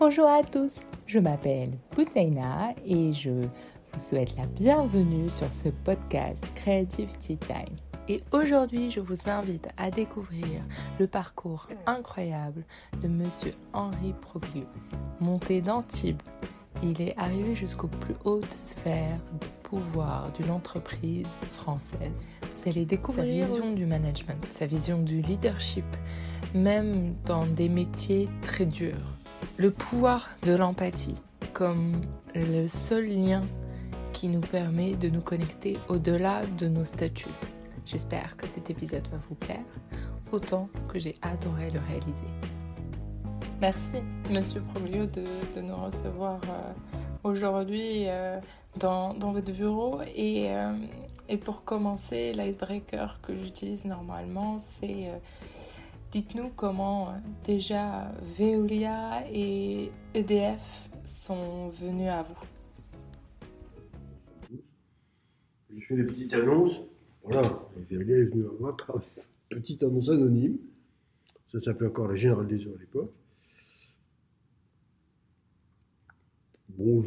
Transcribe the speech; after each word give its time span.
Bonjour 0.00 0.28
à 0.28 0.44
tous, 0.44 0.76
je 1.08 1.18
m'appelle 1.18 1.72
Boutaina 1.96 2.72
et 2.86 3.12
je 3.12 3.30
vous 3.30 3.98
souhaite 3.98 4.32
la 4.36 4.46
bienvenue 4.46 5.28
sur 5.28 5.52
ce 5.52 5.70
podcast 5.70 6.46
Creative 6.54 7.10
Tea 7.18 7.36
Time. 7.36 7.74
Et 8.06 8.20
aujourd'hui, 8.30 8.92
je 8.92 9.00
vous 9.00 9.28
invite 9.28 9.68
à 9.76 9.90
découvrir 9.90 10.46
le 11.00 11.08
parcours 11.08 11.66
incroyable 11.86 12.64
de 13.02 13.08
Monsieur 13.08 13.52
Henri 13.72 14.14
Proglio. 14.20 14.66
Monté 15.18 15.60
d'Antibes, 15.60 16.22
il 16.80 17.02
est 17.02 17.18
arrivé 17.18 17.56
jusqu'aux 17.56 17.88
plus 17.88 18.14
hautes 18.24 18.52
sphères 18.52 19.18
de 19.40 19.46
pouvoir 19.64 20.30
d'une 20.30 20.52
entreprise 20.52 21.26
française. 21.56 22.24
Vous 22.40 22.70
allez 22.70 22.84
découvrir 22.84 23.44
sa 23.44 23.54
vision 23.56 23.74
du 23.74 23.84
management, 23.84 24.46
sa 24.52 24.66
vision 24.66 25.02
du 25.02 25.22
leadership, 25.22 25.84
même 26.54 27.16
dans 27.24 27.44
des 27.46 27.68
métiers 27.68 28.28
très 28.42 28.64
durs. 28.64 29.17
Le 29.56 29.70
pouvoir 29.70 30.28
de 30.46 30.54
l'empathie 30.54 31.20
comme 31.52 32.02
le 32.34 32.68
seul 32.68 33.06
lien 33.06 33.42
qui 34.12 34.28
nous 34.28 34.40
permet 34.40 34.94
de 34.94 35.08
nous 35.08 35.20
connecter 35.20 35.78
au-delà 35.88 36.42
de 36.58 36.68
nos 36.68 36.84
statuts. 36.84 37.28
J'espère 37.86 38.36
que 38.36 38.46
cet 38.46 38.70
épisode 38.70 39.06
va 39.08 39.18
vous 39.28 39.34
plaire 39.34 39.64
autant 40.30 40.68
que 40.88 40.98
j'ai 40.98 41.14
adoré 41.22 41.70
le 41.70 41.80
réaliser. 41.80 42.26
Merci, 43.60 43.96
Monsieur 44.30 44.60
Proglio, 44.60 45.06
de, 45.06 45.60
nous 45.60 45.76
recevoir 45.76 46.40
euh, 46.44 46.72
aujourd'hui 47.24 48.04
euh, 48.06 48.38
dans, 48.76 49.14
dans, 49.14 49.32
votre 49.32 49.50
bureau. 49.50 50.00
Et, 50.14 50.50
euh, 50.50 50.72
et 51.28 51.36
pour 51.36 51.64
commencer, 51.64 52.32
l'icebreaker 52.34 53.18
que 53.20 53.34
j'utilise 53.36 53.84
normalement, 53.84 54.58
c'est 54.58 55.10
dites-nous 56.12 56.50
comment 56.50 57.14
déjà 57.46 58.12
Veolia 58.36 59.24
et 59.32 59.90
EDF 60.14 60.88
sont 61.04 61.68
venus 61.70 62.08
à 62.08 62.22
vous. 62.22 62.46
J'ai 65.70 65.80
fait 65.80 65.96
des 65.96 66.04
petites 66.04 66.34
annonces. 66.34 66.80
Voilà, 67.22 67.60
Veolia 67.90 68.16
est 68.16 68.24
venu 68.24 68.46
à 68.46 68.52
moi 68.60 68.76
par 68.76 68.96
une 68.96 69.02
petite 69.58 69.82
annonce 69.82 70.08
anonyme. 70.08 70.58
Ça 71.52 71.60
s'appelait 71.60 71.88
encore 71.88 72.08
la 72.08 72.16
Générale 72.16 72.46
des 72.46 72.66
Eaux 72.66 72.74
à 72.76 72.80
l'époque. 72.80 73.12
Bon, 76.70 77.02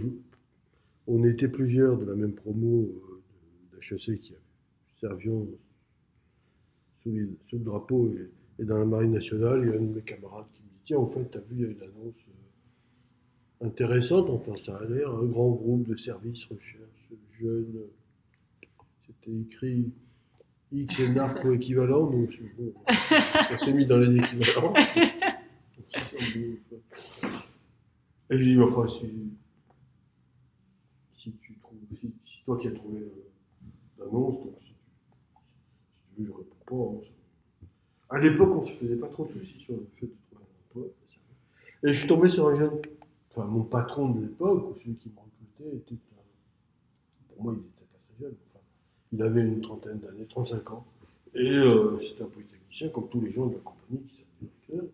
on 1.07 1.23
était 1.23 1.47
plusieurs 1.47 1.97
de 1.97 2.05
la 2.05 2.15
même 2.15 2.33
promo 2.33 2.83
euh, 2.83 3.77
d'HEC 3.79 4.19
qui 4.19 4.33
servions 4.99 5.47
sous, 7.03 7.09
le 7.11 7.59
drapeau 7.59 8.13
et, 8.13 8.29
dans 8.65 8.77
la 8.77 8.85
marine 8.85 9.11
nationale. 9.11 9.61
Il 9.63 9.69
y 9.69 9.73
a 9.73 9.75
un 9.77 9.81
de 9.81 9.95
mes 9.95 10.01
camarades 10.01 10.45
qui 10.53 10.61
me 10.61 10.67
dit 10.67 10.79
Tiens, 10.85 10.97
en 10.97 11.07
fait, 11.07 11.29
tu 11.31 11.37
as 11.37 11.41
vu, 11.41 11.55
il 11.55 11.61
y 11.61 11.65
a 11.65 11.67
une 11.67 11.81
annonce 11.81 12.15
euh, 13.61 13.65
intéressante. 13.67 14.29
Enfin, 14.29 14.55
ça 14.55 14.77
a 14.77 14.85
l'air, 14.85 15.09
un 15.11 15.25
grand 15.25 15.51
groupe 15.51 15.87
de 15.87 15.95
services, 15.95 16.45
recherche, 16.45 17.09
jeunes. 17.39 17.81
C'était 19.05 19.37
écrit 19.37 19.91
X 20.71 20.99
et 20.99 21.09
narco 21.09 21.51
équivalent, 21.51 22.09
donc 22.09 22.29
on 23.51 23.57
s'est 23.57 23.73
mis 23.73 23.85
dans 23.85 23.97
les 23.97 24.15
équivalents. 24.15 24.73
Et 28.29 28.37
je 28.37 28.43
dis 28.43 28.59
Enfin, 28.59 28.87
si 28.87 29.31
si 31.21 31.31
tu 31.33 31.53
trouves, 31.59 31.77
si, 31.99 32.43
toi 32.45 32.57
qui 32.57 32.67
as 32.67 32.71
trouvé 32.71 32.99
euh, 32.99 33.29
l'annonce, 33.99 34.39
donc 34.43 34.55
si, 34.61 34.73
tu 36.15 36.21
veux, 36.21 36.27
je 36.27 36.31
réponds 36.31 36.55
pas. 36.65 36.75
Hein, 36.75 37.20
à 38.11 38.19
l'époque, 38.19 38.49
on 38.53 38.65
se 38.65 38.73
faisait 38.73 38.97
pas 38.97 39.07
trop 39.07 39.25
de 39.25 39.31
soucis 39.31 39.59
sur 39.59 39.73
le 39.73 39.87
fait 39.95 40.05
de 40.05 40.11
trouver 40.29 40.45
un 40.45 40.79
emploi. 40.81 40.93
Et 41.83 41.93
je 41.93 41.99
suis 41.99 42.07
tombé 42.07 42.27
sur 42.27 42.47
un 42.49 42.55
jeune, 42.55 42.81
enfin 43.29 43.45
mon 43.45 43.63
patron 43.63 44.09
de 44.09 44.21
l'époque, 44.21 44.77
celui 44.83 44.95
qui 44.97 45.09
m'a 45.09 45.21
recruté, 45.21 45.77
était, 45.77 45.95
pour 47.29 47.43
moi, 47.43 47.53
il 47.55 47.59
était 47.59 47.85
pas 47.89 47.99
très 48.05 48.25
jeune. 48.25 48.35
Il 49.13 49.21
avait 49.21 49.41
une 49.41 49.61
trentaine 49.61 49.99
d'années, 49.99 50.25
35 50.25 50.71
ans. 50.71 50.85
Et 51.33 51.51
euh, 51.51 51.99
c'était 52.01 52.23
un 52.23 52.27
polytechnicien, 52.27 52.89
comme 52.89 53.07
tous 53.07 53.21
les 53.21 53.31
gens 53.31 53.47
de 53.47 53.53
la 53.53 53.59
compagnie 53.61 54.03
qui 54.03 54.17
s'appelaient 54.17 54.49
directeur. 54.67 54.91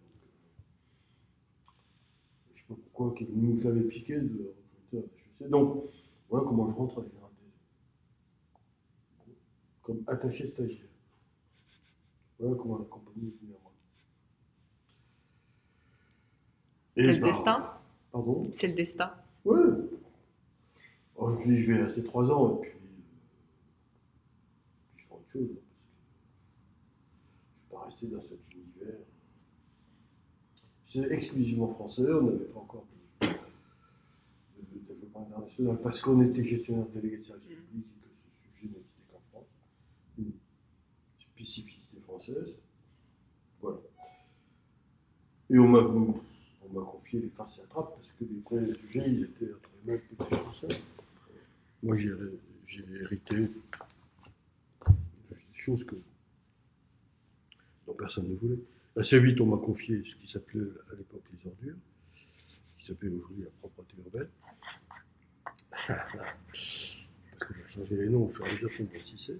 Je 2.45 2.53
ne 2.53 2.57
sais 2.57 2.65
pas 2.67 2.75
pourquoi 2.75 3.15
il 3.19 3.27
nous 3.35 3.65
avait 3.65 3.81
piqué 3.81 4.15
de 4.15 4.53
recruter 4.91 4.97
un 4.97 5.45
HEC. 5.45 5.49
Donc, 5.49 5.85
voilà 6.29 6.45
comment 6.47 6.69
je 6.69 6.75
rentre 6.75 6.99
à 6.99 7.01
la 7.01 7.07
Comme 9.81 10.03
attaché 10.05 10.45
stagiaire. 10.45 10.86
Voilà 12.39 12.55
comment 12.55 12.77
la 12.77 12.85
compagnie 12.85 13.27
est 13.27 13.41
venue 13.41 13.53
à 13.53 13.59
moi. 13.63 13.71
C'est 16.95 17.13
le 17.13 17.17
destin 17.17 17.73
Pardon? 18.11 18.43
C'est 18.55 18.67
le 18.67 18.73
destin 18.73 19.11
Oui. 19.45 19.59
Oh, 21.15 21.31
je 21.31 21.47
me 21.47 21.55
dis, 21.55 21.61
je 21.61 21.71
vais 21.71 21.83
rester 21.83 22.03
trois 22.03 22.29
ans 22.31 22.57
et 22.57 22.61
puis, 22.61 22.71
puis 24.95 25.03
je 25.03 25.05
ferai 25.05 25.15
autre 25.15 25.31
chose. 25.31 25.41
je 25.41 25.49
ne 25.49 25.53
vais 25.53 25.61
pas 27.71 27.85
rester 27.85 28.07
dans 28.07 28.21
cet 28.21 28.39
univers. 28.51 28.99
C'est 30.85 31.11
exclusivement 31.11 31.67
français, 31.67 32.03
on 32.03 32.21
n'avait 32.21 32.45
pas 32.45 32.59
encore 32.59 32.85
international 35.21 35.79
parce 35.81 36.01
qu'on 36.01 36.21
était 36.21 36.43
gestionnaire 36.43 36.85
délégué 36.87 37.17
de 37.17 37.23
service 37.23 37.49
mm. 37.49 37.55
public 37.55 37.85
et 37.95 37.99
que 37.99 38.09
ce 38.43 38.55
sujet 38.55 38.67
n'existait 38.67 39.03
qu'en 39.11 39.21
France. 39.31 39.47
Une 40.17 40.33
spécificité 41.19 41.76
française. 42.17 42.55
Voilà. 43.61 43.77
Et 45.49 45.57
on 45.57 45.67
m'a, 45.67 45.79
on 45.79 46.21
m'a 46.73 46.85
confié 46.85 47.19
les 47.19 47.29
farces 47.29 47.57
et 47.59 47.61
attrapes 47.61 47.95
parce 47.95 48.07
que 48.19 48.25
les 48.25 48.41
vrais 48.41 48.73
sujets, 48.81 49.03
ils 49.07 49.23
étaient 49.23 49.53
entre 49.53 49.69
les 49.85 49.93
mains 49.93 50.01
de 50.19 50.25
français. 50.35 50.67
Moi, 51.83 51.95
j'ai, 51.97 52.11
hérité 53.01 53.35
des 53.35 53.51
choses 55.53 55.85
que, 55.85 55.95
dont 57.85 57.93
personne 57.93 58.27
ne 58.27 58.35
voulait. 58.35 58.59
Assez 58.95 59.19
vite, 59.19 59.39
on 59.41 59.45
m'a 59.45 59.57
confié 59.57 60.03
ce 60.03 60.15
qui 60.15 60.31
s'appelait 60.31 60.67
à 60.91 60.95
l'époque 60.95 61.23
les 61.31 61.47
ordures, 61.49 61.75
qui 62.77 62.85
s'appelle 62.85 63.13
aujourd'hui 63.13 63.43
la 63.43 63.51
propreté 63.61 63.95
urbaine. 64.03 64.29
Parce 65.87 67.05
qu'on 67.39 67.63
a 67.63 67.67
changé 67.67 67.95
les 67.95 68.09
noms 68.09 68.25
au 68.25 68.29
fur 68.29 68.45
et 68.45 68.49
à 68.49 68.53
mesure 68.53 68.75
qu'on 68.75 68.83
grossissait. 68.85 69.39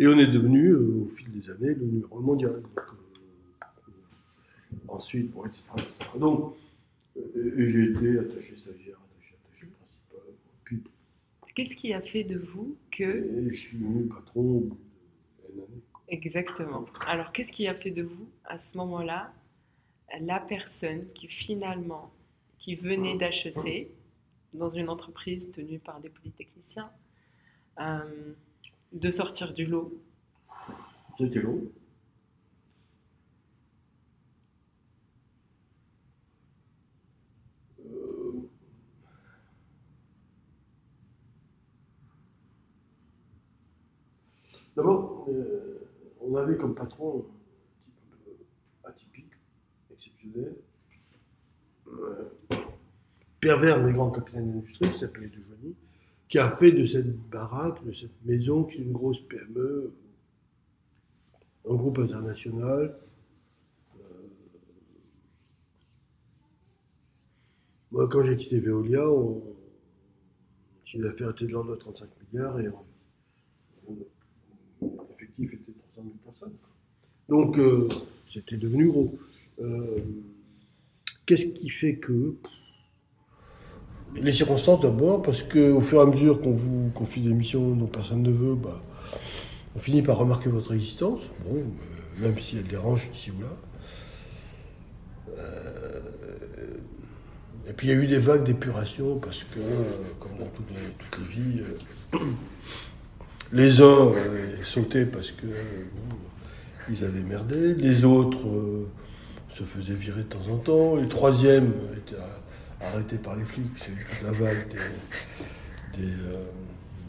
Et 0.00 0.06
on 0.06 0.18
est 0.18 0.28
devenu, 0.28 0.70
euh, 0.70 1.04
au 1.04 1.08
fil 1.10 1.30
des 1.30 1.50
années, 1.50 1.74
le 1.74 1.84
numéro 1.84 2.20
mondial. 2.20 2.62
Donc, 2.62 2.78
euh, 2.78 4.76
ensuite, 4.88 5.30
bon, 5.30 5.44
etc., 5.44 5.62
Donc, 6.18 6.54
euh, 7.18 7.68
j'ai 7.68 7.90
été 7.90 8.18
attaché 8.18 8.56
stagiaire, 8.56 8.96
attaché, 8.96 9.34
attaché 9.44 9.66
principal. 9.66 10.20
Puis, 10.64 10.82
Qu'est-ce 11.54 11.76
qui 11.76 11.92
a 11.92 12.00
fait 12.00 12.24
de 12.24 12.38
vous 12.38 12.78
que. 12.90 13.46
Je 13.50 13.54
suis 13.54 13.76
devenu 13.76 14.06
patron 14.06 14.40
au 14.40 14.60
bout 14.60 14.78
d'une 15.50 15.60
année. 15.64 15.82
Exactement. 16.08 16.86
Alors, 17.06 17.30
qu'est-ce 17.32 17.52
qui 17.52 17.68
a 17.68 17.74
fait 17.74 17.90
de 17.90 18.02
vous, 18.02 18.26
à 18.46 18.56
ce 18.56 18.78
moment-là, 18.78 19.34
la 20.18 20.40
personne 20.40 21.12
qui 21.12 21.28
finalement, 21.28 22.10
qui 22.56 22.74
venait 22.74 23.18
d'HEC, 23.18 23.88
dans 24.54 24.70
une 24.70 24.88
entreprise 24.88 25.50
tenue 25.50 25.78
par 25.78 26.00
des 26.00 26.08
polytechniciens, 26.08 26.90
euh, 27.80 28.32
de 28.92 29.10
sortir 29.10 29.52
du 29.52 29.66
lot. 29.66 29.92
C'était. 31.18 31.40
Euh, 31.40 31.62
d'abord, 44.76 45.26
euh, 45.28 45.88
on 46.20 46.34
avait 46.36 46.56
comme 46.56 46.74
patron 46.74 47.26
un 48.84 48.92
type 48.92 49.14
atypique, 49.14 49.32
exceptionnel 49.90 50.56
pervers 53.40 53.82
mais 53.82 53.92
grand 53.92 54.10
capitaine 54.10 54.52
d'industrie, 54.52 54.90
qui 54.90 54.98
s'appelait 54.98 55.28
De 55.28 55.38
qui 56.30 56.38
a 56.38 56.56
fait 56.56 56.70
de 56.70 56.86
cette 56.86 57.12
baraque, 57.28 57.84
de 57.84 57.92
cette 57.92 58.24
maison, 58.24 58.62
qui 58.62 58.78
est 58.78 58.84
une 58.84 58.92
grosse 58.92 59.20
PME, 59.22 59.92
un 61.68 61.74
groupe 61.74 61.98
international. 61.98 62.96
Euh, 63.96 64.02
moi, 67.90 68.08
quand 68.08 68.22
j'ai 68.22 68.36
quitté 68.36 68.60
Veolia, 68.60 69.10
on... 69.10 69.42
chiffre 70.84 71.02
d'affaires 71.02 71.30
était 71.30 71.46
de 71.46 71.50
l'ordre 71.50 71.72
de 71.72 71.76
35 71.80 72.08
milliards 72.32 72.60
et 72.60 72.68
l'effectif 74.80 75.52
était 75.52 75.72
300 75.94 76.02
000 76.04 76.14
personnes. 76.24 76.56
Donc, 77.28 77.58
euh, 77.58 77.88
c'était 78.32 78.56
devenu 78.56 78.86
gros. 78.88 79.18
Euh, 79.60 79.98
qu'est-ce 81.26 81.46
qui 81.46 81.70
fait 81.70 81.96
que 81.96 82.36
les 84.14 84.32
circonstances 84.32 84.80
d'abord, 84.80 85.22
parce 85.22 85.42
qu'au 85.42 85.80
fur 85.80 86.00
et 86.00 86.02
à 86.02 86.06
mesure 86.06 86.40
qu'on 86.40 86.52
vous 86.52 86.90
confie 86.94 87.20
des 87.20 87.32
missions 87.32 87.74
dont 87.74 87.86
personne 87.86 88.22
ne 88.22 88.30
veut, 88.30 88.54
bah, 88.54 88.80
on 89.76 89.78
finit 89.78 90.02
par 90.02 90.18
remarquer 90.18 90.48
votre 90.48 90.74
existence, 90.74 91.20
bon, 91.44 91.56
euh, 91.56 91.62
même 92.22 92.38
si 92.38 92.56
elle 92.56 92.66
dérange 92.66 93.08
ici 93.14 93.30
ou 93.30 93.42
là. 93.42 93.48
Euh, 95.38 96.00
et 97.68 97.72
puis 97.72 97.86
il 97.86 97.90
y 97.90 97.92
a 97.92 98.02
eu 98.02 98.06
des 98.06 98.18
vagues 98.18 98.44
d'épuration 98.44 99.18
parce 99.18 99.44
que, 99.44 99.60
comme 100.18 100.38
dans 100.38 100.46
toutes 100.46 100.70
les, 100.70 101.24
vies, 101.28 101.62
les 103.52 103.80
uns 103.80 104.10
sautaient 104.64 105.06
parce 105.06 105.30
que 105.30 105.46
ils 106.90 107.04
avaient 107.04 107.22
merdé, 107.22 107.74
les 107.74 108.04
autres 108.04 108.48
se 109.50 109.62
faisaient 109.62 109.94
virer 109.94 110.22
de 110.22 110.26
temps 110.26 110.52
en 110.52 110.56
temps, 110.56 110.96
les 110.96 111.06
troisièmes 111.06 111.72
étaient 111.96 112.16
arrêtés 112.80 113.16
par 113.16 113.36
les 113.36 113.44
flics, 113.44 113.70
c'est 113.76 113.90
toute 113.90 114.22
la 114.22 114.32
vague 114.32 114.68
des, 115.96 116.06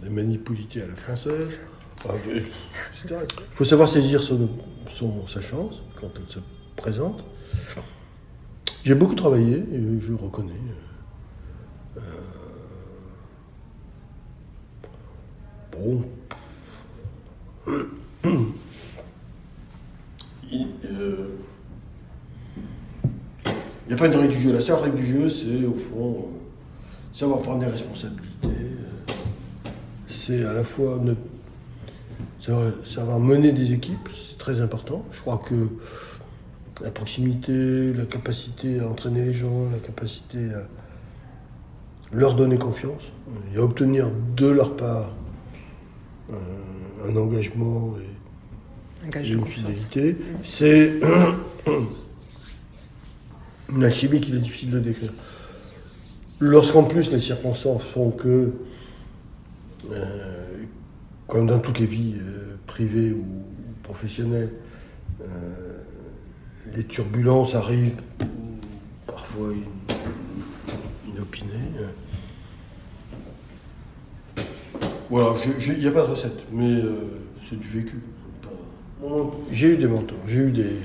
des, 0.04 0.10
manipulités 0.10 0.82
à 0.82 0.88
la 0.88 0.96
française. 0.96 1.50
Il 2.26 2.44
faut 3.52 3.66
savoir 3.66 3.88
saisir 3.88 4.22
son, 4.22 4.50
sa 5.28 5.42
chance 5.42 5.76
quand 6.00 6.10
elle 6.16 6.34
se 6.34 6.40
présente. 6.76 7.24
J'ai 8.84 8.96
beaucoup 8.96 9.16
travaillé, 9.16 9.58
et 9.58 10.00
je 10.00 10.14
reconnais. 10.14 10.54
Euh, 11.98 12.02
bon. 15.72 16.04
Il 20.52 20.68
n'y 23.92 24.00
a 24.00 24.00
pas 24.00 24.08
une 24.08 24.20
règle 24.20 24.34
du 24.34 24.42
jeu. 24.42 24.54
La 24.54 24.62
seule 24.62 24.80
règle 24.80 24.96
du 24.96 25.06
jeu, 25.06 25.30
c'est 25.30 25.66
au 25.66 25.74
fond 25.74 26.12
euh, 26.12 27.14
savoir 27.14 27.42
prendre 27.42 27.60
des 27.60 27.68
responsabilités. 27.68 28.22
Euh, 28.46 29.70
c'est 30.08 30.46
à 30.46 30.54
la 30.54 30.64
fois 30.64 30.98
ne, 31.02 31.14
savoir, 32.40 32.72
savoir 32.86 33.20
mener 33.20 33.52
des 33.52 33.74
équipes, 33.74 34.10
c'est 34.30 34.38
très 34.38 34.62
important. 34.62 35.06
Je 35.12 35.20
crois 35.20 35.40
que 35.40 35.68
la 36.82 36.90
proximité, 36.90 37.94
la 37.94 38.06
capacité 38.06 38.80
à 38.80 38.88
entraîner 38.88 39.26
les 39.26 39.34
gens, 39.34 39.70
la 39.72 39.80
capacité 39.80 40.54
à 40.54 40.68
leur 42.14 42.34
donner 42.34 42.58
confiance 42.58 43.04
et 43.54 43.58
à 43.58 43.62
obtenir 43.62 44.10
de 44.38 44.48
leur 44.48 44.76
part 44.78 45.12
un, 46.32 47.10
un 47.10 47.16
engagement 47.18 47.94
et, 47.98 48.08
une 49.32 49.46
fidélité, 49.46 50.16
c'est 50.44 50.94
une 53.72 53.84
alchimie 53.84 54.22
qu'il 54.22 54.36
est 54.36 54.40
difficile 54.40 54.72
de 54.72 54.80
décrire. 54.80 55.12
Lorsqu'en 56.40 56.84
plus 56.84 57.12
les 57.12 57.22
circonstances 57.22 57.84
font 57.84 58.12
que, 58.12 58.52
euh, 59.92 60.64
comme 61.28 61.48
dans 61.48 61.60
toutes 61.60 61.80
les 61.80 61.86
vies 61.86 62.16
euh, 62.20 62.58
privées 62.66 63.12
ou, 63.12 63.26
professionnelles, 63.84 64.52
euh, 65.22 65.26
les 66.74 66.84
turbulences 66.86 67.56
arrivent, 67.56 68.02
parfois 69.06 69.50
inopinées. 71.08 71.52
Voilà, 75.10 75.36
il 75.68 75.80
n'y 75.80 75.88
a 75.88 75.92
pas 75.92 76.04
de 76.04 76.12
recette, 76.12 76.40
mais 76.54 76.82
c'est 77.50 77.60
du 77.60 77.68
vécu. 77.68 78.02
J'ai 79.52 79.70
eu 79.70 79.78
des 79.78 79.88
mentors, 79.88 80.18
j'ai 80.28 80.38
eu 80.38 80.52
des. 80.52 80.62
Euh, 80.62 80.76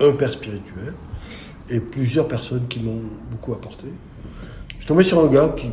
un 0.00 0.12
père 0.12 0.32
spirituel 0.32 0.94
et 1.70 1.80
plusieurs 1.80 2.28
personnes 2.28 2.66
qui 2.68 2.80
m'ont 2.80 3.02
beaucoup 3.30 3.52
apporté. 3.52 3.86
Je 4.70 4.76
suis 4.76 4.86
tombé 4.86 5.02
sur 5.02 5.24
un 5.24 5.28
gars 5.28 5.48
qui 5.56 5.70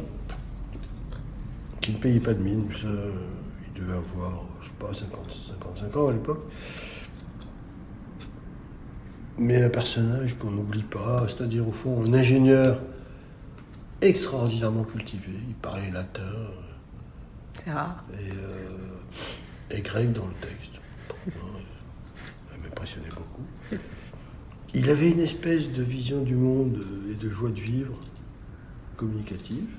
qui 1.86 1.92
ne 1.92 1.98
payait 1.98 2.19
pas 2.19 2.33
de 2.33 2.42
mine. 2.42 2.68
il 2.81 3.80
devait 3.80 3.94
avoir, 3.94 4.44
je 4.60 4.66
sais 4.66 4.74
pas, 4.80 4.92
50, 4.92 5.31
55 5.75 5.95
ans 5.98 6.07
à 6.07 6.13
l'époque. 6.13 6.44
Mais 9.38 9.62
un 9.62 9.69
personnage 9.69 10.36
qu'on 10.39 10.50
n'oublie 10.50 10.81
pas, 10.81 11.28
c'est-à-dire 11.28 11.68
au 11.68 11.71
fond 11.71 12.04
un 12.04 12.13
ingénieur 12.16 12.80
extraordinairement 14.01 14.83
cultivé. 14.83 15.33
Il 15.48 15.54
parlait 15.54 15.92
latin. 15.92 16.24
C'est 17.63 17.71
rare. 17.71 18.04
Et, 18.13 19.75
euh, 19.75 19.81
grec 19.81 20.12
dans 20.12 20.25
le 20.25 20.33
texte. 20.33 20.71
ça 21.30 22.57
m'impressionnait 22.63 23.10
beaucoup. 23.10 23.45
Il 24.77 24.89
avait 24.89 25.10
une 25.10 25.22
espèce 25.22 25.72
de 25.72 25.81
vision 25.81 26.22
du 26.22 26.36
monde 26.36 26.83
et 27.10 27.16
de 27.16 27.30
joie 27.30 27.50
de 27.50 27.62
vivre 27.62 27.94
communicative. 28.98 29.69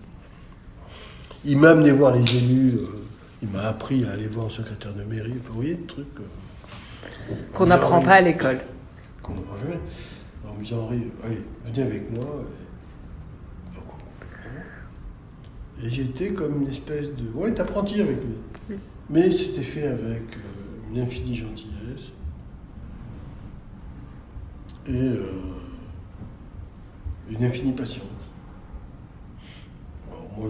Il 1.44 1.58
m'a 1.58 1.70
amené 1.70 1.92
voir 1.92 2.14
les 2.14 2.36
élus, 2.36 2.76
euh, 2.76 3.04
il 3.42 3.50
m'a 3.50 3.64
appris 3.64 4.06
à 4.06 4.12
aller 4.12 4.26
voir 4.26 4.46
un 4.46 4.50
secrétaire 4.50 4.94
de 4.94 5.02
mairie. 5.04 5.34
Vous 5.44 5.54
voyez, 5.54 5.74
le 5.74 5.84
truc. 5.84 6.06
Euh, 6.18 7.34
Qu'on 7.52 7.66
n'apprend 7.66 8.00
pas 8.00 8.14
à 8.14 8.20
l'école. 8.22 8.58
Qu'on 9.22 9.34
n'apprend 9.34 9.58
jamais. 9.58 9.80
Alors, 10.42 10.56
me 10.56 10.64
disant, 10.64 10.80
Henri, 10.84 11.02
allez, 11.22 11.42
venez 11.66 11.82
avec 11.82 12.16
moi. 12.16 12.44
Et, 15.84 15.90
j'étais 15.90 16.30
comme 16.30 16.62
une 16.62 16.68
espèce 16.68 17.08
de. 17.08 17.28
Ouais, 17.34 17.50
d'apprenti 17.50 18.00
avec 18.00 18.16
lui. 18.16 18.74
Mm. 18.74 18.78
Mais 19.10 19.30
c'était 19.30 19.62
fait 19.62 19.88
avec 19.88 20.22
euh, 20.22 20.90
une 20.90 21.00
infinie 21.00 21.36
gentillesse. 21.36 22.12
Et 24.88 25.10
une 27.30 27.44
infinie 27.44 27.72
patience. 27.72 28.04
Alors, 30.08 30.28
moi, 30.38 30.48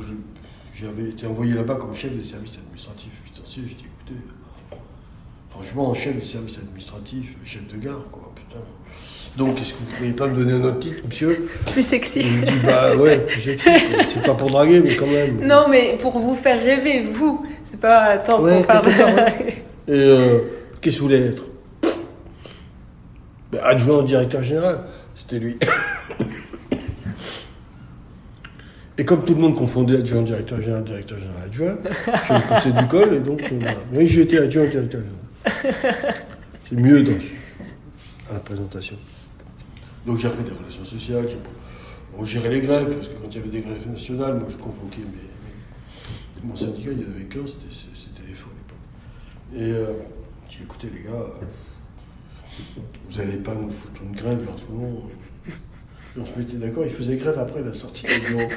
j'avais 0.75 1.09
été 1.09 1.27
envoyé 1.27 1.55
là-bas 1.55 1.77
comme 1.77 1.95
chef 1.95 2.13
des 2.13 2.23
services 2.23 2.59
administratifs 2.59 3.13
et 3.13 3.35
financiers. 3.35 3.63
J'ai 3.67 3.75
dit, 3.75 3.85
écoutez, 3.85 4.21
franchement, 5.49 5.95
chef 5.95 6.17
des 6.17 6.25
services 6.25 6.59
administratifs, 6.59 7.35
chef 7.45 7.67
de 7.69 7.77
gare, 7.79 8.05
quoi, 8.13 8.31
putain. 8.35 8.63
Donc, 9.39 9.59
est-ce 9.61 9.73
que 9.73 9.79
vous 9.79 9.91
ne 9.91 9.97
pourriez 9.97 10.13
pas 10.13 10.27
me 10.27 10.37
donner 10.37 10.53
un 10.53 10.65
autre 10.65 10.81
titre, 10.81 11.01
monsieur? 11.07 11.49
Plus 11.73 11.83
sexy. 11.83 12.21
Il 12.21 12.41
me 12.41 12.45
dit, 12.45 12.59
bah 12.65 12.95
ouais. 12.97 13.27
C'est 13.43 14.23
pas 14.23 14.35
pour 14.35 14.51
draguer, 14.51 14.81
mais 14.81 14.97
quand 14.97 15.07
même. 15.07 15.47
Non, 15.47 15.67
mais 15.71 15.97
pour 16.01 16.19
vous 16.19 16.35
faire 16.35 16.63
rêver, 16.63 17.05
vous. 17.05 17.47
C'est 17.65 17.81
pas 17.81 18.19
tant 18.19 18.39
pour 18.39 18.49
faire 18.49 18.83
Et 19.89 19.93
euh, 19.93 20.41
qu'est-ce 20.81 20.97
que 20.97 21.01
vous 21.01 21.07
voulez 21.09 21.21
être? 21.21 21.43
Adjoint 23.63 23.99
au 23.99 24.03
directeur 24.03 24.43
général. 24.43 24.81
C'était 25.17 25.39
lui. 25.39 25.59
Et 28.99 29.05
comme 29.05 29.25
tout 29.25 29.35
le 29.35 29.41
monde 29.41 29.55
confondait 29.55 29.99
adjoint, 29.99 30.23
directeur 30.23 30.61
général, 30.61 30.85
directeur 30.85 31.19
général, 31.19 31.43
adjoint, 31.45 31.77
je 32.07 32.33
me 32.33 32.55
poussé 32.55 32.73
du 32.73 32.87
col 32.89 33.15
et 33.15 33.21
donc 33.21 33.43
euh, 33.43 33.59
voilà. 33.61 34.07
J'ai 34.07 34.23
été 34.23 34.39
adjoint, 34.39 34.67
directeur 34.67 35.03
général. 35.03 36.15
C'est 36.65 36.77
mieux 36.77 37.03
dans, 37.03 37.13
à 38.31 38.35
la 38.35 38.41
présentation. 38.41 38.97
Donc 40.07 40.19
j'ai 40.19 40.29
appris 40.29 40.45
des 40.45 40.53
relations 40.53 40.85
sociales, 40.85 41.27
j'ai 41.29 42.27
géré 42.27 42.49
les 42.49 42.61
grèves, 42.61 42.95
parce 42.95 43.09
que 43.09 43.15
quand 43.15 43.29
il 43.31 43.37
y 43.37 43.41
avait 43.41 43.51
des 43.51 43.61
grèves 43.61 43.87
nationales, 43.87 44.39
moi 44.39 44.49
je 44.51 44.57
convoquais 44.57 45.03
mes, 45.03 46.49
mon 46.49 46.57
syndicat, 46.57 46.91
il 46.93 47.03
y 47.03 47.05
en 47.05 47.11
avait 47.11 47.25
qu'un, 47.25 47.47
c'était 47.47 48.23
les 48.27 48.35
faux 48.35 48.51
à 48.51 48.57
l'époque. 48.57 48.79
Et 49.57 49.73
euh, 49.73 49.93
j'ai 50.49 50.63
écouté 50.63 50.89
les 50.95 51.03
gars, 51.03 51.27
vous 53.11 53.19
n'allez 53.19 53.39
pas 53.39 53.55
nous 53.55 53.71
foutre 53.71 54.01
une 54.03 54.17
grève 54.17 54.49
en 54.49 54.59
ce 54.59 54.65
moment 54.73 55.03
on 56.19 56.25
se 56.25 56.39
mettait 56.39 56.57
d'accord, 56.57 56.85
il 56.85 56.93
faisait 56.93 57.17
grève 57.17 57.39
après 57.39 57.63
la 57.63 57.75
sortie 57.75 58.05
du 58.05 58.21
bureau. 58.21 58.49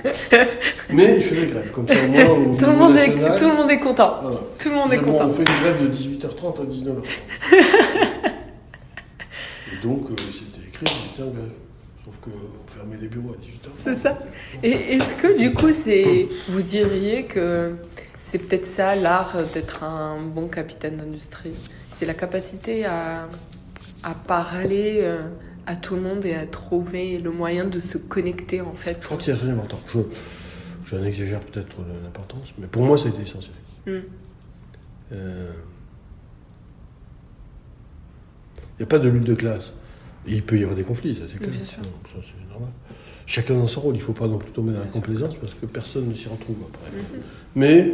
Mais 0.94 1.18
il 1.18 1.24
faisait 1.24 1.48
grève, 1.48 1.72
comme 1.72 1.88
ça 1.88 1.96
au 2.06 2.08
moins. 2.08 2.26
Au 2.26 2.56
tout, 2.56 2.66
le 2.66 2.76
monde 2.76 2.96
est, 2.96 3.14
tout 3.38 3.48
le 3.48 3.56
monde 3.56 3.72
est 3.72 3.80
content. 3.80 4.22
Tout 4.58 4.70
le 4.70 4.76
monde 4.76 4.94
est 4.94 4.98
content. 5.00 5.28
On 5.28 5.32
fait 5.32 5.42
une 5.42 5.60
grève 5.62 5.82
de 5.82 5.90
18h30 5.96 6.62
à 6.62 6.66
19h30. 6.66 7.04
Et 9.72 9.78
donc, 9.84 10.10
euh, 10.10 10.16
c'était 10.32 10.68
écrit, 10.68 10.86
on 10.86 11.14
était 11.14 11.24
en 11.24 11.32
grève. 11.32 11.52
Sauf 12.06 12.16
qu'on 12.22 12.74
fermait 12.74 12.98
les 13.02 13.08
bureaux 13.08 13.34
à 13.34 13.38
18h30. 13.38 13.72
C'est 13.78 13.96
ça. 13.96 14.18
Et 14.64 14.96
est-ce 14.96 15.16
que 15.16 15.38
du 15.38 15.54
coup, 15.54 15.72
c'est, 15.72 16.28
vous 16.48 16.62
diriez 16.62 17.26
que 17.26 17.76
c'est 18.18 18.40
peut-être 18.40 18.66
ça 18.66 18.96
l'art 18.96 19.36
d'être 19.54 19.84
un 19.84 20.18
bon 20.22 20.48
capitaine 20.48 20.98
d'industrie? 20.98 21.54
C'est 21.92 22.06
la 22.06 22.14
capacité 22.14 22.86
à, 22.86 23.28
à 24.04 24.14
parler. 24.14 25.00
Euh, 25.02 25.28
à 25.70 25.76
tout 25.76 25.94
le 25.94 26.02
monde 26.02 26.26
et 26.26 26.34
à 26.34 26.48
trouver 26.48 27.20
le 27.20 27.30
moyen 27.30 27.64
de 27.64 27.80
se 27.80 28.00
connecter 28.00 28.60
en 28.60 28.74
fait. 28.74 28.98
Je 29.02 29.06
crois 29.06 29.18
que 29.18 29.24
c'est 29.24 29.36
très 29.36 29.50
important. 29.50 29.80
Je, 29.94 30.00
j'en 30.88 31.04
exagère 31.04 31.42
peut-être 31.42 31.76
l'importance, 32.04 32.54
mais 32.58 32.66
pour 32.66 32.82
moi, 32.82 32.98
ça 32.98 33.06
a 33.06 33.10
été 33.10 33.22
essentiel. 33.22 33.54
Il 33.86 33.94
hmm. 33.94 33.96
n'y 33.98 34.04
euh, 35.14 35.52
a 38.82 38.86
pas 38.88 38.98
de 38.98 39.10
lutte 39.10 39.26
de 39.26 39.36
classe. 39.36 39.72
il 40.26 40.42
peut 40.42 40.58
y 40.58 40.64
avoir 40.64 40.76
des 40.76 40.82
conflits, 40.82 41.16
ça 41.16 41.26
c'est 41.32 41.38
clair. 41.38 41.52
ça 41.68 41.78
c'est 42.16 42.50
normal. 42.50 42.72
Chacun 43.28 43.54
dans 43.54 43.68
son 43.68 43.82
rôle, 43.82 43.96
il 43.96 44.00
ne 44.00 44.04
faut 44.04 44.14
pas 44.14 44.28
non 44.28 44.40
plus 44.40 44.50
tomber 44.50 44.74
dans 44.74 44.80
la 44.80 44.86
complaisance 44.88 45.36
parce 45.36 45.54
que 45.54 45.68
personne 45.68 46.10
ne 46.10 46.16
s'y 46.16 46.30
retrouve 46.30 46.58
après. 46.68 46.90
Mhm. 46.98 47.22
Mais 47.56 47.94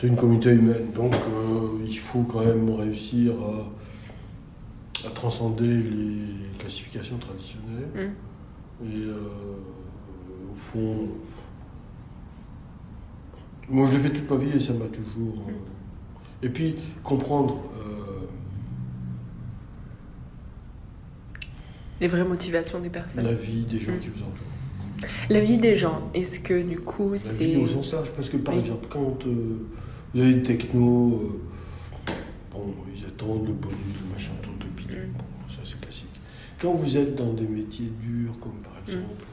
c'est 0.00 0.08
une 0.08 0.16
communauté 0.16 0.50
humaine, 0.50 0.90
donc 0.92 1.14
euh, 1.14 1.86
il 1.86 1.98
faut 1.98 2.24
quand 2.24 2.44
même 2.44 2.68
réussir 2.68 3.32
à 3.34 3.70
à 5.06 5.10
transcender 5.10 5.66
les 5.82 6.58
classifications 6.58 7.18
traditionnelles. 7.18 7.88
Mm. 7.94 8.86
Et 8.86 9.04
euh, 9.06 9.18
au 10.52 10.56
fond, 10.56 11.08
moi 13.68 13.88
je 13.90 13.96
l'ai 13.96 14.02
fait 14.02 14.10
toute 14.10 14.30
ma 14.30 14.36
vie 14.36 14.56
et 14.56 14.60
ça 14.60 14.72
m'a 14.74 14.86
toujours. 14.86 15.44
Euh, 15.48 15.52
et 16.46 16.48
puis 16.50 16.76
comprendre 17.02 17.60
euh, 17.78 18.26
Les 22.00 22.08
vraies 22.08 22.24
motivations 22.24 22.80
des 22.80 22.90
personnes. 22.90 23.24
La 23.24 23.32
vie 23.34 23.64
des 23.64 23.78
gens 23.78 23.92
Mm. 23.92 23.98
qui 23.98 24.08
vous 24.08 24.20
entourent. 24.22 25.08
La 25.30 25.40
vie 25.40 25.58
des 25.58 25.76
gens, 25.76 26.02
est-ce 26.14 26.38
que 26.40 26.62
du 26.62 26.78
coup 26.78 27.12
La 27.12 27.18
c'est. 27.18 27.44
vie 27.44 27.56
au 27.56 27.68
sens 27.68 27.92
large, 27.92 28.10
parce 28.16 28.28
que 28.28 28.36
par 28.38 28.54
Oui. 28.54 28.60
exemple, 28.60 28.86
quand 28.90 29.26
euh, 29.26 29.66
vous 30.14 30.20
avez 30.20 30.34
des 30.34 30.42
technos, 30.42 31.20
euh, 32.08 32.12
bon, 32.52 32.74
ils 32.96 33.04
attendent 33.06 33.46
le 33.46 33.52
bonus, 33.52 33.76
le 34.02 34.12
machin, 34.12 34.32
Quand 36.64 36.72
vous 36.72 36.96
êtes 36.96 37.14
dans 37.14 37.34
des 37.34 37.46
métiers 37.46 37.90
durs, 38.00 38.32
comme 38.40 38.54
par 38.62 38.72
Mm. 38.72 38.90
exemple. 38.90 39.24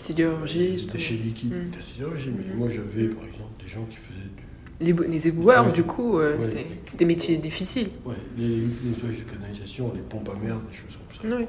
Sidérurgiste. 0.00 0.88
Des 0.88 0.92
déchets 0.98 1.14
liquides, 1.14 1.52
Mm. 1.54 1.70
des 1.76 1.80
sidérurgies, 1.82 2.32
mais 2.36 2.44
Mhm. 2.52 2.58
moi 2.58 2.68
j'avais 2.68 3.06
par 3.08 3.24
exemple 3.24 3.52
des 3.62 3.68
gens 3.68 3.84
qui 3.84 3.98
faisaient 3.98 4.30
du. 4.36 4.42
Les, 4.80 4.92
les 5.08 5.28
éboueurs, 5.28 5.66
Ouais. 5.66 5.72
du 5.72 5.84
coup, 5.84 6.18
euh, 6.18 6.36
Ouais. 6.38 6.42
c'est- 6.42 6.66
c'est 6.82 6.98
des 6.98 7.04
métiers 7.04 7.36
difficiles. 7.36 7.90
Ouais, 8.04 8.16
les 8.36 8.62
nettoyages 8.84 9.18
de 9.24 9.30
canalisation, 9.30 9.92
les 9.94 10.00
pompes 10.02 10.28
à 10.28 10.34
merde, 10.44 10.62
des 10.68 10.76
choses 10.76 10.96
comme 11.22 11.30
ça. 11.30 11.36
Oui. 11.36 11.46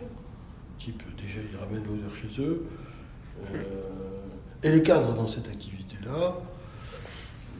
type 0.79 1.01
déjà 1.22 1.39
ils 1.51 1.58
ramènent 1.58 1.84
l'odeur 1.84 2.15
chez 2.15 2.41
eux. 2.41 2.63
Euh, 3.53 3.58
et 4.63 4.72
les 4.72 4.81
cadres 4.84 5.13
dans 5.13 5.27
cette 5.27 5.48
activité-là, 5.50 6.38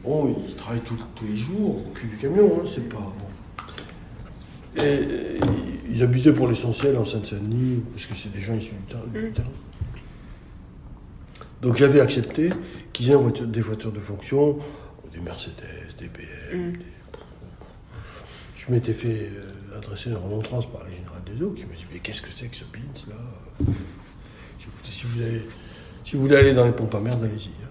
bon, 0.02 0.36
ils 0.48 0.54
travaillent 0.54 0.80
tout- 0.80 0.96
tous 1.16 1.26
les 1.26 1.36
jours 1.36 1.86
au 1.86 1.90
cul 1.92 2.06
du 2.06 2.16
camion, 2.16 2.50
hein, 2.60 2.64
c'est 2.66 2.88
pas 2.88 2.96
bon. 2.96 4.80
Et, 4.82 4.82
et 4.82 5.79
ils 6.00 6.04
habitaient 6.04 6.32
pour 6.32 6.48
l'essentiel 6.48 6.96
en 6.96 7.04
Seine-Saint-Denis, 7.04 7.82
parce 7.92 8.06
que 8.06 8.14
c'est 8.14 8.32
des 8.32 8.40
gens 8.40 8.54
issus 8.54 8.72
du 8.72 8.92
terrain. 8.92 9.06
du 9.12 9.20
Mm. 9.28 9.32
terrain. 9.32 9.48
Donc 11.60 11.76
j'avais 11.76 12.00
accepté 12.00 12.48
qu'ils 12.92 13.10
aient 13.10 13.14
voiture- 13.14 13.46
des 13.46 13.60
voitures 13.60 13.92
de 13.92 14.00
fonction, 14.00 14.58
des 15.12 15.20
Mercedes, 15.20 15.94
des 15.98 16.08
BM, 16.08 16.68
Mm. 16.70 16.72
des- 16.72 16.78
je 18.56 18.72
m'étais 18.72 18.94
fait 18.94 19.28
euh, 19.30 19.76
adresser 19.76 20.08
une 20.10 20.16
remontrance 20.16 20.70
par 20.72 20.84
le 20.84 20.90
général 20.90 21.22
des 21.26 21.42
eaux 21.42 21.50
qui 21.50 21.64
m'a 21.66 21.74
dit 21.74 21.84
Mais 21.92 21.98
qu'est-ce 21.98 22.22
que 22.22 22.30
c'est 22.30 22.46
que 22.46 22.56
ce 22.56 22.64
pins 22.64 22.78
là? 23.08 23.16
Vous, 25.02 25.22
allez, 25.22 25.42
si 26.04 26.16
vous 26.16 26.22
voulez 26.22 26.36
aller 26.36 26.52
dans 26.54 26.64
les 26.66 26.72
pompes 26.72 26.94
à 26.94 27.00
merde, 27.00 27.22
allez-y. 27.24 27.48
hein. 27.64 27.68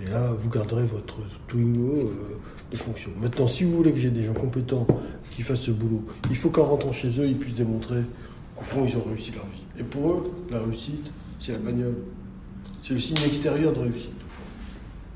Et 0.00 0.06
là, 0.10 0.32
vous 0.32 0.48
garderez 0.48 0.84
votre 0.84 1.18
Twingo 1.48 2.08
euh, 2.08 2.38
de 2.70 2.76
fonction. 2.76 3.10
Maintenant, 3.20 3.46
si 3.46 3.64
vous 3.64 3.70
voulez 3.72 3.92
que 3.92 3.98
j'ai 3.98 4.10
des 4.10 4.22
gens 4.22 4.34
compétents 4.34 4.86
qui 5.30 5.42
fassent 5.42 5.60
ce 5.62 5.70
boulot, 5.70 6.02
il 6.30 6.36
faut 6.36 6.50
qu'en 6.50 6.64
rentrant 6.64 6.92
chez 6.92 7.08
eux, 7.18 7.26
ils 7.26 7.38
puissent 7.38 7.54
démontrer 7.54 8.00
qu'au 8.56 8.64
fond, 8.64 8.84
ils 8.86 8.96
ont 8.96 9.04
réussi 9.08 9.32
leur 9.32 9.46
vie. 9.46 9.62
Et 9.80 9.82
pour 9.84 10.10
eux, 10.10 10.32
la 10.50 10.60
réussite, 10.60 11.06
c'est 11.40 11.52
la 11.52 11.58
bagnole. 11.58 11.94
C'est 12.86 12.94
le 12.94 13.00
signe 13.00 13.16
extérieur 13.26 13.72
de 13.72 13.80
réussite, 13.80 14.10
au 14.26 14.30
fond. 14.30 14.42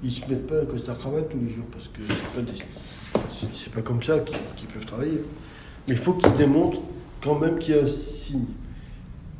Ils 0.04 0.12
se 0.12 0.26
mettent 0.28 0.46
pas 0.46 0.60
un 0.62 0.64
costard 0.64 0.98
cravate 0.98 1.28
tous 1.30 1.38
les 1.38 1.50
jours 1.50 1.64
parce 1.72 1.88
que 1.88 2.00
c'est 2.08 2.42
pas, 2.42 2.50
des- 2.52 2.58
c'est- 3.32 3.46
c'est 3.64 3.72
pas 3.72 3.82
comme 3.82 4.02
ça 4.02 4.18
qu'ils 4.20 4.36
qu'ils 4.56 4.68
peuvent 4.68 4.86
travailler. 4.86 5.22
Mais 5.88 5.94
il 5.94 5.96
faut 6.00 6.14
qu'ils 6.14 6.34
démontrent 6.36 6.80
quand 7.22 7.38
même 7.38 7.58
qu'il 7.58 7.74
y 7.74 7.78
a 7.78 7.82
un 7.82 7.86
signe 7.88 8.44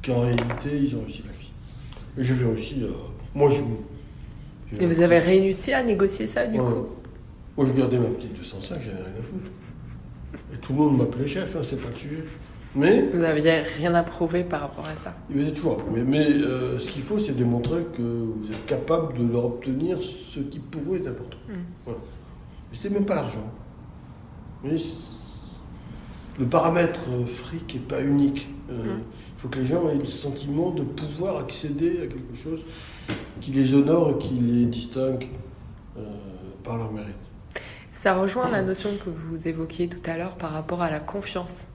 qu'en 0.05 0.21
réalité 0.21 0.71
ils 0.75 0.95
ont 0.97 1.01
réussi 1.03 1.23
la 1.27 1.33
vie. 1.33 1.51
Et 2.19 2.25
j'avais 2.25 2.47
réussi 2.47 2.83
à. 2.85 3.39
Moi 3.39 3.51
je. 3.51 3.63
Et 4.83 4.87
vous 4.87 5.03
avez 5.03 5.19
réussi 5.19 5.73
à 5.73 5.83
négocier 5.83 6.27
ça, 6.27 6.47
du 6.47 6.59
Ouais. 6.59 6.65
coup 6.65 6.87
Moi 7.57 7.67
je 7.67 7.73
gardais 7.73 7.99
ma 7.99 8.07
petite 8.07 8.35
205, 8.37 8.79
j'avais 8.83 8.97
rien 8.97 9.05
à 9.19 9.23
foutre. 9.23 9.51
Et 10.55 10.57
tout 10.57 10.73
le 10.73 10.79
monde 10.79 10.99
m'appelait 10.99 11.27
chef, 11.27 11.55
hein, 11.55 11.61
c'est 11.63 11.81
pas 11.81 11.91
le 11.91 11.97
sujet. 11.97 12.25
Mais 12.75 13.03
Vous 13.13 13.21
n'aviez 13.21 13.61
rien 13.61 13.95
à 13.95 14.03
prouver 14.03 14.45
par 14.45 14.63
rapport 14.63 14.87
à 14.87 14.97
ça. 14.97 15.15
il 15.29 15.37
faisait 15.37 15.53
toujours. 15.53 15.79
Mais, 15.93 16.05
mais 16.05 16.27
euh, 16.27 16.79
ce 16.79 16.89
qu'il 16.89 17.03
faut, 17.03 17.19
c'est 17.19 17.37
démontrer 17.37 17.85
que 17.95 18.01
vous 18.01 18.49
êtes 18.51 18.65
capable 18.65 19.19
de 19.19 19.31
leur 19.31 19.45
obtenir 19.45 19.99
ce 20.03 20.41
qui 20.41 20.59
pour 20.59 20.81
vous 20.83 20.95
est 20.95 21.07
important. 21.07 21.37
Mm. 21.49 21.53
Voilà. 21.85 22.01
Mais 22.71 22.77
c'était 22.79 22.95
même 22.95 23.05
pas 23.05 23.17
l'argent. 23.17 23.53
Mais 24.65 24.77
le 26.39 26.47
paramètre 26.47 27.01
euh, 27.11 27.27
fric 27.27 27.75
n'est 27.75 27.81
pas 27.81 28.03
unique. 28.03 28.49
Euh, 28.71 28.97
Mm. 28.97 29.01
Il 29.37 29.43
faut 29.43 29.49
que 29.49 29.59
les 29.59 29.67
gens 29.67 29.91
aient 29.91 29.99
le 29.99 30.07
sentiment 30.07 30.71
de 30.71 30.83
pouvoir 30.85 31.37
accéder 31.39 31.99
à 32.03 32.07
quelque 32.07 32.37
chose 32.43 32.61
qui 33.41 33.51
les 33.51 33.75
honore 33.75 34.11
et 34.11 34.19
qui 34.19 34.35
les 34.35 34.67
distingue 34.67 35.27
par 36.63 36.79
leur 36.79 36.93
mérite. 36.93 37.17
Ça 38.03 38.15
rejoint 38.19 38.51
la 38.51 38.63
notion 38.63 38.91
que 38.97 39.11
vous 39.11 39.47
évoquiez 39.47 39.89
tout 39.89 40.01
à 40.11 40.17
l'heure 40.17 40.35
par 40.37 40.51
rapport 40.51 40.83
à 40.83 40.91
la 40.91 40.99
confiance. 40.99 41.71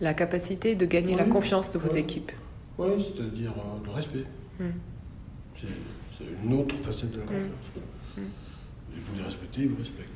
La 0.00 0.14
capacité 0.14 0.74
de 0.74 0.86
gagner 0.86 1.14
la 1.14 1.24
confiance 1.24 1.70
de 1.70 1.78
vos 1.78 1.90
Ouais. 1.90 2.00
équipes. 2.00 2.32
Oui, 2.78 3.04
c'est-à-dire 3.14 3.50
euh, 3.50 3.84
le 3.84 3.90
respect. 3.90 4.24
Mm. 4.58 4.64
C'est 5.60 6.24
une 6.42 6.52
autre 6.54 6.74
facette 6.76 7.10
de 7.10 7.18
la 7.18 7.24
Mm. 7.24 7.26
confiance. 7.26 7.84
Mm. 8.16 8.20
Et 8.20 9.00
vous 9.00 9.16
les 9.18 9.22
respectez, 9.24 9.60
ils 9.64 9.68
vous 9.68 9.76
respectent. 9.76 10.08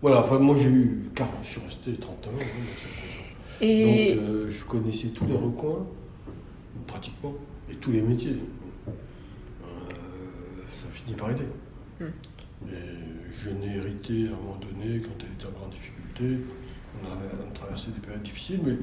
Voilà, 0.00 0.24
enfin 0.24 0.38
moi 0.38 0.56
j'ai 0.58 0.70
eu, 0.70 1.10
car 1.14 1.28
je 1.42 1.48
suis 1.50 1.60
resté 1.60 1.96
30 1.98 2.26
ans 2.28 2.30
hein. 2.40 2.44
Et 3.60 4.14
Donc 4.14 4.22
euh, 4.24 4.50
je 4.50 4.64
connaissais 4.64 5.08
tous 5.08 5.26
les 5.26 5.36
recoins, 5.36 5.86
pratiquement, 6.86 7.34
et 7.70 7.74
tous 7.74 7.92
les 7.92 8.00
métiers. 8.00 8.38
Euh, 8.88 8.92
ça 10.70 10.88
finit 10.90 11.14
par 11.14 11.30
aider. 11.32 11.44
Mm. 12.00 12.04
Et 12.70 13.32
je 13.32 13.50
n'ai 13.50 13.76
hérité 13.76 14.28
à 14.28 14.32
un 14.32 14.36
moment 14.36 14.58
donné, 14.60 15.00
quand 15.00 15.12
elle 15.20 15.32
était 15.32 15.46
en 15.46 15.58
grande 15.58 15.70
difficulté, 15.70 16.44
on 17.02 17.06
a, 17.06 17.54
traversé 17.54 17.88
des 17.90 18.00
périodes 18.00 18.22
difficiles, 18.22 18.60
mais... 18.64 18.76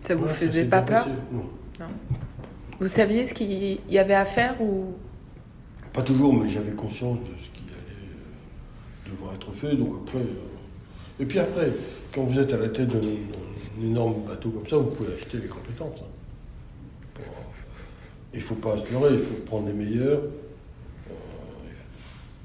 ça 0.00 0.14
vous 0.14 0.20
voilà, 0.22 0.34
faisait 0.34 0.64
pas 0.64 0.82
peur. 0.82 1.06
Non. 1.32 1.86
Vous 2.80 2.88
saviez 2.88 3.26
ce 3.26 3.34
qu'il 3.34 3.78
y 3.88 3.98
avait 3.98 4.14
à 4.14 4.24
faire 4.24 4.60
ou? 4.60 4.94
Pas 5.92 6.02
toujours, 6.02 6.34
mais 6.34 6.48
j'avais 6.50 6.72
conscience 6.72 7.18
de 7.20 7.40
ce 7.40 7.50
qui 7.50 7.62
allait 7.68 8.02
euh, 9.08 9.10
devoir 9.10 9.34
être 9.34 9.52
fait. 9.52 9.76
Donc 9.76 9.94
après, 10.02 10.18
euh, 10.18 11.20
et 11.20 11.24
puis 11.24 11.38
après, 11.38 11.70
quand 12.12 12.24
vous 12.24 12.38
êtes 12.38 12.52
à 12.52 12.56
la 12.56 12.68
tête 12.68 12.88
d'un 12.88 13.00
énorme 13.80 14.24
bateau 14.26 14.50
comme 14.50 14.66
ça, 14.66 14.76
vous 14.76 14.90
pouvez 14.90 15.14
acheter 15.14 15.38
les 15.38 15.46
compétences. 15.46 16.00
hein. 16.00 16.10
Pour, 17.14 17.24
euh, 17.26 18.32
Il 18.32 18.40
ne 18.40 18.44
faut 18.44 18.56
pas 18.56 18.76
se 18.84 18.92
leurrer, 18.92 19.14
il 19.14 19.20
faut 19.20 19.42
prendre 19.46 19.68
les 19.68 19.72
meilleurs. 19.72 20.22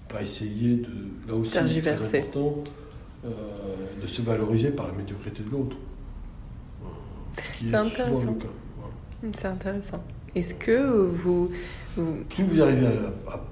Pas 0.10 0.22
essayer 0.22 0.78
de, 0.78 0.90
là 1.28 1.36
aussi, 1.36 1.52
c'est 1.52 1.82
très 1.82 2.18
important, 2.22 2.64
euh, 3.26 3.30
de 4.02 4.08
se 4.08 4.22
valoriser 4.22 4.72
par 4.72 4.88
la 4.88 4.94
médiocrité 4.94 5.44
de 5.44 5.50
l'autre. 5.52 5.76
C'est 7.66 7.76
intéressant. 7.76 8.38
Voilà. 8.78 9.34
C'est 9.36 9.48
intéressant. 9.48 10.04
Est-ce 10.36 10.56
que 10.56 11.08
vous, 11.08 11.52
vous- 11.98 12.24
Plus 12.30 12.44
vous 12.44 12.62
arrivez 12.62 12.88
à, 12.88 13.32
à- 13.34 13.46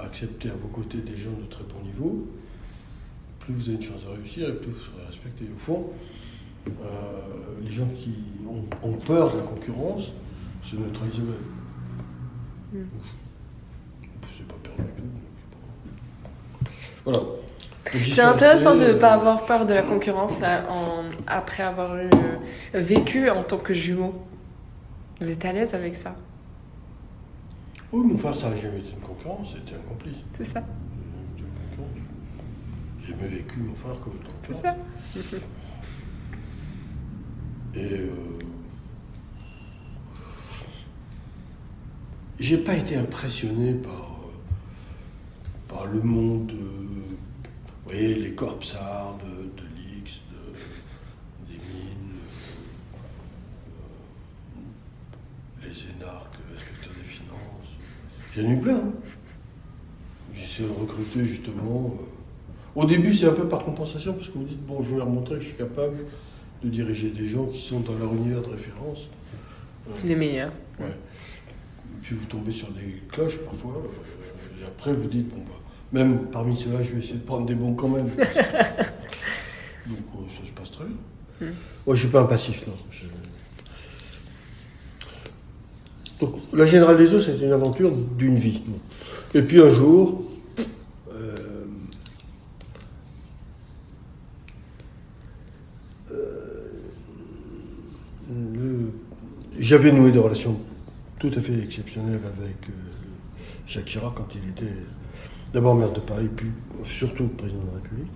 à 0.00 0.04
accepter 0.06 0.48
à 0.50 0.54
vos 0.54 0.68
côtés 0.68 0.98
des 0.98 1.16
gens 1.16 1.30
de 1.30 1.46
très 1.48 1.64
bon 1.64 1.82
niveau, 1.84 2.26
plus 3.40 3.54
vous 3.54 3.68
avez 3.68 3.76
une 3.76 3.82
chance 3.82 4.02
de 4.04 4.08
réussir 4.16 4.48
et 4.48 4.52
plus 4.54 4.70
vous 4.70 4.80
serez 4.80 5.06
respecté. 5.06 5.44
Au 5.54 5.58
fond, 5.58 5.90
euh, 6.68 6.72
les 7.62 7.70
gens 7.70 7.88
qui 7.96 8.14
ont, 8.48 8.64
ont 8.88 8.92
peur 8.98 9.32
de 9.32 9.38
la 9.38 9.42
concurrence 9.44 10.12
se 10.62 10.76
neutralisent 10.76 11.18
eux-mêmes. 11.20 12.82
Mm. 12.82 12.86
C'est 14.38 14.46
pas 14.46 14.54
peur 14.62 14.74
du 14.76 14.82
tout. 15.02 15.08
Voilà. 17.04 17.20
C'est 17.92 18.22
intéressant 18.22 18.74
de 18.74 18.80
ne 18.84 18.88
euh, 18.92 18.98
pas 18.98 19.12
avoir 19.12 19.44
peur 19.44 19.66
de 19.66 19.74
la 19.74 19.82
concurrence 19.82 20.38
euh, 20.42 20.62
en- 20.68 21.04
après 21.26 21.62
avoir 21.62 21.96
eu, 21.96 22.06
euh, 22.06 22.80
vécu 22.80 23.28
en 23.28 23.42
tant 23.42 23.58
que 23.58 23.74
jumeau. 23.74 24.14
Vous 25.20 25.30
êtes 25.30 25.44
à 25.44 25.52
l'aise 25.52 25.74
avec 25.74 25.96
ça? 25.96 26.14
Oui, 27.92 28.06
mon 28.06 28.16
frère, 28.16 28.34
ça 28.36 28.50
n'a 28.50 28.56
jamais 28.56 28.78
été 28.78 28.90
une 28.92 29.00
concurrence, 29.06 29.48
c'était 29.54 29.76
un 29.76 29.82
complice. 29.88 30.16
C'est 30.36 30.44
ça 30.44 30.60
concurrence. 30.60 31.90
J'ai 33.04 33.12
jamais 33.12 33.28
vécu 33.28 33.58
mon 33.60 33.74
frère 33.74 33.98
comme 34.00 34.14
une 34.14 34.28
C'est 34.42 34.52
concurrence. 34.52 34.62
ça 34.62 35.38
Et 37.74 37.92
euh, 37.92 38.10
j'ai 42.38 42.58
pas 42.58 42.74
été 42.76 42.96
impressionné 42.96 43.74
par, 43.74 43.92
euh, 43.92 45.68
par 45.68 45.86
le 45.86 46.00
monde, 46.02 46.52
euh, 46.52 46.91
vous 47.84 47.90
voyez, 47.90 48.14
les 48.14 48.32
corpsards 48.34 49.18
de, 49.18 49.60
de 49.60 49.66
l'X, 49.76 50.20
de- 50.30 51.52
des 51.52 51.58
mines, 51.58 52.16
euh, 55.62 55.66
les 55.66 55.96
énarques, 55.96 56.36
inspecteurs 56.56 56.92
des 56.94 57.08
finances. 57.08 57.70
J'en 58.36 58.42
ai 58.42 58.52
eu 58.54 58.60
plein. 58.60 58.76
hein. 58.76 58.92
J'essaie 60.34 60.62
de 60.62 60.68
recruter 60.68 61.24
justement. 61.26 61.96
euh, 62.00 62.80
Au 62.80 62.86
début, 62.86 63.12
c'est 63.12 63.26
un 63.26 63.32
peu 63.32 63.48
par 63.48 63.64
compensation, 63.64 64.14
parce 64.14 64.28
que 64.28 64.38
vous 64.38 64.44
dites, 64.44 64.64
bon, 64.64 64.82
je 64.82 64.90
vais 64.92 64.96
leur 64.98 65.08
montrer 65.08 65.34
que 65.36 65.40
je 65.42 65.48
suis 65.48 65.56
capable 65.56 65.96
de 66.62 66.68
diriger 66.68 67.10
des 67.10 67.26
gens 67.28 67.46
qui 67.46 67.60
sont 67.60 67.80
dans 67.80 67.94
leur 67.98 68.14
univers 68.14 68.40
de 68.42 68.48
référence. 68.50 69.08
Euh, 69.88 69.92
Les 70.04 70.14
meilleurs. 70.14 70.52
Ouais. 70.78 70.86
Et 70.86 72.00
puis 72.02 72.14
vous 72.14 72.24
tombez 72.26 72.52
sur 72.52 72.70
des 72.70 73.02
cloches 73.10 73.38
parfois, 73.40 73.82
et 74.60 74.64
après 74.64 74.92
vous 74.92 75.08
dites, 75.08 75.28
bon, 75.28 75.42
bah, 75.46 75.58
même 75.92 76.26
parmi 76.32 76.56
ceux-là, 76.56 76.82
je 76.82 76.92
vais 76.94 76.98
essayer 77.00 77.14
de 77.14 77.24
prendre 77.24 77.46
des 77.46 77.54
bons 77.54 77.74
quand 77.74 77.88
même. 77.88 78.06
Donc 78.06 78.16
euh, 78.16 78.80
ça 79.86 80.46
se 80.46 80.52
passe 80.54 80.70
très 80.70 80.84
bien. 80.84 80.94
Mm. 81.40 81.44
Moi, 81.44 81.54
je 81.88 81.92
ne 81.92 81.96
suis 81.96 82.08
pas 82.08 82.20
un 82.22 82.26
passif, 82.26 82.66
non. 82.66 82.72
Je- 82.90 83.06
Donc, 86.20 86.36
la 86.52 86.66
Générale 86.66 86.96
des 86.98 87.12
Eaux, 87.14 87.20
c'est 87.20 87.36
une 87.38 87.52
aventure 87.52 87.90
d'une 88.16 88.36
vie. 88.36 88.60
Et 89.34 89.42
puis 89.42 89.60
un 89.60 89.68
jour, 89.70 90.22
euh, 91.12 91.34
euh, 96.12 96.68
le 98.54 98.92
j'avais 99.58 99.92
noué 99.92 100.12
des 100.12 100.18
relations 100.18 100.58
tout 101.18 101.30
à 101.36 101.40
fait 101.40 101.58
exceptionnelles 101.62 102.20
avec 102.24 102.56
euh, 102.68 102.72
Jacques 103.66 103.84
Chirac 103.86 104.14
quand 104.14 104.28
il 104.34 104.48
était 104.50 104.76
d'abord 105.52 105.74
maire 105.74 105.92
de 105.92 106.00
Paris, 106.00 106.28
puis 106.34 106.50
surtout 106.84 107.28
président 107.28 107.60
de 107.60 107.66
la 107.66 107.74
République. 107.74 108.10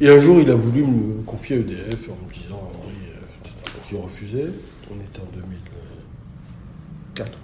Et 0.00 0.08
un 0.08 0.18
jour, 0.18 0.40
il 0.40 0.50
a 0.50 0.54
voulu 0.54 0.84
me 0.84 1.22
confier 1.22 1.56
EDF 1.56 2.08
en 2.08 2.26
me 2.26 2.32
disant 2.32 2.70
Henri, 2.74 2.94
euh, 3.06 3.70
j'ai 3.88 3.96
refusé. 3.96 4.46
On 4.90 5.00
était 5.00 5.20
en 5.20 5.36
2004. 5.36 7.38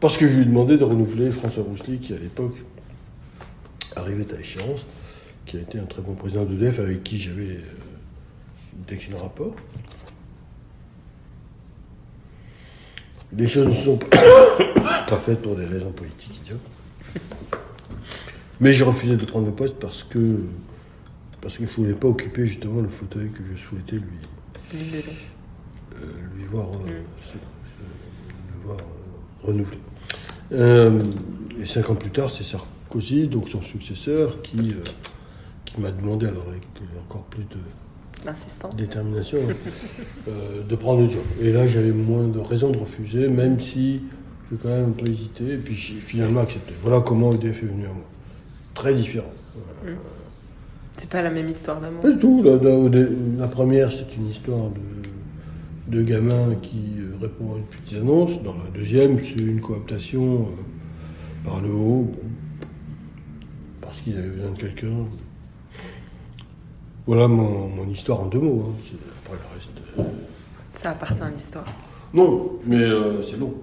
Parce 0.00 0.16
que 0.16 0.28
je 0.28 0.34
lui 0.34 0.42
ai 0.42 0.44
demandé 0.44 0.76
de 0.76 0.84
renouveler 0.84 1.30
François 1.30 1.62
Roussely, 1.62 1.98
qui 1.98 2.14
à 2.14 2.18
l'époque 2.18 2.56
arrivait 3.96 4.32
à 4.34 4.40
échéance, 4.40 4.86
qui 5.46 5.56
a 5.56 5.60
été 5.60 5.78
un 5.78 5.86
très 5.86 6.02
bon 6.02 6.14
président 6.14 6.44
d'EDF 6.44 6.80
avec 6.80 7.04
qui 7.04 7.18
j'avais 7.18 7.56
euh, 7.56 7.62
d'excellents 8.86 9.18
rapports. 9.18 9.54
Les 13.32 13.46
choses 13.46 13.68
ne 13.68 13.72
sont 13.72 13.98
pas 13.98 15.18
faites 15.24 15.42
pour 15.42 15.54
des 15.54 15.66
raisons 15.66 15.92
politiques 15.92 16.40
idiotes. 16.42 16.60
Mais 18.60 18.72
j'ai 18.72 18.84
refusé 18.84 19.16
de 19.16 19.24
prendre 19.24 19.46
le 19.46 19.52
poste 19.52 19.76
parce 19.76 20.02
que 20.02 20.40
parce 21.40 21.56
que 21.56 21.64
je 21.64 21.70
ne 21.70 21.74
voulais 21.74 21.94
pas 21.94 22.08
occuper 22.08 22.46
justement 22.46 22.80
le 22.80 22.88
fauteuil 22.88 23.30
que 23.30 23.44
je 23.44 23.56
souhaitais 23.56 23.96
lui, 23.96 24.18
euh, 24.74 25.96
lui 26.36 26.44
voir, 26.46 26.66
euh, 26.66 27.02
le 28.52 28.66
voir 28.66 28.78
euh, 28.78 29.46
renouveler. 29.46 29.78
Euh, 30.52 30.98
et 31.60 31.66
cinq 31.66 31.90
ans 31.90 31.94
plus 31.94 32.10
tard, 32.10 32.30
c'est 32.30 32.42
Sarkozy, 32.42 33.28
donc 33.28 33.48
son 33.48 33.62
successeur, 33.62 34.42
qui, 34.42 34.72
euh, 34.72 34.82
qui 35.64 35.80
m'a 35.80 35.92
demandé 35.92 36.26
alors 36.26 36.48
avec 36.48 36.62
encore 37.06 37.22
plus 37.24 37.44
de 37.44 37.56
détermination 38.76 39.38
euh, 40.28 40.62
de 40.68 40.76
prendre 40.76 41.02
le 41.02 41.08
job. 41.08 41.22
Et 41.40 41.52
là, 41.52 41.68
j'avais 41.68 41.92
moins 41.92 42.26
de 42.26 42.40
raisons 42.40 42.70
de 42.70 42.78
refuser, 42.78 43.28
même 43.28 43.60
si 43.60 44.02
j'ai 44.50 44.56
quand 44.58 44.68
même 44.68 44.86
un 44.88 44.92
peu 44.92 45.08
hésité, 45.10 45.52
et 45.54 45.56
puis 45.56 45.74
j'ai 45.74 45.94
finalement 45.94 46.40
accepté. 46.40 46.72
Voilà 46.82 47.00
comment 47.00 47.32
EDF 47.32 47.62
est 47.62 47.66
venu 47.66 47.84
à 47.84 47.92
moi. 47.92 48.04
Très 48.74 48.94
différent. 48.94 49.30
C'est 50.96 51.10
pas 51.10 51.22
la 51.22 51.30
même 51.30 51.48
histoire 51.48 51.80
d'amour. 51.80 52.02
Du 52.02 52.18
tout. 52.18 52.42
La, 52.42 52.56
la- 52.56 53.06
la 53.38 53.48
première, 53.48 53.92
c'est 53.92 54.16
une 54.16 54.28
histoire 54.28 54.70
de, 54.70 55.96
de 55.96 56.02
gamin 56.02 56.54
qui 56.62 56.94
euh, 56.98 57.14
répond 57.20 57.54
à 57.54 57.58
une 57.58 57.64
petite 57.64 57.98
annonce. 57.98 58.42
Dans 58.42 58.54
la 58.54 58.68
deuxième, 58.74 59.18
c'est 59.20 59.36
une 59.40 59.60
cooptation 59.60 60.42
euh, 60.48 61.48
par 61.48 61.60
le 61.60 61.70
haut, 61.70 62.10
parce 63.80 64.00
qu'ils 64.00 64.16
avaient 64.16 64.28
besoin 64.28 64.50
de 64.50 64.58
quelqu'un. 64.58 65.04
Voilà 67.06 67.28
mon, 67.28 67.68
mon 67.68 67.88
histoire 67.88 68.20
en 68.20 68.26
deux 68.26 68.40
mots. 68.40 68.64
hein. 68.68 68.96
Après 69.24 69.38
le 69.38 69.54
reste. 69.54 69.70
euh, 69.98 70.02
Ça 70.74 70.90
appartient 70.90 71.22
à 71.22 71.30
l'histoire. 71.30 71.64
Non, 72.12 72.58
mais 72.66 72.80
euh, 72.82 73.22
c'est 73.22 73.36
long. 73.38 73.54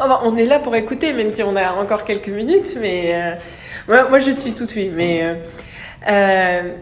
Oh, 0.00 0.04
bah, 0.08 0.20
on 0.24 0.36
est 0.36 0.44
là 0.44 0.58
pour 0.58 0.74
écouter, 0.76 1.12
même 1.12 1.30
si 1.30 1.42
on 1.42 1.56
a 1.56 1.72
encore 1.72 2.04
quelques 2.04 2.28
minutes, 2.28 2.76
mais 2.80 3.38
euh, 3.88 4.08
moi, 4.08 4.18
je 4.18 4.30
suis 4.30 4.52
tout 4.52 4.68
oui. 4.76 4.90
Mais 4.92 5.24
euh, 5.24 5.34
euh, 6.08 6.76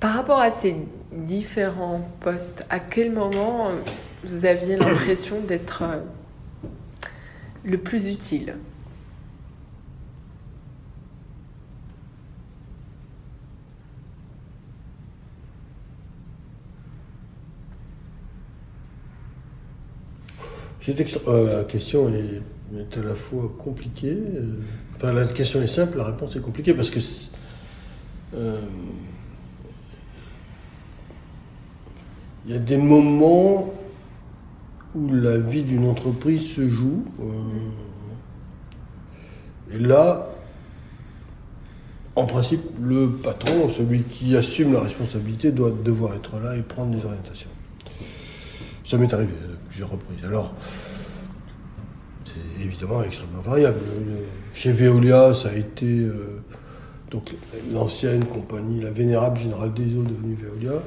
par 0.00 0.14
rapport 0.14 0.40
à 0.40 0.50
ces 0.50 0.76
différents 1.12 2.00
postes, 2.20 2.64
à 2.70 2.78
quel 2.78 3.12
moment 3.12 3.70
vous 4.24 4.46
aviez 4.46 4.76
l'impression 4.76 5.40
d'être 5.40 5.82
le 7.64 7.78
plus 7.78 8.08
utile? 8.08 8.56
Extra- 20.88 21.20
euh, 21.28 21.62
question 21.64 22.08
est, 22.08 22.98
à 22.98 23.02
la 23.02 23.14
fois 23.14 23.52
compliquée. 23.56 24.16
euh, 24.16 24.56
enfin, 24.96 25.12
la 25.12 25.26
question 25.26 25.62
est 25.62 25.68
simple, 25.68 25.98
la 25.98 26.04
réponse 26.06 26.34
est 26.34 26.40
compliquée 26.40 26.74
parce 26.74 26.90
que 26.90 26.98
euh, 28.34 28.58
il 32.46 32.52
y 32.52 32.56
a 32.56 32.58
des 32.58 32.76
moments 32.78 33.72
où 34.96 35.12
la 35.14 35.38
vie 35.38 35.62
d'une 35.62 35.88
entreprise 35.88 36.48
se 36.52 36.68
joue. 36.68 37.04
et 39.72 39.78
là, 39.78 40.28
en 42.16 42.26
principe, 42.26 42.60
le 42.82 43.08
patron, 43.08 43.70
celui 43.70 44.02
qui 44.02 44.36
assume 44.36 44.72
la 44.72 44.80
responsabilité, 44.80 45.52
doit 45.52 45.70
devoir 45.70 46.14
être 46.14 46.38
là 46.40 46.56
et 46.56 46.62
prendre 46.62 46.90
des 46.90 47.04
orientations. 47.04 47.48
Ça 48.84 48.98
m'est 48.98 49.14
arrivé 49.14 49.32
plusieurs. 49.72 49.90
Alors, 50.24 50.54
c'est 52.26 52.64
évidemment 52.64 53.02
extrêmement 53.02 53.40
variable. 53.42 53.78
Le- 54.06 54.16
Chez 54.54 54.72
Veolia, 54.72 55.34
ça 55.34 55.48
a 55.48 55.54
été 55.54 55.86
euh, 55.86 56.40
donc 57.10 57.34
l'ancienne 57.72 58.24
compagnie, 58.26 58.80
la 58.82 58.90
vénérable 58.90 59.38
Générale 59.38 59.72
des 59.74 59.96
Eaux 59.96 60.02
devenue 60.02 60.34
Veolia. 60.34 60.82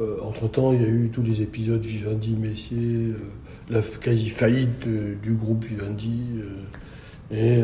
Euh, 0.00 0.16
Entre-temps, 0.22 0.72
il 0.72 0.82
y 0.82 0.84
a 0.84 0.88
eu 0.88 1.10
tous 1.12 1.22
les 1.22 1.42
épisodes 1.42 1.84
Vivendi, 1.84 2.34
Messier, 2.34 2.78
euh, 2.78 3.16
la 3.68 3.80
f- 3.80 3.98
quasi 3.98 4.30
faillite 4.30 4.86
euh, 4.86 5.14
du 5.22 5.34
groupe 5.34 5.64
Vivendi. 5.64 6.22
et 7.32 7.62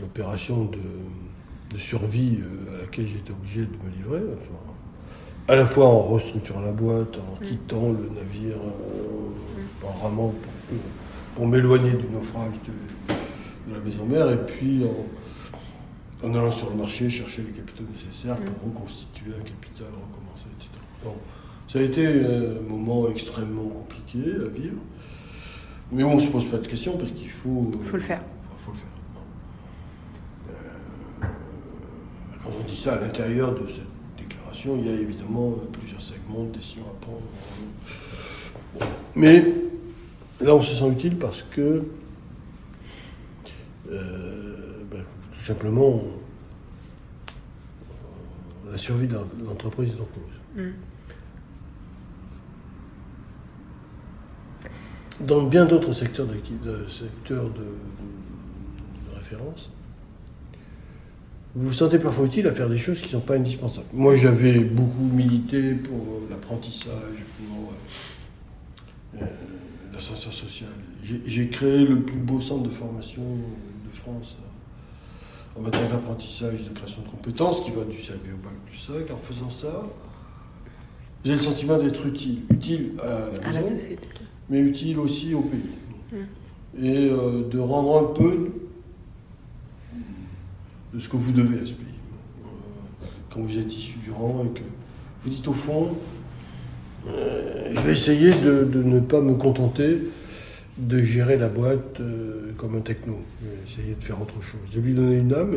l'opération 0.00 0.64
de, 0.66 0.78
de 1.74 1.78
survie 1.78 2.38
à 2.76 2.82
laquelle 2.82 3.06
j'étais 3.08 3.32
obligé 3.32 3.62
de 3.62 3.72
me 3.84 3.90
livrer. 3.96 4.20
Enfin, 4.36 4.58
à 5.48 5.54
la 5.54 5.66
fois 5.66 5.86
en 5.86 6.00
restructurant 6.02 6.60
la 6.60 6.72
boîte, 6.72 7.16
en 7.18 7.44
quittant 7.44 7.92
le 7.92 8.10
navire, 8.14 8.56
euh, 8.56 9.86
en 9.86 9.92
ramant 10.02 10.28
pour, 10.68 10.76
pour 11.34 11.46
m'éloigner 11.46 11.92
du 11.92 12.08
naufrage 12.08 12.54
de, 12.66 13.70
de 13.70 13.78
la 13.78 13.80
maison 13.84 14.04
mère, 14.04 14.30
et 14.30 14.44
puis 14.46 14.84
en, 14.84 16.26
en 16.28 16.34
allant 16.34 16.50
sur 16.50 16.70
le 16.70 16.76
marché 16.76 17.08
chercher 17.10 17.42
les 17.42 17.52
capitaux 17.52 17.84
nécessaires 17.92 18.36
pour 18.38 18.72
reconstituer 18.72 19.30
un 19.38 19.42
capital, 19.44 19.86
recommencer, 19.92 20.46
etc. 20.58 20.70
Bon, 21.04 21.14
ça 21.68 21.78
a 21.78 21.82
été 21.82 22.04
euh, 22.06 22.58
un 22.60 22.68
moment 22.68 23.08
extrêmement 23.08 23.68
compliqué 23.68 24.18
à 24.44 24.48
vivre, 24.48 24.80
mais 25.92 26.02
on 26.02 26.16
ne 26.16 26.20
se 26.20 26.26
pose 26.28 26.46
pas 26.46 26.58
de 26.58 26.66
questions 26.66 26.96
parce 26.96 27.10
qu'il 27.12 27.30
faut, 27.30 27.70
Il 27.78 27.84
faut 27.84 27.96
le 27.96 28.02
faire. 28.02 28.22
il 28.58 28.64
faut 28.64 28.72
le 28.72 28.78
faire. 28.78 28.86
Euh, 31.22 31.26
quand 32.42 32.50
on 32.60 32.68
dit 32.68 32.76
ça 32.76 32.94
à 32.94 33.00
l'intérieur 33.00 33.54
de 33.54 33.66
cette 33.68 33.95
il 34.64 34.86
y 34.86 34.90
a 34.90 34.94
évidemment 35.00 35.50
euh, 35.50 35.66
plusieurs 35.72 36.00
segments 36.02 36.44
de 36.44 36.50
décisions 36.56 36.82
à 36.84 36.94
prendre. 37.04 37.22
Mais 39.14 39.44
là, 40.40 40.54
on 40.54 40.62
se 40.62 40.74
sent 40.74 40.88
utile 40.90 41.16
parce 41.16 41.42
que 41.42 41.84
euh, 43.90 44.82
ben, 44.90 45.02
tout 45.32 45.40
simplement, 45.40 45.86
on- 45.86 46.10
la 48.70 48.78
survie 48.78 49.06
de 49.06 49.16
l'entreprise 49.46 49.90
est 49.90 50.00
en 50.00 50.06
cause. 50.06 50.64
Dans 55.20 55.42
bien 55.44 55.64
d'autres 55.64 55.92
secteurs, 55.92 56.26
d'acti- 56.26 56.58
de, 56.62 56.86
secteurs 56.88 57.44
de, 57.50 57.60
de 57.60 59.14
référence, 59.16 59.70
vous 61.56 61.68
vous 61.68 61.72
sentez 61.72 61.98
parfois 61.98 62.26
utile 62.26 62.46
à 62.48 62.52
faire 62.52 62.68
des 62.68 62.78
choses 62.78 63.00
qui 63.00 63.06
ne 63.06 63.12
sont 63.12 63.26
pas 63.26 63.36
indispensables. 63.36 63.86
Moi, 63.94 64.14
j'avais 64.16 64.60
beaucoup 64.60 65.02
milité 65.04 65.72
pour 65.74 66.20
l'apprentissage, 66.30 66.92
pour 67.38 67.72
euh, 67.72 69.22
euh, 69.22 69.26
l'ascenseur 69.94 70.32
social. 70.32 70.68
J'ai- 71.02 71.22
J'ai 71.26 71.48
créé 71.48 71.86
le 71.86 72.02
plus 72.02 72.18
beau 72.18 72.40
centre 72.40 72.64
de 72.64 72.68
formation 72.74 73.22
de 73.22 73.96
France 73.96 74.36
euh, 74.38 75.58
en 75.58 75.62
matière 75.62 75.88
d'apprentissage, 75.88 76.64
de 76.68 76.74
création 76.78 77.00
de 77.02 77.08
compétences, 77.08 77.62
qui 77.62 77.70
va 77.70 77.84
du 77.84 77.96
CAP 77.96 78.16
au 78.16 78.44
bac 78.44 78.52
plus 78.66 78.76
5. 78.76 79.10
En 79.10 79.16
faisant 79.16 79.50
ça, 79.50 79.82
vous 81.24 81.30
avez 81.30 81.38
le 81.38 81.44
sentiment 81.44 81.78
d'être 81.78 82.04
utile. 82.06 82.42
Utile 82.50 82.92
à 83.02 83.30
la, 83.42 83.48
À 83.48 83.52
la 83.52 83.62
société. 83.62 84.06
mais 84.50 84.60
utile 84.60 84.98
aussi 84.98 85.32
au 85.32 85.40
pays. 85.40 85.70
Mm. 86.12 86.84
Et 86.84 87.08
euh, 87.10 87.48
de 87.48 87.58
rendre 87.58 87.98
un 88.10 88.12
peu 88.14 88.48
de 90.96 91.00
ce 91.00 91.08
que 91.08 91.16
vous 91.16 91.32
devez 91.32 91.58
à 91.58 91.66
ce 91.66 91.72
pays. 91.72 91.86
Euh, 92.42 93.06
quand 93.30 93.40
vous 93.40 93.58
êtes 93.58 93.72
issu 93.72 93.98
du 93.98 94.10
rang 94.10 94.46
et 94.46 94.58
que 94.58 94.64
vous 95.24 95.30
dites 95.30 95.46
au 95.46 95.52
fond, 95.52 95.90
euh, 97.08 97.70
je 97.70 97.80
vais 97.80 97.92
essayer 97.92 98.30
de, 98.30 98.82
ne 98.82 99.00
pas 99.00 99.20
me 99.20 99.34
contenter 99.34 99.98
de 100.78 100.98
gérer 100.98 101.36
la 101.36 101.48
boîte 101.48 102.00
euh, 102.00 102.52
comme 102.56 102.76
un 102.76 102.80
techno. 102.80 103.18
Je 103.42 103.46
vais 103.46 103.56
essayer 103.68 103.94
de 103.94 104.02
faire 104.02 104.20
autre 104.20 104.42
chose. 104.42 104.60
De 104.74 104.80
lui 104.80 104.94
donner 104.94 105.16
une 105.16 105.34
âme 105.34 105.54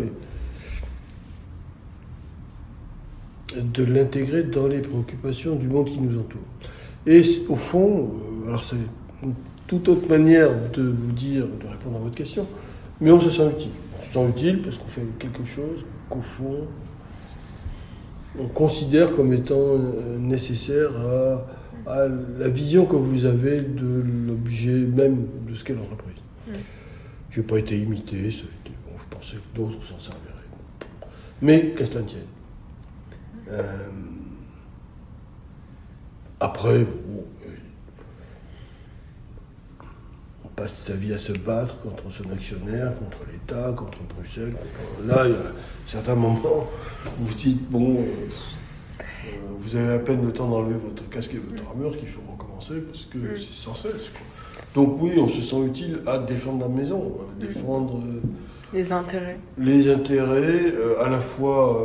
et 3.57 3.61
de 3.61 3.83
l'intégrer 3.83 4.43
dans 4.43 4.67
les 4.67 4.79
préoccupations 4.79 5.55
du 5.55 5.67
monde 5.67 5.87
qui 5.87 6.01
nous 6.01 6.19
entoure. 6.19 6.41
Et 7.07 7.23
au 7.47 7.55
fond, 7.55 8.11
alors 8.45 8.63
c'est 8.63 8.75
une 9.23 9.33
toute 9.67 9.87
autre 9.87 10.07
manière 10.09 10.49
de 10.73 10.83
vous 10.83 11.11
dire, 11.13 11.45
de 11.45 11.67
répondre 11.67 11.95
à 11.95 11.99
votre 11.99 12.15
question, 12.15 12.45
mais 12.99 13.11
on 13.11 13.21
se 13.21 13.29
sent 13.29 13.49
utile. 13.49 13.71
Sent 14.11 14.29
utile 14.29 14.61
parce 14.61 14.77
qu'on 14.77 14.87
fait 14.87 15.01
quelque 15.19 15.45
chose 15.45 15.85
qu'au 16.09 16.21
fond, 16.21 16.67
on 18.39 18.47
considère 18.47 19.15
comme 19.15 19.33
étant 19.33 19.55
euh, 19.59 20.17
nécessaire 20.17 20.89
à, 21.85 21.91
à 21.91 22.07
la 22.39 22.47
vision 22.49 22.85
que 22.85 22.95
vous 22.95 23.25
avez 23.25 23.61
de 23.61 24.03
l'objet 24.27 24.71
même 24.73 25.25
de 25.47 25.53
ce 25.55 25.63
qu'est 25.63 25.73
l'entreprise. 25.75 26.15
Je 27.29 27.41
n'ai 27.41 27.45
pas 27.45 27.57
été 27.57 27.77
imité, 27.77 28.31
ça 28.31 28.43
a 28.45 28.67
été- 28.67 28.75
bon, 28.87 28.97
je 28.97 29.15
pensais 29.15 29.37
que 29.37 29.55
d'autres 29.57 29.85
s'en 29.85 29.99
serviraient. 29.99 30.25
Mais 31.41 31.69
qu'à 31.77 31.85
cela 31.85 32.01
ne 32.01 32.05
tienne. 32.07 32.21
Euh, 33.51 33.87
après, 36.39 36.79
bon, 36.79 37.23
euh, 37.47 37.55
on 40.45 40.47
passe 40.59 40.71
sa 40.75 40.93
vie 40.93 41.13
à 41.13 41.17
se 41.17 41.31
battre 41.31 41.79
contre 41.81 42.03
son 42.11 42.29
actionnaire, 42.31 42.93
contre 42.99 43.25
l'État, 43.31 43.71
contre 43.73 43.99
Bruxelles. 44.13 44.51
contre- 44.53 45.07
Là, 45.07 45.23
il 45.25 45.31
y 45.31 45.35
a 45.35 45.51
certains 45.87 46.15
moments 46.15 46.67
où 47.19 47.23
vous 47.23 47.33
dites, 47.33 47.69
bon, 47.69 47.95
euh, 47.95 48.01
euh, 48.01 49.29
vous 49.59 49.75
avez 49.77 49.93
à 49.93 49.99
peine 49.99 50.25
le 50.25 50.33
temps 50.33 50.49
d'enlever 50.49 50.75
votre 50.83 51.07
casque 51.09 51.33
et 51.33 51.37
votre 51.37 51.65
armure 51.69 51.95
qu'il 51.97 52.09
faut 52.09 52.21
recommencer 52.29 52.75
parce 52.91 53.05
que 53.05 53.17
Mm. 53.17 53.37
c'est 53.37 53.53
sans 53.53 53.73
cesse. 53.75 54.09
quoi. 54.09 54.21
Donc 54.75 55.01
oui, 55.01 55.11
on 55.17 55.29
se 55.29 55.41
sent 55.41 55.61
utile 55.65 56.01
à 56.05 56.17
défendre 56.19 56.59
la 56.59 56.67
maison, 56.67 57.17
à 57.21 57.39
défendre 57.45 57.95
euh, 58.05 58.21
Les 58.73 58.91
intérêts. 58.91 59.39
les 59.57 59.89
intérêts 59.89 60.73
euh, 60.73 61.01
à 61.01 61.09
la 61.09 61.21
fois 61.21 61.81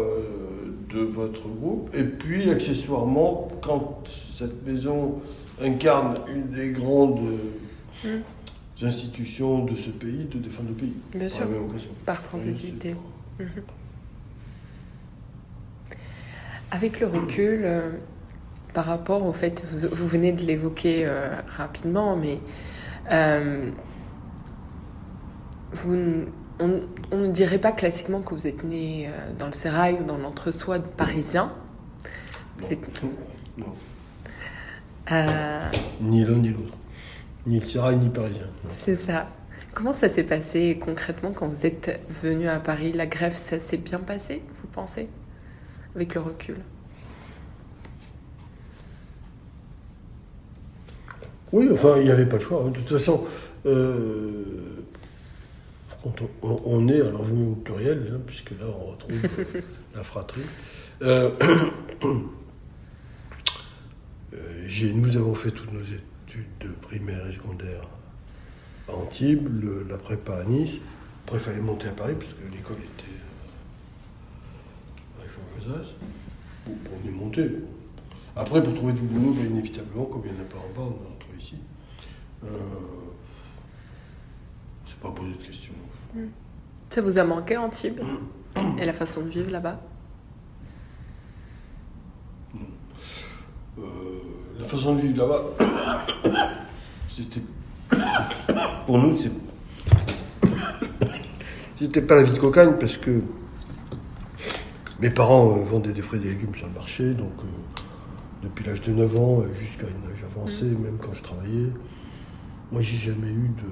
de 0.92 0.98
votre 1.00 1.46
groupe 1.48 1.90
et 1.94 2.02
puis 2.04 2.50
accessoirement 2.50 3.48
quand 3.62 4.02
cette 4.36 4.66
maison 4.66 5.14
incarne 5.62 6.16
une 6.34 6.50
des 6.50 6.70
grandes 6.70 7.20
Mm. 8.04 8.08
Institutions 8.84 9.64
de 9.64 9.74
ce 9.76 9.90
pays, 9.90 10.24
de 10.30 10.38
défendre 10.38 10.70
le 10.70 10.74
pays. 10.74 10.94
Bien 11.12 11.20
Par 11.20 11.30
sûr. 11.30 11.44
la 11.44 11.50
même 11.50 11.64
occasion. 11.68 11.90
Par 12.06 12.22
transitivité. 12.22 12.96
Oui, 13.40 13.46
Avec 16.70 17.00
le 17.00 17.06
recul, 17.06 17.60
euh, 17.64 17.90
par 18.72 18.86
rapport 18.86 19.24
au 19.26 19.32
fait, 19.32 19.62
vous, 19.64 19.88
vous 19.90 20.06
venez 20.08 20.32
de 20.32 20.42
l'évoquer 20.42 21.06
euh, 21.06 21.28
rapidement, 21.48 22.16
mais 22.16 22.40
euh, 23.12 23.70
vous, 25.72 26.26
on, 26.58 26.80
on 27.12 27.18
ne 27.18 27.28
dirait 27.30 27.58
pas 27.58 27.72
classiquement 27.72 28.20
que 28.22 28.34
vous 28.34 28.46
êtes 28.46 28.64
né 28.64 29.08
dans 29.38 29.46
le 29.46 29.52
sérail 29.52 29.98
ou 30.00 30.04
dans 30.04 30.18
l'entre-soi 30.18 30.80
parisien. 30.80 31.52
Vous 32.58 32.72
êtes, 32.72 33.02
Non. 33.58 33.74
Ni 36.00 36.24
l'un 36.24 36.36
ni 36.38 36.48
l'autre. 36.50 36.76
Ni 37.46 37.60
le 37.60 37.66
Sérail 37.66 37.96
ni 37.98 38.08
Parisien. 38.08 38.46
C'est 38.68 38.96
ça. 38.96 39.28
Comment 39.74 39.92
ça 39.92 40.08
s'est 40.08 40.24
passé 40.24 40.78
concrètement 40.80 41.32
quand 41.32 41.48
vous 41.48 41.66
êtes 41.66 42.00
venu 42.08 42.46
à 42.48 42.60
Paris? 42.60 42.92
La 42.92 43.06
grève, 43.06 43.34
ça 43.34 43.58
s'est 43.58 43.76
bien 43.76 43.98
passé, 43.98 44.40
vous 44.62 44.68
pensez? 44.68 45.08
Avec 45.94 46.14
le 46.14 46.20
recul 46.20 46.56
Oui, 51.52 51.68
enfin, 51.72 51.94
il 51.98 52.04
n'y 52.04 52.10
avait 52.10 52.26
pas 52.26 52.36
le 52.36 52.42
choix. 52.42 52.62
hein. 52.64 52.70
De 52.70 52.78
toute 52.78 52.88
façon, 52.88 53.24
euh, 53.66 54.84
quand 56.02 56.14
on, 56.42 56.88
est, 56.88 57.00
alors 57.00 57.24
je 57.24 57.32
mets 57.34 57.46
au 57.46 57.54
pluriel, 57.54 58.12
hein, 58.12 58.20
puisque 58.26 58.50
là 58.50 58.66
on 58.66 58.92
retrouve 58.92 59.12
euh, 59.24 59.60
la 59.94 60.04
fratrie. 60.04 60.42
Euh, 61.02 61.30
euh, 64.34 64.92
nous 64.94 65.16
avons 65.16 65.34
fait 65.34 65.50
toutes 65.50 65.72
nos 65.72 65.82
études 65.82 66.00
de 66.60 66.68
primaire 66.68 67.26
et 67.26 67.32
secondaire 67.32 67.82
à 68.88 68.92
Antibes, 68.94 69.48
la 69.88 69.98
prépa 69.98 70.36
à 70.36 70.44
Nice. 70.44 70.74
Après, 71.24 71.38
il 71.38 71.42
fallait 71.42 71.60
monter 71.60 71.88
à 71.88 71.92
Paris, 71.92 72.14
parce 72.18 72.32
que 72.34 72.42
l'école 72.52 72.76
était 72.76 73.16
euh, 75.18 75.22
à 75.22 75.26
Jean 75.26 75.42
Josas. 75.56 75.88
On 76.66 77.08
est 77.08 77.12
monté. 77.12 77.48
Après, 78.36 78.62
pour 78.62 78.74
trouver 78.74 78.92
du 78.92 79.02
boulot, 79.02 79.32
ben, 79.32 79.46
inévitablement, 79.46 80.04
comme 80.04 80.22
il 80.26 80.32
n'y 80.32 80.38
en 80.38 80.42
a 80.42 80.46
pas 80.46 80.58
en 80.58 80.68
bas, 80.74 80.82
on 80.82 81.06
en 81.06 81.16
trouve 81.18 81.38
ici. 81.38 81.56
C'est 84.86 84.98
pas 85.00 85.10
posé 85.10 85.32
de 85.32 85.42
questions. 85.42 85.72
Ça 86.90 87.00
vous 87.00 87.16
a 87.18 87.24
manqué 87.24 87.56
Antibes 87.56 88.00
Et 88.78 88.84
la 88.84 88.92
façon 88.92 89.22
de 89.22 89.28
vivre 89.28 89.50
là-bas 89.50 89.80
Euh, 93.78 94.13
la 94.64 94.70
façon 94.70 94.94
de 94.94 95.00
vivre 95.02 95.18
là-bas, 95.18 95.42
c'était. 97.14 97.42
Pour 98.86 98.98
nous, 98.98 99.16
c'est. 99.18 99.30
C'était 101.78 102.02
pas 102.02 102.14
la 102.16 102.22
vie 102.22 102.32
de 102.32 102.38
cocagne 102.38 102.74
parce 102.80 102.96
que 102.96 103.20
mes 105.00 105.10
parents 105.10 105.50
euh, 105.58 105.64
vendaient 105.64 105.92
des 105.92 106.00
fruits 106.02 106.18
et 106.20 106.22
des 106.22 106.30
légumes 106.30 106.54
sur 106.54 106.66
le 106.66 106.72
marché, 106.72 107.12
donc 107.12 107.32
euh, 107.40 107.46
depuis 108.42 108.64
l'âge 108.64 108.80
de 108.80 108.92
9 108.92 109.16
ans 109.18 109.40
euh, 109.42 109.52
jusqu'à 109.52 109.86
un 109.86 110.10
âge 110.10 110.24
avancé, 110.24 110.64
même 110.64 110.96
quand 111.02 111.12
je 111.12 111.22
travaillais, 111.22 111.68
moi 112.72 112.80
j'ai 112.80 112.96
jamais 112.96 113.28
eu 113.32 113.50
de, 113.50 113.68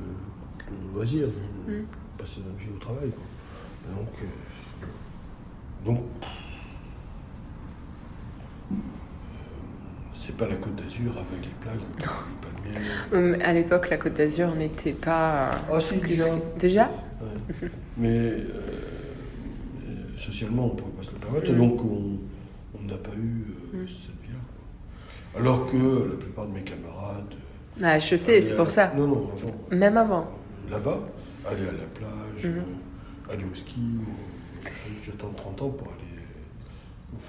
de 0.91 0.95
loisirs, 0.95 1.29
de 1.29 1.73
Mm. 1.73 1.85
passer 2.19 2.41
notre 2.45 2.59
vie 2.59 2.71
au 2.75 2.79
travail. 2.79 3.11
quoi. 3.11 3.95
Donc, 3.97 4.09
euh, 4.21 5.87
donc 5.87 6.05
c'est 10.33 10.37
pas 10.47 10.49
la 10.51 10.57
Côte 10.57 10.77
d'Azur 10.77 11.13
avec 11.13 11.45
les 11.45 11.55
plages, 11.61 11.79
les 11.99 13.13
palmiers. 13.13 13.35
Hum, 13.37 13.43
À 13.43 13.53
l'époque, 13.53 13.91
la 13.91 13.99
Côte 13.99 14.15
d'Azur 14.15 14.55
n'était 14.55 14.93
pas. 14.93 15.51
euh, 15.51 15.75
Ah, 15.75 15.81
si, 15.81 15.99
déjà. 15.99 16.25
Déjà 16.59 16.91
Ouais. 17.21 17.69
Mais 17.99 18.19
euh, 18.19 18.47
mais 19.87 20.19
socialement, 20.19 20.65
on 20.65 20.75
ne 20.75 20.79
pouvait 20.79 20.93
pas 20.93 21.03
se 21.05 21.11
le 21.13 21.19
permettre, 21.19 21.53
Mm. 21.53 21.59
donc 21.59 21.81
on 21.85 22.83
n'a 22.89 22.97
pas 22.97 23.11
eu 23.17 23.47
euh, 23.75 23.83
Mm. 23.83 23.87
cette 23.89 24.21
vie-là. 24.23 25.39
Alors 25.39 25.71
que 25.71 26.11
la 26.11 26.17
plupart 26.17 26.47
de 26.47 26.53
mes 26.55 26.63
camarades. 26.63 27.35
Ah, 27.83 27.99
je 27.99 28.17
sais, 28.17 28.41
c'est 28.41 28.57
pour 28.57 28.69
ça. 28.71 28.93
Non, 28.97 29.07
non, 29.07 29.29
avant. 29.33 29.77
Même 29.77 29.97
avant. 29.97 30.27
Là-bas, 30.71 31.01
aller 31.49 31.63
à 31.69 31.73
la 31.73 31.87
plage, 31.95 32.45
euh, 32.45 33.33
aller 33.33 33.45
au 33.45 33.55
ski. 33.55 33.81
euh, 33.81 34.69
J'attends 35.07 35.33
30 35.37 35.63
ans 35.63 35.71
pour 35.71 35.89
aller 35.89 36.23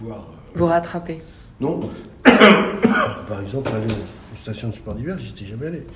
voir. 0.02 0.20
euh, 0.20 0.52
Vous 0.56 0.66
rattrapez. 0.66 1.22
Non. 1.64 1.90
Par 2.24 3.42
exemple, 3.42 3.72
aller 3.74 3.92
aux 3.94 4.38
stations 4.42 4.68
de 4.70 4.76
sport 4.76 4.96
d'hiver, 4.96 5.18
j'y 5.18 5.30
étais 5.32 5.46
jamais 5.46 5.68
allé. 5.68 5.88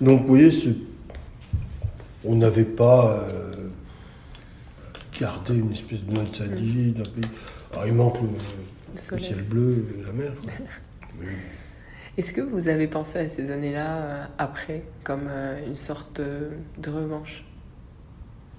Donc, 0.00 0.22
vous 0.22 0.26
voyez, 0.28 0.50
on 2.24 2.34
n'avait 2.34 2.64
pas 2.64 3.12
euh, 3.30 3.68
gardé 5.20 5.54
une 5.54 5.72
espèce 5.72 6.02
de 6.02 6.12
mode 6.12 6.30
de 6.32 6.54
vie 6.56 6.90
d'un 6.92 7.02
pays. 7.04 7.30
Alors, 7.72 7.86
il 7.86 7.94
manque 7.94 8.20
le, 8.20 8.26
Le 8.28 8.34
le 8.94 8.98
soleil. 8.98 9.24
ciel 9.24 9.42
bleu, 9.44 9.86
la 10.04 10.12
mer. 10.12 10.32
quoi. 10.42 10.52
Mais 11.20 11.26
Est-ce 12.18 12.32
que 12.32 12.40
vous 12.40 12.68
avez 12.68 12.88
pensé 12.88 13.20
à 13.20 13.28
ces 13.28 13.52
années-là 13.52 13.96
euh, 13.98 14.24
après, 14.38 14.82
comme 15.04 15.28
euh, 15.28 15.64
une 15.64 15.76
sorte 15.76 16.18
euh, 16.18 16.50
de 16.78 16.90
revanche? 16.90 17.44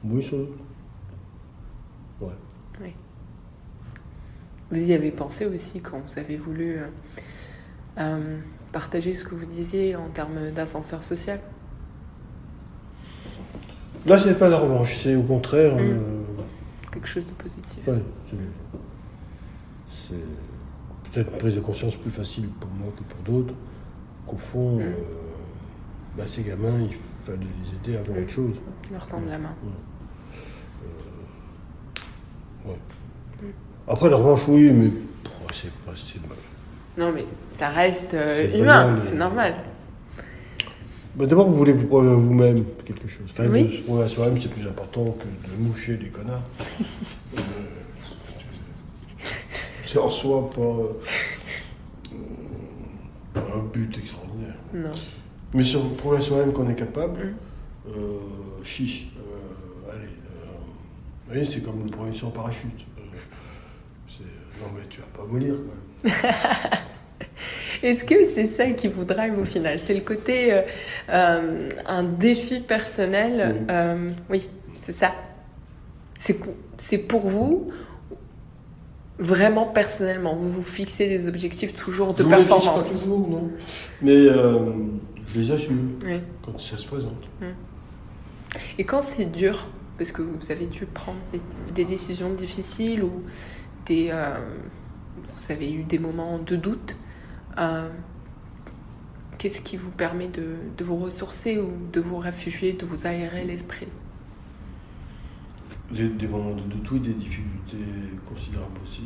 Oui, 0.06 0.24
sans 0.24 0.38
doute. 0.38 0.58
Ouais. 2.22 2.93
Vous 4.72 4.90
y 4.90 4.94
avez 4.94 5.12
pensé 5.12 5.46
aussi 5.46 5.80
quand 5.82 6.00
vous 6.00 6.20
avez 6.20 6.36
voulu 6.38 6.78
euh, 6.78 6.88
euh, 8.00 8.40
partager 8.72 9.14
ce 9.14 9.24
que 9.24 9.34
vous 9.36 9.46
disiez 9.46 9.96
en 9.96 10.10
termes 10.10 10.52
d'ascenseur 10.52 11.04
social? 11.04 11.40
Là, 14.06 14.18
c'est 14.18 14.38
pas 14.38 14.50
la 14.50 14.58
revanche, 14.58 14.98
c'est 15.04 15.16
au 15.16 15.24
contraire. 15.24 15.76
Mm. 15.76 15.80
euh, 15.80 16.00
Quelque 16.92 17.08
chose 17.08 17.26
de 17.28 17.34
positif. 17.34 17.88
ouais, 17.88 18.02
c'est- 20.10 20.16
peut-être 21.12 21.32
une 21.32 21.38
prise 21.38 21.56
de 21.56 21.60
conscience 21.62 21.96
plus 21.96 22.12
facile 22.12 22.48
pour 22.60 22.70
moi 22.72 22.88
que 22.98 23.04
pour 23.04 23.22
d'autres. 23.24 23.54
Qu'au 24.26 24.38
fond, 24.38 24.78
Mm. 24.78 24.82
euh, 24.82 24.94
bah, 26.18 26.24
ces 26.28 26.44
gamins, 26.44 26.80
il 26.82 26.94
fallait 26.94 27.38
les 27.40 27.92
aider 27.94 27.98
à 28.00 28.04
voir 28.04 28.18
Mm. 28.18 28.22
autre 28.24 28.32
chose. 28.34 28.56
Leur 28.92 29.08
tendre 29.08 29.28
la 29.30 29.38
main. 29.38 29.56
Ouais. 32.66 32.78
Après, 33.88 34.10
la 34.10 34.17
revanche, 34.17 34.41
oui, 34.47 34.71
mais 34.71 34.89
oh, 35.26 35.47
c'est 35.54 35.71
pas. 35.86 35.93
c'est- 35.95 36.19
Non, 37.00 37.12
mais 37.13 37.26
ça 37.58 37.69
reste 37.69 38.13
euh, 38.13 38.60
humain, 38.60 39.00
c'est 39.04 39.13
et- 39.13 39.17
normal. 39.17 39.56
Bah, 41.15 41.26
D'abord, 41.26 41.47
vous 41.50 41.56
voulez 41.56 41.71
vous 41.71 41.88
prouver 41.88 42.10
à 42.10 42.13
vous-même 42.13 42.63
quelque 42.86 43.08
chose. 43.08 43.26
Enfin, 43.30 43.47
Oui. 43.50 43.63
de 43.63 43.71
se 43.78 43.82
prouver 43.82 44.04
à 44.04 44.08
soi-même, 44.10 44.39
c'est 44.39 44.50
plus 44.52 44.67
important 44.67 45.06
que 45.06 45.26
de 45.50 45.56
moucher 45.63 45.95
des 45.97 46.10
connards. 46.10 46.43
Euh, 46.69 47.41
c'est 49.86 49.97
en 50.00 50.10
soi 50.10 50.50
pas 50.50 50.62
euh, 50.62 50.93
un 53.36 53.60
but 53.73 53.97
extraordinaire. 53.97 54.56
Non. 54.73 54.91
Mais 55.54 55.63
sur 55.63 55.80
vous 55.82 55.95
prouver 55.95 56.17
à 56.17 56.21
soi-même 56.21 56.52
qu'on 56.54 56.69
est 56.69 56.76
capable, 56.76 57.19
Mm. 57.26 57.89
euh, 57.95 58.19
chiche. 58.63 59.08
euh, 59.17 59.91
allez. 59.91 60.04
euh, 60.04 60.58
vous 61.28 61.34
voyez, 61.34 61.45
c'est 61.50 61.62
comme 61.62 61.84
le 61.84 61.89
premier 61.89 62.12
en 62.23 62.30
parachute. 62.32 62.86
Non, 64.62 64.67
mais 64.76 64.82
tu 64.89 65.00
vas 65.02 65.08
pas 65.08 65.24
mourir, 65.26 65.56
quand 66.04 66.10
même. 66.10 66.13
Est-ce 67.84 68.04
que 68.06 68.26
c'est 68.26 68.48
ça 68.48 68.70
qui 68.72 68.88
vous 68.88 69.06
drive 69.06 69.38
au 69.38 69.46
final? 69.46 69.80
C'est 69.84 69.93
le 69.93 70.02
côté 70.02 70.52
euh, 70.54 70.62
euh, 71.10 71.70
un 71.86 72.04
défi 72.04 72.60
personnel 72.60 73.56
Oui. 73.60 73.65
euh, 73.70 74.10
Oui, 74.30 74.50
c'est 74.84 74.91
ça. 74.93 75.13
C'est 76.20 76.98
pour 76.98 77.28
vous 77.28 77.70
Vraiment 79.20 79.65
personnellement, 79.65 80.36
vous 80.36 80.50
vous 80.50 80.62
fixez 80.63 81.08
des 81.10 81.28
objectifs 81.28 81.74
toujours 81.74 82.13
de 82.13 82.22
Je 82.24 82.28
me 82.28 82.34
les 82.36 82.38
fixe 82.43 82.50
performance? 82.50 82.93
Pas 82.93 83.00
toujours, 83.00 83.28
non. 83.28 83.50
Mais 84.04 84.28
je 85.28 85.39
les 85.39 85.52
assume 85.52 85.93
Oui. 86.06 86.22
quand 86.46 86.60
ça 86.60 86.78
se 86.78 86.86
présente. 86.86 87.26
Et 88.78 88.84
quand 88.84 89.02
c'est 89.02 89.26
dur, 89.26 89.67
parce 89.98 90.12
que 90.12 90.22
vous 90.22 90.52
avez 90.52 90.67
dû 90.67 90.86
prendre 90.86 91.17
des 91.74 91.84
décisions 91.86 92.30
difficiles 92.32 93.04
ou 93.04 93.24
des, 93.88 94.10
euh, 94.12 94.39
vous 95.34 95.52
avez 95.52 95.73
eu 95.73 95.84
des 95.84 95.97
moments 96.00 96.38
de 96.38 96.56
doute, 96.56 96.97
euh, 97.58 97.89
qu'est-ce 99.38 99.62
qui 99.62 99.78
vous 99.78 99.91
permet 99.91 100.28
de, 100.28 100.58
de 100.78 100.84
vous 100.84 100.97
ressourcer 100.97 101.58
ou 101.58 101.71
de 101.91 102.00
vous 102.00 102.17
réfugier, 102.17 102.73
de 102.73 102.86
vous 102.86 103.08
aérer 103.08 103.43
l'esprit? 103.45 103.88
Des, 105.91 106.10
des 106.10 106.28
moments 106.28 106.54
de 106.54 106.63
doute, 106.63 106.91
oui, 106.91 107.00
des 107.00 107.13
difficultés 107.13 107.78
considérables 108.28 108.80
aussi. 108.84 109.04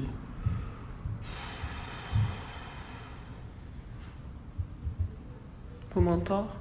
Vos 5.94 6.02
mentors? 6.02 6.58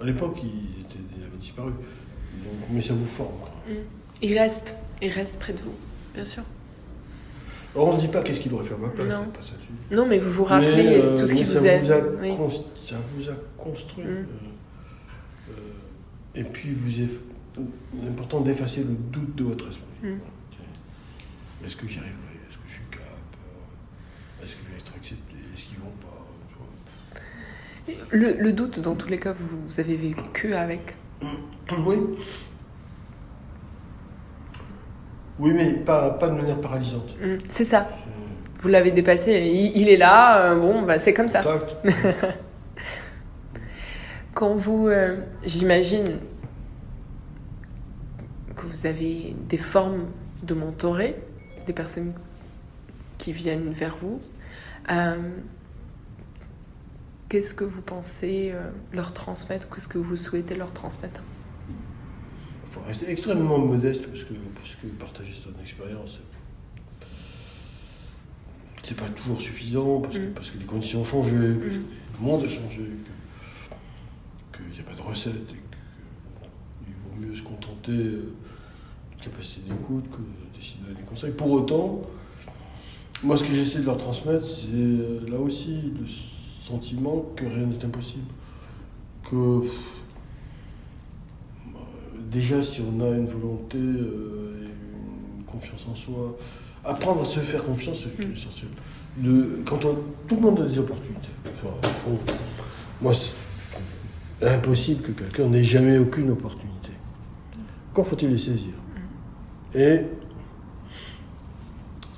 À 0.00 0.04
l'époque, 0.04 0.36
ils, 0.42 0.80
étaient, 0.82 0.98
ils 1.16 1.24
avaient 1.24 1.36
disparu. 1.38 1.72
Donc, 1.72 2.68
mais 2.70 2.82
ça 2.82 2.92
vous 2.92 3.06
forme. 3.06 3.38
quoi. 3.40 3.50
Ils 4.22 4.38
restent, 4.38 4.74
ils 5.02 5.10
restent 5.10 5.38
près 5.38 5.52
de 5.52 5.58
vous, 5.58 5.74
bien 6.14 6.24
sûr. 6.24 6.42
Alors, 7.74 7.88
on 7.88 7.94
ne 7.96 8.00
dit 8.00 8.08
pas 8.08 8.22
qu'est-ce 8.22 8.40
qu'il 8.40 8.52
aurait 8.54 8.64
fait 8.64 8.74
à 8.74 8.78
ma 8.78 8.88
place, 8.88 9.06
Non. 9.06 9.26
pas 9.26 9.42
ça. 9.42 9.94
Non, 9.94 10.06
mais 10.06 10.18
vous 10.18 10.30
vous 10.30 10.44
rappelez 10.44 10.76
Mais, 10.76 10.96
euh, 10.96 11.18
tout 11.18 11.26
ce 11.26 11.34
qui 11.34 11.44
vous. 11.44 11.52
Vous 11.52 11.66
a 11.66 11.98
oui. 12.20 12.32
Ça 12.82 12.96
vous 13.14 13.28
a 13.28 13.34
construit. 13.58 14.04
Mm. 14.04 14.08
euh, 14.08 14.24
euh, 15.50 16.40
et 16.40 16.44
puis, 16.44 16.72
vous 16.72 16.88
il 16.90 17.02
est 18.04 18.08
important 18.08 18.40
d'effacer 18.40 18.80
le 18.80 18.94
doute 18.94 19.34
de 19.36 19.44
votre 19.44 19.68
esprit. 19.68 19.84
Mm. 20.02 20.18
Est-ce 21.64 21.76
que 21.76 21.86
j'y 21.86 21.98
arriverai? 21.98 22.14
Est-ce 22.48 22.56
que 22.56 22.62
je 22.68 22.72
suis 22.74 22.82
capable? 22.90 23.12
Est-ce 24.42 24.52
que 24.56 24.58
je 24.66 24.72
vais 24.72 24.78
être 24.78 24.92
accepté? 24.96 25.34
Est-ce 25.54 25.66
qu'ils 25.66 25.78
vont 25.78 25.92
pas? 26.00 26.06
Le, 28.10 28.42
le 28.42 28.52
doute, 28.52 28.80
dans 28.80 28.96
tous 28.96 29.08
les 29.08 29.18
cas, 29.18 29.32
vous, 29.32 29.58
vous 29.64 29.80
avez 29.80 29.96
vécu 29.96 30.54
avec. 30.54 30.96
Oui. 31.22 31.96
Oui, 35.38 35.52
mais 35.52 35.72
pas, 35.74 36.10
pas 36.10 36.28
de 36.28 36.34
manière 36.34 36.60
paralysante. 36.60 37.14
Mm, 37.20 37.36
C'est 37.48 37.64
ça. 37.64 37.88
Vous 38.58 38.68
l'avez 38.68 38.90
dépassé. 38.90 39.32
Il, 39.32 39.76
il 39.80 39.88
est 39.88 39.96
là. 39.98 40.52
euh, 40.52 40.58
bon, 40.58 40.82
bah, 40.82 40.98
c'est 40.98 41.12
comme 41.14 41.28
ça. 41.28 41.42
Quand 44.34 44.54
vous, 44.54 44.88
euh, 44.88 45.16
j'imagine 45.44 46.18
que 48.54 48.62
vous 48.66 48.86
avez 48.86 49.34
des 49.48 49.56
formes 49.58 50.06
de 50.42 50.54
mentorer, 50.54 51.16
des 51.66 51.72
personnes 51.72 52.12
qui 53.18 53.32
viennent 53.32 53.72
vers 53.72 53.96
vous. 53.96 54.20
Euh, 54.90 55.16
Qu'est-ce 57.28 57.54
que 57.54 57.64
vous 57.64 57.82
pensez 57.82 58.54
leur 58.92 59.12
transmettre 59.12 59.68
Qu'est-ce 59.68 59.88
que 59.88 59.98
vous 59.98 60.14
souhaitez 60.14 60.54
leur 60.54 60.72
transmettre? 60.72 61.24
Rester 62.86 63.10
extrêmement 63.10 63.58
modeste 63.58 64.06
parce 64.06 64.22
que, 64.24 64.34
parce 64.54 64.74
que 64.80 64.86
partager 64.98 65.32
son 65.34 65.50
expérience, 65.62 66.18
c'est 68.82 68.96
pas 68.96 69.08
toujours 69.08 69.40
suffisant 69.40 70.00
parce 70.00 70.14
que, 70.14 70.20
Mm. 70.20 70.32
parce 70.34 70.50
que 70.50 70.58
les 70.58 70.64
conditions 70.64 71.00
ont 71.00 71.04
changé, 71.04 71.30
parce 71.32 71.74
Mm. 71.76 71.82
que 71.82 72.18
le 72.20 72.24
monde 72.24 72.44
a 72.44 72.48
changé, 72.48 72.86
qu'il 74.54 74.66
n'y 74.72 74.80
a 74.80 74.82
pas 74.84 74.94
de 74.94 75.02
recette 75.02 75.34
et 75.34 76.84
qu'il 76.84 76.94
vaut 77.04 77.16
mieux 77.26 77.36
se 77.36 77.42
contenter 77.42 77.92
de 77.92 78.32
capacité 79.22 79.62
d'écoute 79.68 80.04
que 80.10 80.18
de 80.18 80.56
décider 80.58 80.82
de 80.82 80.86
donner 80.88 81.00
des 81.00 81.06
conseils. 81.06 81.32
Pour 81.32 81.50
autant, 81.50 82.02
moi 83.24 83.36
ce 83.36 83.42
que 83.44 83.52
j'essaie 83.54 83.80
de 83.80 83.86
leur 83.86 83.98
transmettre, 83.98 84.46
c'est 84.46 84.68
euh, 84.72 85.20
là 85.28 85.38
aussi 85.38 85.80
le 85.98 86.06
sentiment 86.62 87.24
que 87.34 87.44
rien 87.44 87.66
n'est 87.66 87.84
impossible. 87.84 88.24
Que 89.28 89.62
déjà 92.36 92.62
si 92.62 92.82
on 92.82 93.00
a 93.02 93.08
une 93.16 93.26
volonté 93.28 93.78
euh, 93.78 94.60
et 94.62 95.38
une 95.38 95.44
confiance 95.44 95.86
en 95.90 95.94
soi, 95.94 96.36
apprendre 96.84 97.22
à 97.22 97.24
se 97.24 97.40
faire 97.40 97.64
confiance, 97.64 98.04
c'est 98.04 98.24
Mm. 98.26 98.32
essentiel. 98.32 98.68
Le- 99.22 99.62
quand 99.64 99.82
on, 99.86 99.96
tout 100.28 100.36
le 100.36 100.42
monde 100.42 100.60
a 100.60 100.64
des 100.66 100.78
opportunités. 100.78 101.28
Enfin, 101.64 101.74
moi, 103.00 103.12
c'est 103.14 104.46
impossible 104.46 105.02
que 105.02 105.12
quelqu'un 105.12 105.46
n'ait 105.48 105.64
jamais 105.64 105.96
aucune 105.98 106.30
opportunité. 106.30 106.90
Encore 107.92 108.06
faut-il 108.06 108.28
les 108.28 108.38
saisir. 108.38 108.74
Et 109.74 110.00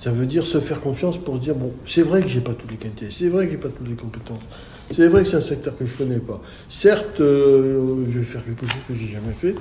ça 0.00 0.10
veut 0.10 0.26
dire 0.26 0.44
se 0.44 0.58
faire 0.60 0.80
confiance 0.80 1.16
pour 1.16 1.38
dire 1.38 1.54
bon, 1.54 1.72
c'est 1.86 2.02
vrai 2.02 2.22
que 2.22 2.28
j'ai 2.28 2.40
pas 2.40 2.54
toutes 2.54 2.70
les 2.72 2.76
qualités, 2.76 3.10
c'est 3.12 3.28
vrai 3.28 3.46
que 3.46 3.52
j'ai 3.52 3.58
pas 3.58 3.68
toutes 3.68 3.88
les 3.88 3.94
compétences, 3.94 4.40
c'est 4.90 5.06
vrai 5.08 5.22
que 5.22 5.28
c'est 5.28 5.36
un 5.36 5.40
secteur 5.40 5.76
que 5.76 5.86
je 5.86 5.94
connais 5.96 6.18
pas. 6.18 6.40
Certes, 6.68 7.20
euh, 7.20 8.04
je 8.10 8.18
vais 8.18 8.24
faire 8.24 8.44
quelque 8.44 8.66
chose 8.66 8.80
que 8.88 8.94
j'ai 8.94 9.08
jamais 9.08 9.32
fait, 9.32 9.54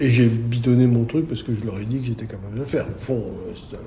et 0.00 0.10
j'ai 0.10 0.26
bidonné 0.26 0.86
mon 0.86 1.04
truc 1.04 1.28
parce 1.28 1.42
que 1.42 1.54
je 1.54 1.64
leur 1.64 1.78
ai 1.78 1.84
dit 1.84 1.98
que 1.98 2.04
j'étais 2.06 2.26
capable 2.26 2.54
de 2.54 2.60
le 2.60 2.66
faire. 2.66 2.86
Au 2.88 2.98
fond, 3.00 3.24
il 3.54 3.78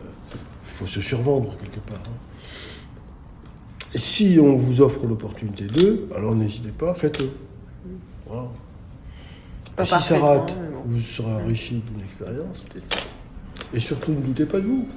faut 0.64 0.88
se 0.88 1.02
survendre 1.02 1.56
quelque 1.62 1.80
part. 1.90 2.00
hein. 2.06 2.18
Et 3.94 3.98
si 3.98 4.38
on 4.42 4.56
vous 4.56 4.82
offre 4.82 5.06
l'opportunité 5.08 5.66
d'eux, 5.68 6.08
alors 6.16 6.36
n'hésitez 6.36 6.72
pas, 6.72 6.94
faites-le. 6.96 7.30
Voilà. 8.26 8.48
Et 9.80 9.86
si 9.86 10.02
ça 10.02 10.20
rate, 10.20 10.54
bon. 10.56 10.84
vous 10.86 11.00
serez 11.00 11.32
enrichi 11.32 11.82
d'une 11.88 12.04
expérience. 12.04 12.64
Et 13.74 13.80
surtout, 13.80 14.12
ne 14.12 14.22
doutez 14.22 14.46
pas 14.46 14.60
de 14.60 14.66
vous. 14.66 14.88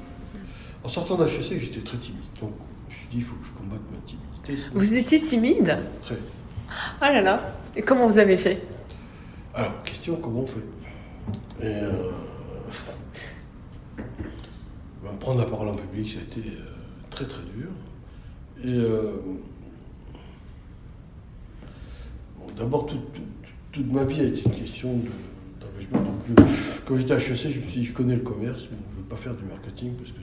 En 0.85 0.89
sortant 0.89 1.17
d'HEC, 1.17 1.61
j'étais 1.61 1.81
très 1.81 1.99
timide. 1.99 2.21
Donc, 2.41 2.53
je 2.89 2.95
me 2.95 2.99
suis 2.99 3.09
dit, 3.11 3.17
il 3.19 3.25
faut 3.25 3.35
que 3.37 3.47
je 3.47 3.53
combatte 3.53 3.81
ma 3.93 3.99
timidité. 4.07 4.38
Vous 4.75 4.95
étiez 4.95 5.21
timide 5.21 5.79
Très. 6.03 6.17
Ah 7.01 7.13
là 7.13 7.23
là 7.23 7.55
Et 7.77 7.83
comment 7.83 8.07
vous 8.07 8.19
avez 8.19 8.37
fait 8.37 8.63
Alors, 9.55 9.83
question, 9.85 10.17
comment 10.17 10.41
on 10.41 10.47
fait 10.47 11.67
Et 11.67 11.75
euh, 11.75 12.11
ben, 15.03 15.11
prendre 15.21 15.41
la 15.41 15.47
parole 15.47 15.69
en 15.69 15.75
public, 15.75 16.11
ça 16.11 16.19
a 16.19 16.23
été 16.23 16.49
euh, 16.51 16.63
très 17.11 17.25
très 17.27 17.43
dur. 17.57 17.69
Et 18.65 18.79
euh, 18.79 19.21
bon, 22.39 22.47
d'abord, 22.57 22.87
toute, 22.87 23.13
toute- 23.13 23.25
toute 23.73 23.93
ma 23.93 24.05
vie 24.05 24.21
a 24.21 24.25
été 24.25 24.43
une 24.47 24.55
question 24.55 24.93
de- 24.95 25.09
d'engagement. 25.61 26.01
Donc, 26.11 26.21
je- 26.27 26.81
quand 26.87 26.97
j'étais 26.97 27.13
à 27.13 27.19
HEC, 27.19 27.37
je 27.53 27.61
me 27.61 27.65
suis 27.67 27.81
dit, 27.81 27.85
je 27.87 27.93
connais 27.93 28.15
le 28.17 28.23
commerce, 28.23 28.63
mais 28.71 28.77
je 28.93 28.97
ne 28.97 29.03
veux 29.03 29.09
pas 29.09 29.17
faire 29.17 29.35
du 29.35 29.45
marketing 29.45 29.93
parce 29.95 30.11
que. 30.13 30.19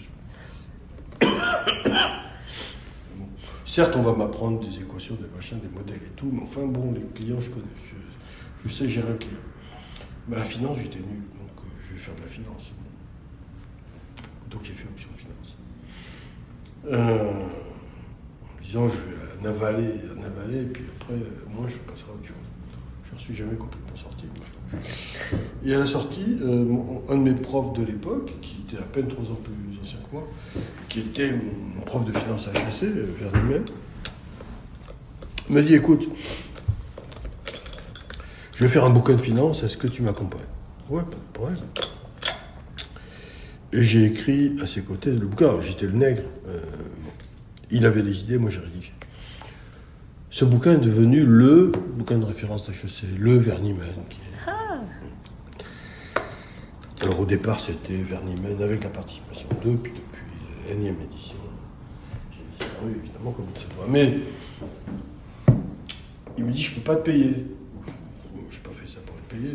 Certes, 3.65 3.95
on 3.95 4.03
va 4.03 4.13
m'apprendre 4.13 4.59
des 4.59 4.77
équations, 4.77 5.15
des 5.15 5.27
machins, 5.35 5.59
des 5.59 5.69
modèles 5.69 5.97
et 5.97 6.15
tout, 6.15 6.29
mais 6.31 6.43
enfin, 6.43 6.67
bon, 6.67 6.93
les 6.93 7.01
clients, 7.15 7.41
je 7.41 7.49
connais. 7.49 7.65
Je, 8.63 8.69
sais 8.71 8.87
gérer 8.87 9.11
un 9.11 9.17
client. 9.17 9.39
Mais 10.27 10.37
la 10.37 10.43
finance, 10.43 10.77
j'étais 10.81 10.99
nul, 10.99 11.21
donc 11.39 11.49
euh, 11.57 11.69
je 11.87 11.93
vais 11.93 11.99
faire 11.99 12.15
de 12.15 12.21
la 12.21 12.27
finance. 12.27 12.71
Donc 14.49 14.61
j'ai 14.63 14.73
fait 14.73 14.87
option 14.87 15.09
finance. 15.17 15.57
Euh, 16.85 17.43
en 18.43 18.61
disant, 18.61 18.87
je 18.87 18.97
vais 18.97 19.41
en 19.41 19.45
avaler, 19.45 19.93
en 20.15 20.23
avaler, 20.23 20.61
et 20.61 20.65
puis 20.65 20.83
après, 20.99 21.15
moi, 21.51 21.67
je 21.67 21.77
passerai 21.89 22.11
à 22.11 22.15
autre 22.15 22.27
chose. 22.27 22.35
Je 23.09 23.15
ne 23.15 23.19
suis 23.19 23.35
jamais 23.35 23.55
complètement 23.55 23.95
sorti. 23.95 24.25
Et 25.63 25.73
à 25.73 25.79
la 25.79 25.87
sortie, 25.87 26.37
euh, 26.41 26.65
un 27.09 27.15
de 27.15 27.21
mes 27.21 27.33
profs 27.33 27.73
de 27.73 27.83
l'époque, 27.83 28.31
qui 28.41 28.64
à 28.77 28.83
peine 28.83 29.07
trois 29.07 29.25
ans 29.25 29.39
plus 29.43 29.53
ancien 29.81 29.99
que 29.99 30.13
moi, 30.13 30.27
qui 30.89 30.99
était 30.99 31.31
mon 31.31 31.81
prof 31.81 32.05
de 32.05 32.17
finance 32.17 32.47
à 32.47 32.51
HEC, 32.51 32.89
vers 33.19 33.31
lui-même, 33.33 33.65
me 35.49 35.61
dit, 35.61 35.75
écoute, 35.75 36.09
je 38.55 38.63
vais 38.63 38.69
faire 38.69 38.85
un 38.85 38.89
bouquin 38.89 39.13
de 39.15 39.21
finance, 39.21 39.63
est-ce 39.63 39.77
que 39.77 39.87
tu 39.87 40.01
m'accompagnes? 40.01 40.41
Ouais, 40.89 41.03
pas 41.03 41.15
de 41.15 41.33
problème. 41.33 41.59
Et 43.73 43.83
j'ai 43.83 44.05
écrit 44.05 44.55
à 44.61 44.67
ses 44.67 44.81
côtés 44.83 45.11
le 45.11 45.27
bouquin. 45.27 45.59
J'étais 45.59 45.85
le 45.87 45.93
nègre. 45.93 46.21
euh. 46.47 46.61
Il 47.71 47.85
avait 47.85 48.03
des 48.03 48.19
idées, 48.21 48.37
moi 48.37 48.49
j'ai 48.49 48.59
rédigé. 48.59 48.93
Ce 50.29 50.45
bouquin 50.45 50.73
est 50.73 50.85
devenu 50.85 51.25
le 51.25 51.71
bouquin 51.95 52.17
de 52.17 52.25
référence 52.25 52.67
d'HEC, 52.67 53.19
le 53.19 53.37
Vernimen. 53.37 53.79
Qui 54.09 54.17
est... 54.17 54.51
Alors 57.05 57.19
au 57.19 57.25
départ 57.25 57.59
c'était 57.59 57.97
Vernimen 57.97 58.59
avec 58.63 58.83
la 58.83 58.89
participation 58.89 59.47
d'eux, 59.63 59.77
puis 59.77 59.91
depuis 59.91 60.23
l'énième 60.67 60.99
édition, 61.01 61.35
j'ai 62.31 62.65
disparu 62.65 62.93
évidemment 62.95 63.29
comme 63.29 63.45
il 63.55 63.61
se 63.61 63.67
doit. 63.75 63.85
Mais 63.87 64.17
il 66.35 66.45
me 66.45 66.51
dit 66.51 66.63
je 66.63 66.73
peux 66.73 66.81
pas 66.81 66.95
te 66.95 67.03
payer. 67.03 67.45
Je 68.49 68.55
n'ai 68.55 68.63
pas 68.63 68.71
fait 68.71 68.87
ça 68.87 69.01
pour 69.05 69.15
être 69.17 69.27
payé, 69.27 69.53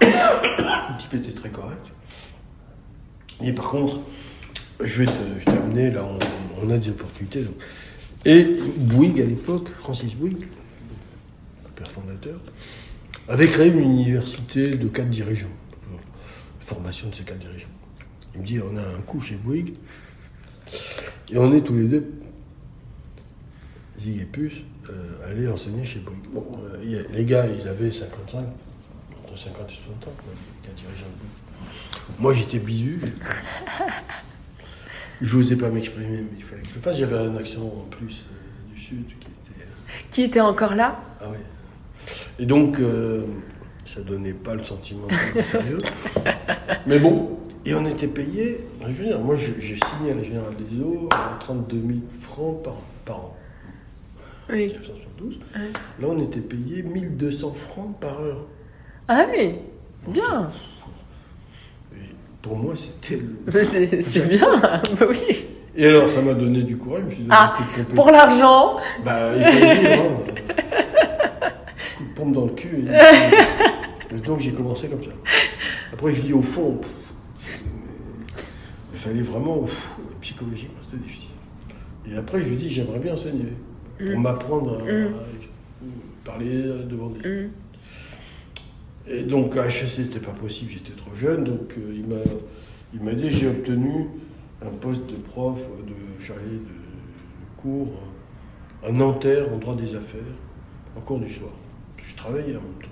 mais 0.00 0.06
le 0.08 0.98
type 1.00 1.14
était 1.14 1.32
très 1.32 1.50
correct. 1.50 1.84
Et 3.42 3.52
par 3.52 3.64
contre, 3.64 3.98
je 4.80 5.02
vais 5.02 5.12
t'amener 5.44 5.90
là, 5.90 6.04
on, 6.04 6.64
on 6.64 6.70
a 6.70 6.78
des 6.78 6.90
opportunités. 6.90 7.44
Et 8.24 8.44
Bouygues 8.76 9.20
à 9.20 9.26
l'époque, 9.26 9.68
Francis 9.68 10.14
Bouygues, 10.14 10.46
le 11.64 11.70
père 11.74 11.88
fondateur, 11.88 12.38
avait 13.26 13.48
créé 13.48 13.66
une 13.70 13.80
université 13.80 14.76
de 14.76 14.86
quatre 14.86 15.10
dirigeants, 15.10 15.48
formation 16.72 17.08
de 17.08 17.14
ces 17.14 17.24
quatre 17.24 17.38
dirigeants. 17.38 17.68
Il 18.34 18.40
me 18.40 18.46
dit 18.46 18.60
on 18.60 18.76
a 18.76 18.80
un 18.80 19.00
coup 19.02 19.20
chez 19.20 19.36
Bouygues. 19.36 19.74
Et 21.30 21.38
on 21.38 21.54
est 21.54 21.60
tous 21.62 21.74
les 21.74 21.84
deux, 21.84 22.12
Zig 24.00 24.20
et 24.20 24.24
Puce, 24.24 24.54
euh, 24.90 25.30
aller 25.30 25.48
enseigner 25.48 25.84
chez 25.84 26.00
Bouygues. 26.00 26.28
Bon, 26.32 26.46
euh, 26.64 27.04
les 27.12 27.24
gars, 27.24 27.46
ils 27.46 27.68
avaient 27.68 27.90
55, 27.90 28.44
entre 29.22 29.38
50 29.38 29.70
et 29.70 29.74
60 29.74 30.08
ans, 30.08 30.12
les 30.62 30.68
gars 30.68 30.74
dirigeants 30.74 31.06
de 31.06 31.18
Bouygues. 31.18 32.18
Moi, 32.18 32.34
j'étais 32.34 32.58
bisu. 32.58 33.00
Je 35.20 35.36
n'osais 35.36 35.56
pas 35.56 35.70
m'exprimer, 35.70 36.22
mais 36.22 36.36
il 36.36 36.42
fallait 36.42 36.62
que 36.62 36.68
je 36.68 36.74
le 36.74 36.80
fasse. 36.80 36.96
J'avais 36.96 37.16
un 37.16 37.36
accent 37.36 37.62
en 37.62 37.86
plus 37.90 38.24
euh, 38.26 38.74
du 38.74 38.80
Sud 38.80 39.06
qui 39.06 39.14
était. 39.14 39.66
Qui 40.10 40.22
était 40.22 40.40
encore 40.40 40.74
là? 40.74 41.00
Ah 41.20 41.26
oui. 41.30 41.38
Et 42.40 42.46
donc, 42.46 42.80
euh, 42.80 43.24
ça 43.94 44.00
donnait 44.00 44.32
pas 44.32 44.54
le 44.54 44.64
sentiment 44.64 45.06
de 45.36 45.42
sérieux. 45.42 45.78
Mais 46.86 46.98
bon, 46.98 47.38
et 47.66 47.74
on 47.74 47.84
était 47.86 48.08
payé. 48.08 48.66
Je 48.86 48.92
veux 48.92 49.04
dire, 49.06 49.20
moi, 49.20 49.36
j'ai 49.36 49.60
signé 49.62 50.12
à 50.12 50.14
la 50.14 50.22
Générale 50.22 50.54
des 50.56 50.80
Eaux 50.82 51.08
à 51.10 51.38
32 51.40 51.76
000 51.76 51.98
francs 52.22 52.62
par, 52.62 52.76
par 53.04 53.16
an. 53.18 53.36
Oui. 54.50 54.68
1972. 54.68 55.38
Ouais. 55.54 55.60
Là, 56.00 56.08
on 56.10 56.20
était 56.22 56.40
payé 56.40 56.82
1200 56.82 57.54
francs 57.70 58.00
par 58.00 58.20
heure. 58.20 58.46
Ah 59.08 59.26
oui, 59.32 59.56
c'est 60.00 60.10
bien. 60.10 60.48
Et 61.94 62.00
pour 62.40 62.56
moi, 62.56 62.74
c'était 62.76 63.20
le. 63.22 63.52
C'est 64.02 64.28
bien, 64.28 64.56
bah 64.60 65.06
oui. 65.08 65.44
Et 65.76 65.86
alors, 65.86 66.08
ça 66.08 66.20
m'a 66.22 66.34
donné 66.34 66.62
du 66.62 66.76
courage. 66.76 67.02
Je 67.02 67.06
me 67.08 67.14
suis 67.14 67.22
donné 67.24 67.34
Ah. 67.36 67.56
Pour 67.94 68.10
l'argent, 68.10 68.76
Bah, 69.04 69.30
il 69.36 69.44
faut 69.44 69.50
le 69.50 69.80
dire, 69.80 70.00
hein. 70.00 70.32
Coup 71.96 72.04
de 72.04 72.14
pompe 72.14 72.32
dans 72.32 72.44
le 72.46 72.52
cul. 72.52 72.84
Et, 72.88 72.90
et 74.14 74.20
donc, 74.20 74.40
j'ai 74.40 74.52
commencé 74.52 74.88
comme 74.88 75.02
ça. 75.02 75.10
Après, 75.92 76.12
je 76.12 76.22
dis 76.22 76.32
au 76.32 76.42
fond, 76.42 76.76
pff, 76.76 77.64
il 78.92 78.98
fallait 78.98 79.22
vraiment, 79.22 79.66
psychologiquement, 80.20 80.78
c'était 80.82 81.02
difficile. 81.02 81.28
Et 82.10 82.16
après, 82.16 82.42
je 82.42 82.48
lui 82.50 82.56
dis, 82.56 82.70
j'aimerais 82.70 82.98
bien 82.98 83.14
enseigner. 83.14 83.52
Pour 83.98 84.18
Mm. 84.18 84.22
m'apprendre 84.22 84.78
à, 84.78 84.82
Mm. 84.82 85.06
à 85.14 86.24
parler 86.24 86.62
devant 86.88 87.10
des. 87.10 87.28
Hum, 87.28 87.50
Et 89.08 89.22
donc, 89.24 89.56
à 89.56 89.66
HEC, 89.66 89.88
c'était 89.88 90.20
pas 90.20 90.30
possible, 90.32 90.70
j'étais 90.72 90.92
trop 90.96 91.14
jeune. 91.14 91.42
Donc, 91.44 91.74
euh, 91.76 91.92
il 91.94 92.06
m'a 92.06 92.16
il 92.94 93.00
m'a 93.02 93.14
dit, 93.14 93.30
j'ai 93.30 93.48
obtenu 93.48 94.06
un 94.62 94.68
poste 94.70 95.08
de 95.10 95.16
prof, 95.16 95.58
de 95.86 96.22
chargé 96.24 96.44
de, 96.44 96.52
de 96.56 96.60
cours 97.56 97.88
euh, 98.84 98.88
à 98.88 98.92
Nanterre, 98.92 99.52
en 99.52 99.56
droit 99.58 99.74
des 99.74 99.94
affaires, 99.96 100.20
en 100.96 101.00
cours 101.00 101.18
du 101.18 101.32
soir. 101.32 101.50
Je 101.96 102.14
travaillais 102.14 102.54
en 102.56 102.60
même 102.60 102.80
temps. 102.82 102.88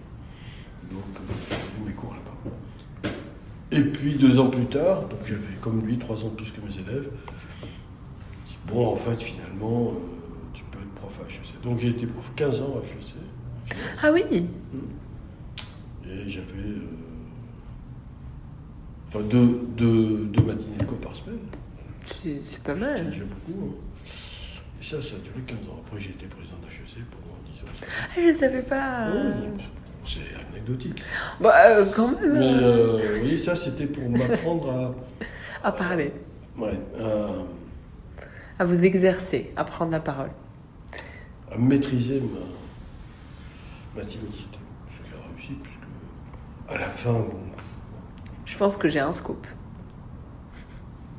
Donc, 0.90 1.02
euh, 1.16 1.32
je 1.50 1.54
faisais 1.54 1.84
mes 1.86 1.92
cours 1.92 2.14
là-bas. 2.14 3.10
Et 3.72 3.82
puis, 3.82 4.14
deux 4.14 4.38
ans 4.38 4.48
plus 4.50 4.66
tard, 4.66 5.02
donc 5.08 5.20
j'avais 5.24 5.54
comme 5.60 5.84
lui 5.86 5.98
trois 5.98 6.16
ans 6.24 6.28
de 6.28 6.34
plus 6.34 6.50
que 6.50 6.60
mes 6.60 6.74
élèves, 6.74 7.08
j'ai 8.46 8.48
dit, 8.48 8.58
bon, 8.66 8.88
en 8.92 8.96
fait, 8.96 9.20
finalement, 9.22 9.92
euh, 9.94 9.98
tu 10.52 10.64
peux 10.70 10.78
être 10.78 10.94
prof 10.94 11.12
à 11.20 11.28
HEC. 11.30 11.62
Donc, 11.62 11.78
j'ai 11.78 11.88
été 11.88 12.06
prof 12.06 12.30
15 12.34 12.60
ans 12.62 12.74
à 12.76 12.84
HEC. 12.84 13.14
Ah 14.02 14.10
oui, 14.12 14.24
Et 16.08 16.28
j'avais. 16.28 16.46
euh, 16.58 16.82
enfin, 19.08 19.20
deux, 19.20 19.60
deux, 19.76 20.24
deux 20.26 20.42
matinées 20.42 20.76
de 20.78 20.84
cours 20.84 20.98
par 20.98 21.14
semaine. 21.14 21.38
c'est 22.04 22.58
pas 22.62 22.74
C'est 22.74 22.80
mal. 22.80 23.10
déjà 23.10 23.24
beaucoup. 23.24 23.66
hein. 23.68 23.74
Et 24.80 24.84
ça, 24.84 25.00
ça 25.00 25.14
a 25.14 25.18
duré 25.20 25.40
15 25.46 25.58
ans. 25.68 25.80
Après, 25.86 26.00
j'ai 26.00 26.10
été 26.10 26.26
président 26.26 26.56
d'HEC 26.62 27.04
pendant 27.10 27.36
10 27.46 27.60
ans. 27.62 27.88
Ah, 28.10 28.20
je 28.20 28.32
savais 28.32 28.62
pas. 28.62 29.10
C'est 30.06 30.20
anecdotique. 30.50 31.02
Bah, 31.40 31.54
euh, 31.68 31.86
quand 31.86 32.08
même. 32.08 32.32
Mais 32.32 32.54
euh, 32.54 32.94
euh, 32.98 33.18
oui, 33.22 33.42
ça, 33.42 33.54
c'était 33.56 33.86
pour 33.86 34.08
m'apprendre 34.08 34.70
à, 34.70 34.94
À 35.68 35.72
parler, 35.72 36.12
ouais, 36.58 36.78
à, 38.58 38.64
vous 38.64 38.84
exercer, 38.84 39.52
à 39.56 39.64
prendre 39.64 39.92
la 39.92 40.00
parole. 40.00 40.30
à 41.52 41.58
maîtriser 41.58 42.20
ma, 42.20 44.00
ma 44.00 44.06
timidité. 44.06 44.58
Ce 44.88 45.06
qui 45.06 45.14
a 45.14 45.20
réussi, 45.34 45.52
puisque 45.62 46.74
à 46.74 46.78
la 46.78 46.88
fin, 46.88 47.12
bon, 47.12 47.34
Je 48.46 48.56
pense 48.56 48.76
que 48.78 48.88
j'ai 48.88 49.00
un 49.00 49.12
scoop. 49.12 49.46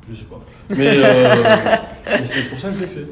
je 0.09 0.15
sais 0.15 0.23
pas. 0.23 0.41
Mais, 0.69 0.97
mais 2.19 2.25
c'est 2.25 2.49
pour 2.49 2.59
ça 2.59 2.69
que 2.69 2.75
je 2.75 2.79
l'ai 2.81 2.87
fait. 2.87 3.07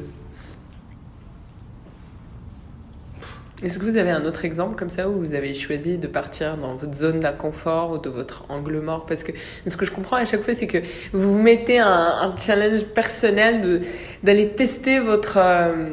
Est-ce 3.62 3.78
que 3.78 3.84
vous 3.84 3.98
avez 3.98 4.10
un 4.10 4.24
autre 4.24 4.46
exemple 4.46 4.76
comme 4.78 4.88
ça 4.88 5.10
où 5.10 5.18
vous 5.18 5.34
avez 5.34 5.52
choisi 5.52 5.98
de 5.98 6.06
partir 6.06 6.56
dans 6.56 6.76
votre 6.76 6.94
zone 6.94 7.20
d'inconfort 7.20 7.92
ou 7.92 7.98
de 7.98 8.08
votre 8.08 8.46
angle 8.48 8.80
mort? 8.80 9.04
Parce 9.04 9.22
que 9.22 9.32
ce 9.66 9.76
que 9.76 9.84
je 9.84 9.90
comprends 9.90 10.16
à 10.16 10.24
chaque 10.24 10.40
fois, 10.40 10.54
c'est 10.54 10.66
que 10.66 10.78
vous 11.12 11.34
vous 11.34 11.42
mettez 11.42 11.78
un, 11.78 12.34
challenge 12.38 12.84
personnel 12.84 13.82
d'aller 14.22 14.48
tester 14.50 14.98
votre, 14.98 15.36
euh, 15.36 15.90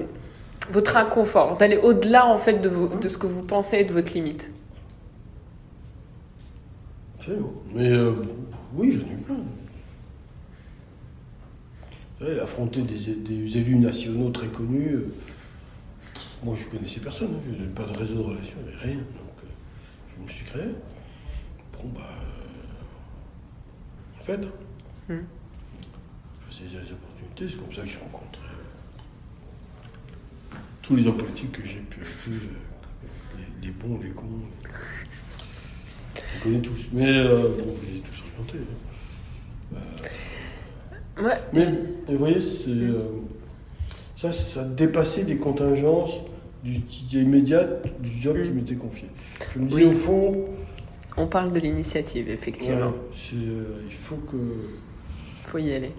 votre 0.72 0.96
inconfort, 0.96 1.58
d'aller 1.58 1.78
au-delà 1.78 2.26
en 2.26 2.38
fait 2.38 2.62
de, 2.62 2.70
de 2.70 3.08
ce 3.10 3.18
que 3.18 3.28
vous 3.28 3.44
pensez 3.44 3.80
et 3.80 3.84
de 3.84 3.92
votre 3.92 4.14
limite. 4.14 4.50
Mais 7.76 7.92
euh, 7.92 8.14
oui, 8.74 8.94
j'en 8.94 9.14
ai 9.14 9.18
plein. 9.18 9.36
Savez, 12.20 12.40
affronter 12.40 12.82
des, 12.82 13.14
des 13.14 13.58
élus 13.58 13.76
nationaux 13.76 14.30
très 14.30 14.48
connus, 14.48 14.94
euh, 14.94 15.14
moi 16.43 16.56
je 16.60 16.65
connaissais 16.76 17.00
personne, 17.00 17.30
hein, 17.36 17.39
je 17.45 17.52
n'avais 17.52 17.73
pas 17.73 17.86
de 17.86 17.97
réseau 17.97 18.15
de 18.15 18.21
relations, 18.21 18.58
rien. 18.82 18.95
Donc 18.95 19.38
euh, 19.43 19.47
je 20.17 20.23
me 20.23 20.30
suis 20.30 20.45
créé. 20.45 20.63
Bon, 21.73 21.88
bah. 21.95 22.02
euh, 22.02 22.13
en 24.19 24.23
fait, 24.23 24.39
Hmm. 25.10 25.21
je 26.50 26.56
faisais 26.58 26.69
des 26.69 26.91
opportunités, 26.91 27.47
c'est 27.50 27.58
comme 27.63 27.73
ça 27.73 27.82
que 27.84 27.88
j'ai 27.88 27.97
rencontré 27.97 28.41
euh, 28.43 30.56
tous 30.82 30.95
les 30.97 31.08
hommes 31.08 31.15
politiques 31.17 31.54
que 31.54 31.65
j'ai 31.65 31.80
pu. 31.80 32.02
euh, 32.02 32.34
les, 33.38 33.67
les 33.67 33.73
bons, 33.73 33.97
les 34.02 34.10
cons. 34.10 34.26
les- 34.63 34.69
je 36.15 36.21
les 36.36 36.39
connais 36.41 36.60
tous. 36.62 36.88
Mais 36.91 37.23
bon, 37.23 37.76
je 37.82 37.88
les 37.91 37.97
ai 37.97 38.02
tous 38.02 38.23
orientés. 38.34 38.60
hein. 39.76 39.80
Ouais, 41.23 41.41
Mais, 41.54 41.65
mais 42.08 42.13
vous 42.13 42.17
voyez, 42.19 42.41
c'est, 42.41 42.69
euh, 42.69 43.10
ça, 44.15 44.32
ça 44.32 44.63
dépassait 44.65 45.23
les 45.23 45.38
contingences 45.38 46.13
du, 46.63 46.82
immédiates 47.13 47.86
du 48.02 48.10
job 48.22 48.38
qui 48.41 48.50
Mm. 48.50 48.54
m'était 48.54 48.76
confié. 48.76 49.08
Je 49.54 49.60
me 49.60 49.67
dis 49.67 49.76
Oui. 49.76 49.84
au 49.86 49.91
fond, 49.93 50.46
on 51.17 51.28
parle 51.28 51.52
de 51.54 51.60
l'initiative, 51.60 52.30
effectivement. 52.30 52.78
ouais, 52.88 53.36
euh, 53.36 53.82
il 53.88 53.96
faut 53.96 54.17
que. 54.17 54.38
faut 55.46 55.58
y 55.60 55.72
aller. 55.74 55.91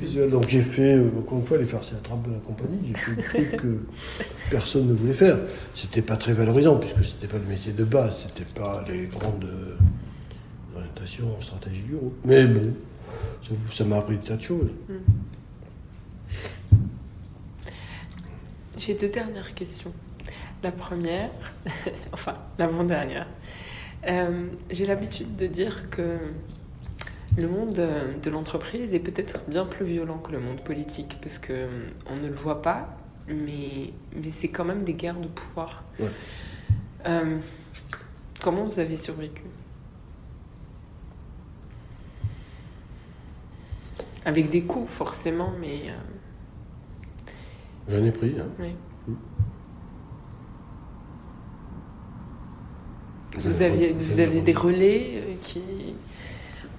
Visuel. 0.00 0.30
Donc 0.30 0.48
j'ai 0.48 0.62
fait, 0.62 0.94
euh, 0.96 1.10
encore 1.18 1.38
une 1.40 1.44
fois, 1.44 1.58
les 1.58 1.66
farces 1.66 1.92
et 1.92 1.96
attrapes 1.96 2.26
de 2.26 2.32
la 2.32 2.38
compagnie, 2.40 2.80
j'ai 2.86 2.94
fait 2.94 3.16
des 3.16 3.22
trucs 3.48 3.60
que 3.60 3.78
personne 4.50 4.86
ne 4.88 4.94
voulait 4.94 5.12
faire. 5.12 5.38
C'était 5.74 6.00
pas 6.00 6.16
très 6.16 6.32
valorisant, 6.32 6.76
puisque 6.76 7.04
c'était 7.04 7.26
pas 7.26 7.36
le 7.38 7.44
métier 7.46 7.72
de 7.72 7.84
base, 7.84 8.24
c'était 8.26 8.50
pas 8.58 8.82
les 8.88 9.06
grandes 9.08 9.44
euh, 9.44 9.76
orientations 10.74 11.38
stratégiques 11.42 11.86
du 11.86 11.96
groupe. 11.96 12.14
Mais 12.24 12.46
bon, 12.46 12.72
ça- 13.42 13.50
ça 13.76 13.84
m'a 13.84 13.98
appris 13.98 14.16
des 14.16 14.26
tas 14.26 14.36
de 14.36 14.42
choses. 14.42 14.70
J'ai 18.76 18.94
deux 18.94 19.08
dernières 19.08 19.54
questions. 19.54 19.92
La 20.62 20.72
première, 20.72 21.30
enfin 22.12 22.36
l'avant-dernière. 22.58 23.26
Euh, 24.08 24.48
J'ai 24.70 24.86
l'habitude 24.86 25.36
de 25.36 25.46
dire 25.46 25.90
que 25.90 26.18
le 27.38 27.48
monde 27.48 27.78
euh, 27.78 28.12
de 28.22 28.30
l'entreprise 28.30 28.94
est 28.94 29.00
peut-être 29.00 29.42
bien 29.48 29.64
plus 29.64 29.84
violent 29.84 30.18
que 30.18 30.32
le 30.32 30.40
monde 30.40 30.62
politique 30.64 31.18
parce 31.20 31.38
que 31.38 31.52
euh, 31.52 31.86
on 32.10 32.16
ne 32.16 32.28
le 32.28 32.34
voit 32.34 32.62
pas, 32.62 32.96
mais, 33.28 33.92
mais 34.14 34.30
c'est 34.30 34.48
quand 34.48 34.64
même 34.64 34.84
des 34.84 34.94
guerres 34.94 35.20
de 35.20 35.28
pouvoir. 35.28 35.84
Ouais. 35.98 36.08
Euh, 37.06 37.38
comment 38.42 38.64
vous 38.64 38.78
avez 38.78 38.96
survécu? 38.96 39.42
Avec 44.24 44.48
des 44.50 44.62
coups 44.62 44.90
forcément, 44.90 45.52
mais 45.60 45.82
euh, 45.88 45.98
J'en 47.88 48.04
ai 48.04 48.10
pris. 48.10 48.34
Hein. 48.38 48.48
oui. 48.60 48.74
Vous 53.36 53.62
aviez, 53.62 53.88
vous 53.98 54.20
aviez 54.20 54.40
des 54.42 54.52
relais 54.52 55.10
euh, 55.16 55.34
qui. 55.42 55.60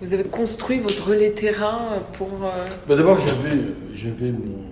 Vous 0.01 0.13
avez 0.13 0.23
construit 0.23 0.79
votre 0.79 1.09
relais 1.09 1.31
terrain 1.31 1.79
pour. 2.13 2.29
euh, 2.43 2.65
Bah, 2.87 2.95
D'abord, 2.95 3.17
j'avais, 3.19 3.57
j'avais 3.93 4.31
mon, 4.31 4.63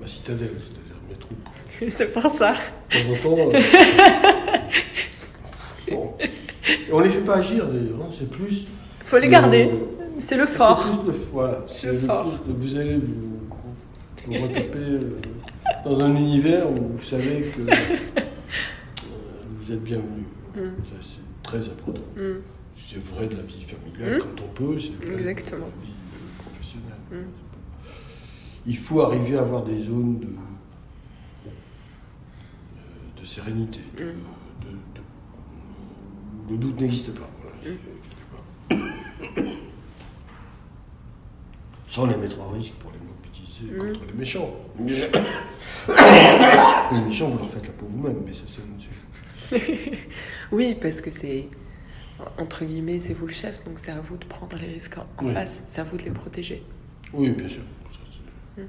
ma 0.00 0.06
citadelle, 0.06 0.52
c'est-à-dire 0.58 1.00
mes 1.08 1.16
troupes. 1.16 1.48
C'est 1.96 2.12
pour 2.12 2.22
ça. 2.32 2.54
De 2.90 3.14
temps 3.14 3.28
en 3.30 3.36
temps. 3.36 3.50
euh, 3.54 3.60
bon. 5.90 6.14
On 6.92 7.00
les 7.00 7.10
fait 7.10 7.20
pas 7.20 7.36
agir 7.36 7.66
d'ailleurs, 7.66 8.00
hein, 8.02 8.08
c'est 8.16 8.28
plus. 8.30 8.66
faut 9.04 9.16
les 9.18 9.26
le- 9.26 9.32
garder. 9.32 9.70
C'est 10.18 10.36
le 10.36 10.46
fort. 10.46 10.82
plus 11.02 11.12
le- 11.12 11.18
voilà, 11.32 11.64
c'est 11.72 11.92
Le 11.92 11.98
fort. 11.98 12.38
plus 12.42 12.52
vous 12.52 12.76
allez 12.76 12.98
vous, 12.98 13.49
vous 14.26 14.34
retaper 14.34 14.78
euh, 14.78 15.20
dans 15.84 16.00
un 16.00 16.14
univers 16.14 16.70
où 16.70 16.96
vous 16.96 17.04
savez 17.04 17.40
que 17.40 17.60
euh, 17.62 17.74
vous 19.58 19.72
êtes 19.72 19.82
bienvenu. 19.82 20.24
Mm. 20.54 20.60
C'est 21.02 21.42
très 21.42 21.58
important. 21.58 22.02
Mm. 22.16 22.40
c'est 22.76 23.02
vrai 23.02 23.26
de 23.28 23.36
la 23.36 23.42
vie 23.42 23.64
familiale 23.64 24.18
Mm. 24.18 24.20
quand 24.20 24.42
on 24.44 24.48
peut, 24.54 24.80
c'est 24.80 25.04
vrai 25.06 25.20
Exactement. 25.20 25.66
de 25.66 25.70
la 25.72 25.86
vie 25.86 25.92
euh, 25.92 26.42
professionnelle. 26.42 26.98
Mm. 27.12 27.30
Il 28.66 28.76
faut 28.76 29.00
arriver 29.00 29.36
à 29.38 29.40
avoir 29.40 29.62
des 29.64 29.80
zones 29.84 30.20
de, 30.20 30.28
de 33.20 33.24
sérénité, 33.26 33.80
de, 33.96 34.12
le 36.50 36.56
doute 36.56 36.80
n'existe 36.80 37.14
pas. 37.14 37.28
voilà. 37.42 38.82
Sans 41.86 42.06
les 42.06 42.16
mettre 42.16 42.40
en 42.40 42.48
risque 42.50 42.74
pour 42.74 42.90
les 42.92 42.98
contre 43.78 44.06
les 44.06 44.12
méchants. 44.18 44.54
Les 46.92 47.00
méchants, 47.02 47.28
vous 47.30 47.38
leur 47.38 47.50
faites 47.50 47.66
la 47.66 47.72
peau 47.72 47.86
vous-même, 47.88 48.16
mais 48.26 48.32
ça 48.34 48.40
c'est 48.46 49.58
sujet. 49.58 49.98
Oui, 50.52 50.76
parce 50.80 51.00
que 51.00 51.10
c'est, 51.10 51.48
entre 52.38 52.64
guillemets, 52.64 52.98
c'est 52.98 53.12
vous 53.14 53.26
le 53.26 53.32
chef, 53.32 53.62
donc 53.64 53.78
c'est 53.78 53.92
à 53.92 54.00
vous 54.00 54.16
de 54.16 54.24
prendre 54.24 54.56
les 54.60 54.66
risques 54.66 54.98
en 54.98 55.26
Oui. 55.26 55.32
face, 55.34 55.62
c'est 55.66 55.80
à 55.80 55.84
vous 55.84 55.96
de 55.96 56.02
les 56.02 56.10
protéger. 56.10 56.62
Oui, 57.12 57.30
bien 57.30 57.48
sûr. 57.48 57.62
Ça, 57.92 57.98
c'est 58.56 58.62
Mm. 58.62 58.66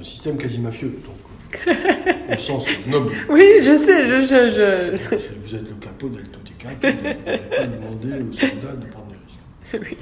Un 0.00 0.04
système 0.04 0.36
quasi 0.38 0.60
mafieux, 0.60 0.96
donc 1.04 1.66
euh, 1.68 2.34
au 2.36 2.38
sens 2.38 2.66
noble. 2.86 3.12
Oui, 3.28 3.44
je 3.58 3.76
sais, 3.76 4.04
je, 4.04 4.20
je, 4.20 4.50
je... 4.50 5.16
Vous 5.42 5.54
êtes 5.54 5.68
le 5.68 5.74
capot 5.76 6.08
del 6.08 6.28
tout 6.28 6.40
cap, 6.58 6.72
vous 6.80 6.86
n'avez 6.86 7.14
pas 7.38 7.66
demandé 7.66 8.08
aux 8.22 8.32
soldats 8.32 8.76
de 8.76 8.86
prendre 8.86 9.08
des 9.08 9.18
risques. 9.26 9.90
oui. 9.90 9.96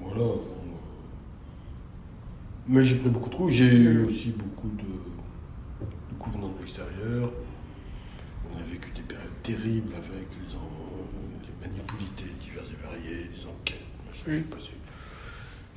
Voilà. 0.00 0.32
Mais 2.68 2.82
j'ai 2.82 2.96
pris 2.96 3.08
beaucoup 3.10 3.30
de 3.30 3.34
coups. 3.34 3.52
J'ai 3.52 3.74
eu 3.74 4.02
Mm. 4.02 4.06
aussi 4.06 4.30
beaucoup 4.32 4.68
de, 4.68 4.82
de 4.82 6.54
de 6.54 6.58
l'extérieur. 6.58 7.32
On 8.52 8.58
a 8.58 8.62
vécu 8.62 8.90
des 8.94 9.02
périodes 9.02 9.42
terribles 9.42 9.94
avec 9.94 10.26
les, 10.40 10.54
en- 10.54 11.42
les 11.42 11.68
manipulités 11.68 12.30
diverses 12.40 12.68
et 12.72 12.82
variées, 12.84 13.30
les 13.36 13.46
enquêtes. 13.46 13.84
machin. 14.06 14.22
J'ai 14.26 14.40
Mm. 14.40 14.44
passé, 14.44 14.70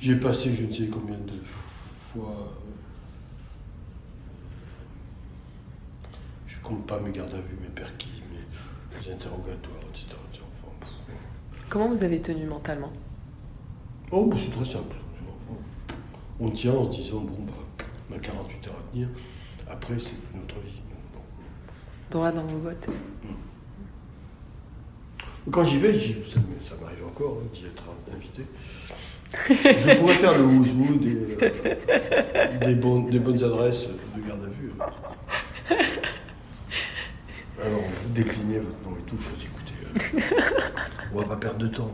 j'ai 0.00 0.16
passé 0.16 0.54
je 0.54 0.64
ne 0.66 0.72
sais 0.72 0.86
combien 0.88 1.18
de 1.18 1.38
fois. 2.12 2.56
Je 6.48 6.56
compte 6.62 6.86
pas 6.86 6.98
mes 7.00 7.12
gardes 7.12 7.34
à 7.34 7.40
vue, 7.40 7.56
mes 7.62 7.68
perquis, 7.68 8.22
mes 8.32 9.12
interrogatoires, 9.12 9.80
etc. 9.90 10.06
Comment 11.68 11.88
vous 11.88 12.02
avez 12.02 12.20
tenu 12.20 12.46
mentalement? 12.46 12.92
Oh, 14.10 14.26
bah, 14.26 14.36
c'est 14.40 14.50
très 14.50 14.64
simple. 14.64 14.96
On 16.40 16.50
tient 16.50 16.72
en 16.72 16.90
se 16.90 16.98
disant, 17.00 17.20
bon, 17.20 17.36
bah, 17.46 17.52
on 18.10 18.16
a 18.16 18.18
48 18.18 18.68
heures 18.68 18.74
à 18.78 18.92
tenir. 18.92 19.08
Après, 19.70 19.94
c'est 19.98 20.14
notre 20.38 20.54
vie. 20.60 20.80
Bon. 21.14 21.20
Droit 22.10 22.32
dans 22.32 22.44
vos 22.44 22.58
bottes. 22.58 22.88
Quand 25.50 25.64
j'y 25.64 25.78
vais, 25.78 25.98
ça 25.98 26.74
m'arrive 26.80 27.04
encore 27.06 27.38
hein, 27.42 27.46
d'y 27.54 27.66
être 27.66 27.84
invité. 28.14 28.42
Je 29.88 29.98
pourrais 29.98 30.14
faire 30.14 30.36
le 30.36 30.44
who's 30.44 31.00
des, 31.00 31.16
euh, 31.40 32.58
des, 32.66 32.74
bonnes- 32.74 33.08
des 33.10 33.18
bonnes 33.20 33.42
adresses 33.42 33.86
de 34.16 34.26
garde 34.28 34.44
à 34.44 34.48
vue. 34.48 34.72
Alors, 37.62 37.80
vous 37.80 38.08
déclinez 38.10 38.58
votre 38.58 38.76
nom 38.84 38.96
et 38.98 39.02
tout, 39.08 39.16
je 39.18 39.36
dis, 39.36 39.46
écoutez, 39.46 39.74
euh, 40.16 40.20
on 41.14 41.18
va 41.18 41.24
pas 41.24 41.36
perdre 41.36 41.58
de 41.58 41.68
temps. 41.68 41.90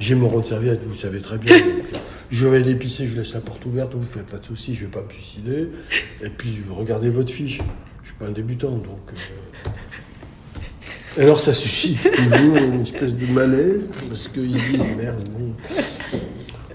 J'ai 0.00 0.14
mon 0.14 0.28
rond 0.28 0.40
de 0.40 0.44
serviette, 0.44 0.82
vous 0.82 0.90
le 0.90 0.96
savez 0.96 1.20
très 1.20 1.38
bien. 1.38 1.56
donc, 1.58 1.66
euh, 1.68 1.98
je 2.32 2.48
vais 2.48 2.56
aller 2.58 2.74
pisser, 2.74 3.06
je 3.06 3.16
laisse 3.18 3.34
la 3.34 3.40
porte 3.40 3.64
ouverte, 3.66 3.94
vous 3.94 4.02
faites 4.02 4.24
pas 4.24 4.38
de 4.38 4.46
soucis, 4.46 4.74
je 4.74 4.86
vais 4.86 4.90
pas 4.90 5.02
me 5.02 5.10
suicider. 5.10 5.68
Et 6.22 6.30
puis, 6.30 6.62
regardez 6.70 7.10
votre 7.10 7.30
fiche. 7.30 7.58
Je 8.02 8.08
suis 8.08 8.16
pas 8.16 8.26
un 8.26 8.30
débutant, 8.32 8.70
donc. 8.70 8.86
euh, 9.12 9.68
alors 11.22 11.40
ça 11.40 11.52
suscite 11.52 12.00
toujours 12.00 12.56
une 12.56 12.80
espèce 12.80 13.14
de 13.14 13.26
malaise, 13.26 13.86
parce 14.08 14.28
qu'ils 14.28 14.50
disent 14.50 14.80
merde, 14.96 15.28
bon. 15.28 15.52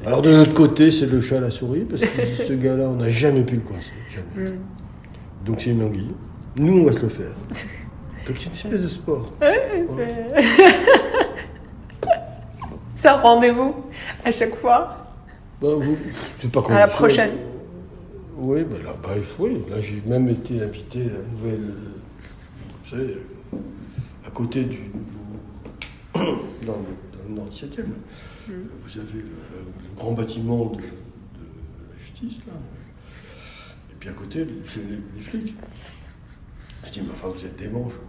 Alors 0.05 0.21
de 0.21 0.29
l'autre 0.29 0.53
côté, 0.53 0.91
c'est 0.91 1.07
le 1.07 1.19
chat 1.21 1.37
à 1.37 1.41
la 1.41 1.49
souris, 1.49 1.85
parce 1.89 2.03
disent 2.03 2.45
ce 2.47 2.53
gars-là, 2.53 2.87
on 2.87 2.97
n'a 2.97 3.09
jamais 3.09 3.41
pu 3.43 3.55
le 3.55 3.61
coincer. 3.61 3.93
Jamais. 4.13 4.51
Mm. 4.51 4.59
Donc 5.43 5.59
c'est 5.59 5.71
une 5.71 5.81
anguille. 5.81 6.11
Nous, 6.55 6.81
on 6.81 6.85
va 6.85 6.91
se 6.91 7.01
le 7.01 7.09
faire. 7.09 7.33
Donc 8.27 8.37
c'est 8.37 8.45
une 8.45 8.51
espèce 8.53 8.81
de 8.81 8.87
sport. 8.87 9.33
C'est 12.95 13.09
un 13.09 13.17
rendez-vous 13.17 13.75
à 14.25 14.31
chaque 14.31 14.55
fois. 14.55 15.06
Bah, 15.61 15.69
vous, 15.75 15.97
c'est 16.39 16.51
pas 16.51 16.61
À 16.69 16.79
la 16.79 16.87
prochaine. 16.87 17.31
Oui, 18.37 18.63
bah 18.63 18.77
là, 18.83 18.91
bah, 19.01 19.15
oui, 19.39 19.57
là 19.69 19.81
j'ai 19.81 20.01
même 20.01 20.29
été 20.29 20.61
invité 20.61 21.01
à 21.01 21.13
la 21.13 21.23
nouvelle. 21.23 21.73
Vous 22.83 22.89
savez, 22.91 23.17
à 24.25 24.29
côté 24.29 24.63
du 24.65 24.77
nouveau. 24.77 25.17
dans, 26.65 26.77
le, 26.77 27.17
dans 27.17 27.23
le 27.29 27.35
nord 27.35 27.49
17e, 27.49 27.77
là, 27.77 27.83
Mm. 28.47 28.53
vous 28.81 28.99
avez 28.99 29.19
le, 29.19 29.95
grand 29.95 30.13
bâtiment 30.13 30.67
de, 30.67 30.77
de 30.77 30.81
la 30.81 31.97
justice, 31.99 32.37
là. 32.47 32.53
Et 33.91 33.95
puis 33.99 34.09
à 34.09 34.13
côté, 34.13 34.47
c'est 34.65 34.79
les, 34.87 34.99
les 35.15 35.21
flics. 35.21 35.53
Je 36.85 36.91
dis, 36.91 37.01
mais 37.01 37.09
enfin, 37.11 37.27
vous 37.27 37.45
êtes 37.45 37.57
des 37.57 37.67
manches. 37.67 37.99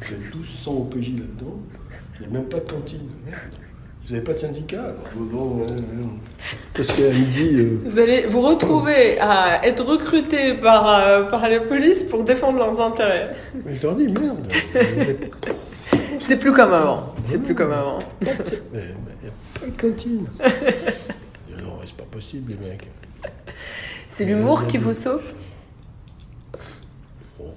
Vous 0.00 0.14
êtes 0.14 0.34
1200 0.34 0.72
OPJ 0.72 1.08
là-dedans. 1.18 1.60
Il 2.14 2.20
n'y 2.20 2.26
a 2.26 2.38
même 2.38 2.48
pas 2.48 2.60
de 2.60 2.70
cantine. 2.70 3.08
Merde. 3.24 3.40
Vous 4.06 4.14
n'avez 4.14 4.24
pas 4.24 4.32
de 4.32 4.38
syndicat 4.38 4.82
alors. 4.82 5.66
Parce 6.74 6.88
qu'à 6.88 7.10
midi. 7.10 7.50
euh, 7.54 7.80
Vous 7.84 7.98
allez 7.98 8.22
vous 8.26 8.40
retrouver 8.40 9.18
à 9.20 9.64
être 9.66 9.84
recruté 9.84 10.54
par, 10.54 10.88
euh, 10.88 11.22
par 11.24 11.48
la 11.48 11.60
police 11.60 12.02
pour 12.02 12.24
défendre 12.24 12.58
leurs 12.58 12.80
intérêts. 12.80 13.34
Mais 13.64 13.74
je 13.74 13.82
leur 13.86 13.94
dis, 13.96 14.06
merde, 14.08 14.46
C'est 16.18 16.38
plus 16.38 16.52
comme 16.52 16.72
avant. 16.72 17.14
C'est 17.22 17.38
plus 17.42 17.54
comme 17.54 17.72
avant. 17.72 17.98
mais 18.20 18.28
il 18.72 19.22
n'y 19.22 19.28
a 19.28 19.60
pas 19.60 19.66
de 19.66 19.80
cantine. 19.80 20.26
Non, 21.56 21.72
c'est 21.84 21.94
pas 21.96 22.04
possible, 22.10 22.52
les 22.60 22.68
mecs. 22.68 22.88
C'est 24.08 24.24
l'humour 24.24 24.66
qui 24.66 24.78
vous 24.78 24.92
sauve? 24.94 25.22
Bon. 27.38 27.52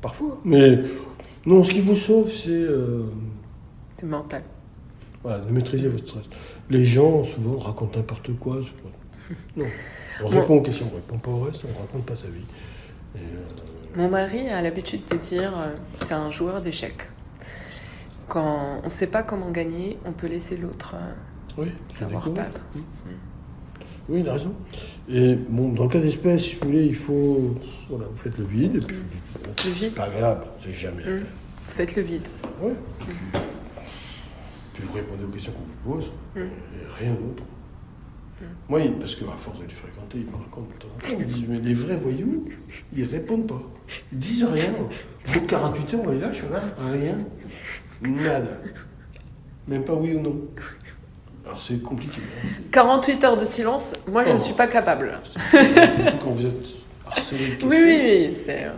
Parfois. 0.00 0.38
Mais 0.44 0.80
non, 1.44 1.62
ce 1.62 1.70
qui 1.72 1.80
vous 1.80 1.94
sauve, 1.94 2.30
c'est 2.32 2.48
euh, 2.50 3.04
C'est 3.04 3.35
mental. 4.06 4.42
voilà, 5.22 5.38
de 5.40 5.50
maîtriser 5.50 5.88
votre 5.88 6.06
stress. 6.08 6.24
Les 6.70 6.84
gens, 6.84 7.24
souvent, 7.24 7.58
racontent 7.58 7.98
n'importe 7.98 8.36
quoi. 8.38 8.58
Non. 9.56 9.64
On 10.22 10.30
Bon. 10.30 10.40
répond 10.40 10.56
aux 10.56 10.62
questions, 10.62 10.88
on 10.92 10.94
répond 10.94 11.18
pas 11.18 11.30
au 11.30 11.40
reste, 11.40 11.64
on 11.74 11.80
raconte 11.80 12.04
pas 12.06 12.16
sa 12.16 12.28
vie. 12.28 12.44
Et, 13.16 13.18
euh, 13.18 13.96
Mon 13.96 14.08
mari 14.08 14.48
a 14.48 14.62
l'habitude 14.62 15.02
de 15.10 15.16
dire 15.16 15.52
euh, 15.58 15.74
c'est 16.06 16.12
un 16.14 16.30
joueur 16.30 16.60
d'échecs. 16.60 17.08
Quand 18.28 18.78
on 18.80 18.84
ne 18.84 18.88
sait 18.88 19.06
pas 19.06 19.22
comment 19.22 19.50
gagner, 19.50 19.98
on 20.04 20.12
peut 20.12 20.26
laisser 20.26 20.56
l'autre 20.56 20.94
euh, 20.96 21.14
oui, 21.58 21.68
savoir 21.88 22.30
perdre. 22.32 22.58
coups. 22.72 22.84
Oui, 24.08 24.20
il 24.20 24.28
a 24.28 24.34
raison. 24.34 24.54
Et 25.08 25.34
bon, 25.34 25.70
dans 25.72 25.84
le 25.84 25.88
cas 25.90 25.98
d'espèce, 26.00 26.42
si 26.42 26.54
vous 26.56 26.66
voulez, 26.68 26.84
il 26.86 26.94
faut. 26.94 27.54
Voilà, 27.88 28.06
vous 28.06 28.16
faites 28.16 28.38
le 28.38 28.44
vide, 28.44 28.76
et 28.76 28.80
puis. 28.80 28.96
bon, 29.42 29.50
Le 29.64 29.70
vide. 29.72 29.94
Pas 29.94 30.04
agréable, 30.04 30.44
c'est 30.62 30.72
jamais 30.72 30.98
Mm. 31.02 31.06
agréable. 31.08 31.26
Faites 31.62 31.96
le 31.96 32.02
vide. 32.02 32.28
Ouais. 32.62 32.72
Puis, 34.76 34.84
vous 34.86 34.92
répondez 34.94 35.24
aux 35.24 35.28
questions 35.28 35.52
qu'on 35.52 35.90
vous 35.92 35.96
pose, 35.96 36.10
Mm. 36.34 36.40
et 36.40 37.04
rien 37.04 37.12
d'autre. 37.14 37.42
Moi, 38.68 38.80
il- 38.82 38.92
parce 38.92 39.14
qu'à 39.14 39.24
force 39.40 39.58
de 39.58 39.64
les 39.64 39.72
fréquenter, 39.72 40.18
ils 40.18 40.26
me 40.26 40.32
racontent 40.32 40.68
de 40.70 40.78
temps 40.78 40.88
en 40.94 40.98
temps, 41.00 41.06
ils 41.12 41.18
me 41.20 41.24
disent, 41.24 41.44
mais 41.48 41.58
les 41.60 41.72
vrais 41.74 41.96
voyous, 41.96 42.44
ils 42.94 43.04
répondent 43.04 43.46
pas. 43.46 43.62
Ils 44.12 44.18
disent 44.18 44.44
rien. 44.44 44.72
Au 44.78 45.32
bout 45.32 45.40
de 45.40 45.46
48 45.46 45.94
heures, 45.94 46.02
on 46.06 46.12
est 46.12 46.18
là, 46.18 46.28
je 46.32 46.38
suis 46.38 46.48
là, 46.52 46.62
rien. 46.92 47.18
Nada. 48.02 48.60
Même 49.66 49.84
pas 49.84 49.94
oui 49.94 50.14
ou 50.14 50.20
non. 50.20 50.36
Alors 51.46 51.62
c'est 51.62 51.80
compliqué. 51.82 52.20
hein. 52.44 52.48
48 52.72 53.24
heures 53.24 53.36
de 53.38 53.44
silence, 53.46 53.94
moi 54.06 54.24
je 54.24 54.30
ne 54.30 54.34
Oh. 54.34 54.38
suis 54.38 54.52
pas 54.54 54.66
capable. 54.66 55.18
Quand 56.20 56.30
vous 56.30 56.44
êtes 56.44 56.66
harcelé 57.06 57.56
de. 57.56 57.64
Oui, 57.66 57.76
oui, 57.82 58.00
oui. 58.28 58.34
C'est... 58.34 58.64
euh, 58.64 58.70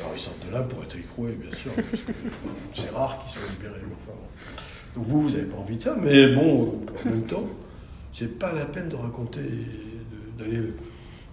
Alors 0.00 0.12
ils 0.16 0.20
sortent 0.20 0.44
de 0.48 0.52
là 0.52 0.62
pour 0.62 0.82
être 0.82 0.96
écroués, 0.96 1.32
bien 1.40 1.54
sûr. 1.54 1.70
c'est 1.76 2.90
rare 2.90 3.24
qu'ils 3.26 3.38
soient 3.38 3.52
libérés. 3.52 3.80
enfin. 4.06 4.60
Donc 4.96 5.06
vous, 5.06 5.22
vous 5.22 5.30
n'avez 5.30 5.44
pas 5.44 5.56
envie 5.58 5.76
de 5.76 5.82
ça, 5.82 5.96
mais 6.00 6.34
bon, 6.34 6.80
en 7.06 7.08
même 7.08 7.24
temps, 7.26 7.44
c'est 8.14 8.38
pas 8.38 8.52
la 8.52 8.64
peine 8.66 8.88
de 8.88 8.96
raconter, 8.96 9.40
de- 9.40 10.38
d'aller 10.44 10.72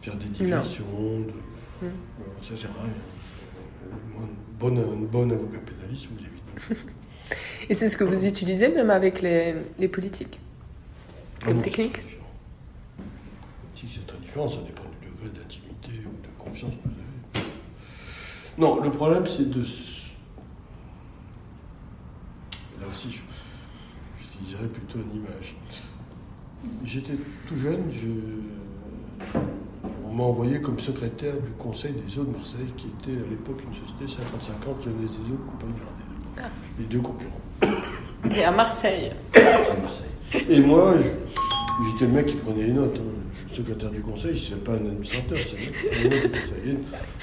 faire 0.02 0.16
des 0.16 0.26
digressions. 0.26 0.86
De, 1.28 1.32
Mm. 1.82 1.88
euh, 1.88 1.90
ça 2.42 2.56
sert 2.56 2.70
à 2.80 2.84
rien. 2.84 2.92
Euh, 4.22 4.26
bonne, 4.58 4.78
une 4.78 5.08
bonne 5.08 5.32
avocat 5.34 5.58
pénaliste 5.60 6.08
vous 6.10 6.20
évite. 6.20 6.88
Et 7.70 7.74
c'est 7.74 7.90
ce 7.90 7.98
que 7.98 8.06
vous 8.06 8.26
utilisez 8.26 8.70
même 8.70 8.90
avec 8.90 9.22
les, 9.22 9.56
les 9.78 9.90
politiques 9.90 10.40
Ah 11.42 11.48
Comme 11.48 11.56
non, 11.58 11.62
technique. 11.62 11.98
Si 13.76 13.88
c'est 13.94 14.08
très 14.08 14.18
différent, 14.20 14.48
ça 14.50 14.62
dépend 14.66 14.84
du 15.02 15.08
degré 15.10 15.38
d'intimité 15.38 15.90
ou 16.08 16.12
de 16.24 16.30
confiance 16.42 16.72
que 16.82 16.88
vous 16.88 17.42
avez. 17.42 17.48
Non, 18.58 18.82
le 18.82 18.92
problème 18.92 19.28
c'est 19.28 19.50
de. 19.50 19.62
s- 19.64 20.06
Là 22.80 22.88
aussi, 22.90 23.12
je- 23.12 24.24
j'utiliserais 24.24 24.68
plutôt 24.68 24.85
une 24.96 25.18
image. 25.20 25.56
J'étais 26.84 27.14
tout 27.48 27.58
jeune, 27.58 27.84
je- 27.92 29.38
on 30.08 30.14
m'a 30.14 30.24
envoyé 30.24 30.62
comme 30.62 30.80
secrétaire 30.80 31.34
du 31.36 31.52
conseil 31.58 31.94
des 31.94 32.18
eaux 32.20 32.24
de 32.24 32.32
Marseille, 32.38 32.72
qui 32.78 32.88
était 32.88 33.18
à 33.22 33.30
l'époque 33.30 33.62
une 33.68 33.74
société 33.74 34.22
50-50, 34.22 34.76
il 34.86 34.92
y 34.92 34.96
avait 34.96 35.06
des 35.06 35.34
eaux 35.34 35.38
compagnie 35.52 35.74
Gardée. 36.36 36.56
les 36.80 36.86
deux 36.86 37.00
concurrents 37.02 37.42
Et 38.36 38.44
à 38.44 38.52
Marseille 38.52 39.12
à 39.36 39.40
Marseille. 39.82 40.46
Et 40.50 40.60
moi, 40.62 40.96
je- 40.98 41.92
j'étais 41.92 42.06
le 42.06 42.12
mec 42.12 42.26
qui 42.28 42.36
prenait 42.36 42.64
les 42.64 42.74
notes. 42.74 42.96
hein. 42.98 43.12
Je 43.50 43.54
suis 43.54 43.64
secrétaire 43.64 43.92
du 43.92 44.02
conseil, 44.02 44.38
c'est 44.50 44.62
pas 44.64 44.74
un 44.74 44.86
administrateur, 44.88 45.38
c'est 45.38 45.56
le 45.56 45.60
mec 45.60 45.72
qui 45.82 45.88
prenait 45.88 46.04
les 46.04 46.10
notes 46.10 46.32
du 46.32 46.40
conseil. 46.42 46.72
Et 46.72 46.78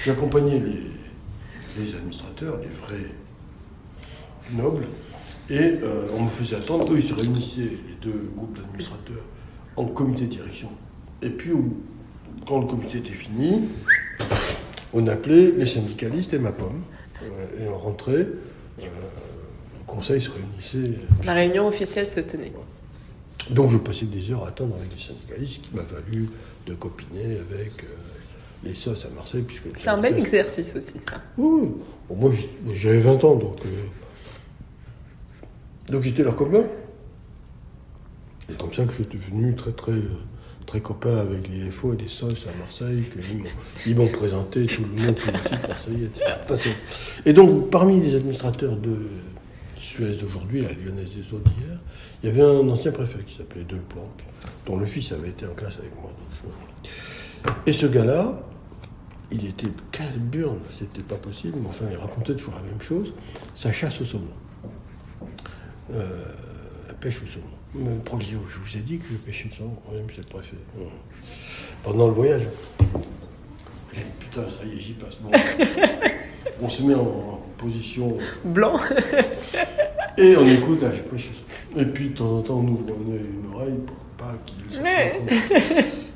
J'accompagnais 0.05 0.59
les, 0.59 1.83
les 1.83 1.95
administrateurs, 1.95 2.57
les 2.59 2.69
vrais 2.69 3.11
nobles, 4.53 4.85
et 5.49 5.57
euh, 5.59 6.07
on 6.17 6.23
me 6.23 6.29
faisait 6.29 6.55
attendre. 6.55 6.91
Eux, 6.91 6.97
ils 6.97 7.03
se 7.03 7.13
réunissaient, 7.13 7.61
les 7.61 7.95
deux 8.01 8.31
groupes 8.35 8.55
d'administrateurs, 8.57 9.23
en 9.75 9.85
comité 9.85 10.23
de 10.23 10.27
direction. 10.31 10.69
Et 11.21 11.29
puis, 11.29 11.51
quand 12.47 12.59
le 12.59 12.67
comité 12.67 12.97
était 12.99 13.09
fini, 13.11 13.67
on 14.93 15.07
appelait 15.07 15.51
les 15.51 15.65
syndicalistes 15.65 16.33
et 16.33 16.39
ma 16.39 16.51
pomme. 16.51 16.81
Euh, 17.23 17.63
et 17.65 17.67
on 17.69 17.77
rentrait. 17.77 18.27
euh, 18.79 18.83
le 18.83 19.85
conseil 19.87 20.21
se 20.21 20.29
réunissait. 20.31 20.97
La 21.23 21.33
réunion 21.33 21.67
officielle 21.67 22.07
se 22.07 22.19
tenait. 22.19 22.51
Donc 23.49 23.69
je 23.69 23.77
passais 23.77 24.05
des 24.05 24.31
heures 24.31 24.43
à 24.45 24.47
attendre 24.47 24.75
avec 24.75 24.89
les 24.93 25.01
syndicalistes, 25.01 25.61
ce 25.63 25.67
qui 25.69 25.75
m'a 25.75 25.83
valu 25.83 26.29
de 26.65 26.73
copiner 26.73 27.37
avec 27.39 27.83
euh, 27.83 27.87
les 28.63 28.73
SOS 28.73 29.05
à 29.05 29.09
Marseille. 29.15 29.43
puisque 29.43 29.63
C'est 29.77 29.89
un 29.89 29.97
bel 29.99 30.17
exercice 30.17 30.75
aussi, 30.75 30.93
ça. 31.07 31.21
Oui, 31.37 31.59
oui. 31.61 31.69
Bon, 32.09 32.15
moi 32.15 32.31
j'avais 32.73 32.99
20 32.99 33.23
ans, 33.25 33.35
donc, 33.35 33.57
euh, 33.65 33.69
donc 35.89 36.03
j'étais 36.03 36.23
leur 36.23 36.35
copain. 36.35 36.63
Et 38.49 38.55
comme 38.55 38.71
ça 38.73 38.83
que 38.85 38.89
je 38.91 38.95
suis 39.03 39.05
devenu 39.05 39.55
très 39.55 39.71
très 39.71 39.91
euh, 39.93 40.09
très 40.65 40.81
copain 40.81 41.17
avec 41.17 41.47
les 41.49 41.69
FO 41.71 41.93
et 41.93 41.97
les 41.97 42.07
SOS 42.07 42.47
à 42.47 42.57
Marseille, 42.59 43.03
qu'ils 43.83 43.95
m'ont- 43.97 44.07
présenté 44.07 44.65
tout 44.65 44.81
le 44.81 45.01
monde 45.01 45.15
politique 45.15 45.67
marseillais, 45.67 46.05
etc. 46.05 46.25
Et 47.25 47.33
donc 47.33 47.69
parmi 47.69 47.99
les 47.99 48.15
administrateurs 48.15 48.75
de 48.77 48.97
Suez 49.77 50.15
d'aujourd'hui, 50.15 50.61
la 50.61 50.71
Lyonnaise 50.71 51.11
des 51.13 51.33
Eaux 51.35 51.39
d'hier, 51.39 51.79
il 52.23 52.29
y 52.29 52.31
avait 52.31 52.41
un 52.41 52.67
ancien 52.69 52.91
préfet 52.91 53.19
qui 53.25 53.37
s'appelait 53.37 53.65
Delplanque, 53.65 54.23
dont 54.65 54.77
le 54.77 54.85
fils 54.85 55.11
avait 55.11 55.29
été 55.29 55.45
en 55.45 55.53
classe 55.53 55.73
avec 55.77 55.91
moi. 56.01 56.11
Et 57.65 57.73
ce 57.73 57.85
gars-là, 57.85 58.41
il 59.31 59.45
était 59.45 59.67
15 59.91 60.07
burnes, 60.17 60.59
c'était 60.79 61.01
pas 61.01 61.15
possible, 61.17 61.57
mais 61.61 61.67
enfin, 61.67 61.85
il 61.91 61.97
racontait 61.97 62.33
toujours 62.35 62.53
la 62.55 62.61
même 62.61 62.81
chose, 62.81 63.13
sa 63.55 63.71
chasse 63.73 63.99
au 64.01 64.05
saumon. 64.05 64.27
Euh, 65.91 66.23
la 66.87 66.93
pêche 66.93 67.21
au 67.21 67.25
saumon. 67.25 67.45
Même 67.75 67.99
Proglio, 68.01 68.39
je 68.47 68.59
vous 68.59 68.77
ai 68.77 68.81
dit 68.81 68.97
que 68.97 69.05
je 69.11 69.17
pêchais 69.17 69.49
le 69.49 69.55
saumon, 69.55 69.75
oui, 69.91 69.99
monsieur 70.05 70.21
le 70.21 70.29
préfet. 70.29 70.55
Ouais. 70.77 70.87
Pendant 71.83 72.07
le 72.07 72.13
voyage. 72.13 72.43
J'ai 73.93 74.01
dit, 74.01 74.11
putain, 74.19 74.49
ça 74.49 74.63
y 74.65 74.77
est, 74.77 74.79
j'y 74.79 74.93
passe. 74.93 75.17
Bon. 75.21 75.31
on 76.61 76.69
se 76.69 76.83
met 76.83 76.95
en 76.95 77.41
position 77.57 78.17
Blanc 78.43 78.77
et 80.17 80.35
on 80.37 80.47
écoute, 80.47 80.83
ah, 80.83 80.91
je 80.95 81.01
pêche 81.01 81.29
au 81.29 81.73
saumon. 81.73 81.81
Et 81.81 81.85
puis 81.91 82.09
de 82.09 82.15
temps 82.15 82.37
en 82.37 82.41
temps, 82.41 82.59
on 82.59 82.67
ouvre 82.67 82.85
un 82.87 83.11
œil, 83.11 83.25
une 83.37 83.53
oreille 83.53 83.79
pour 83.85 83.95
pas 84.17 84.35
qu'il 84.45 84.77
compte. 84.77 84.87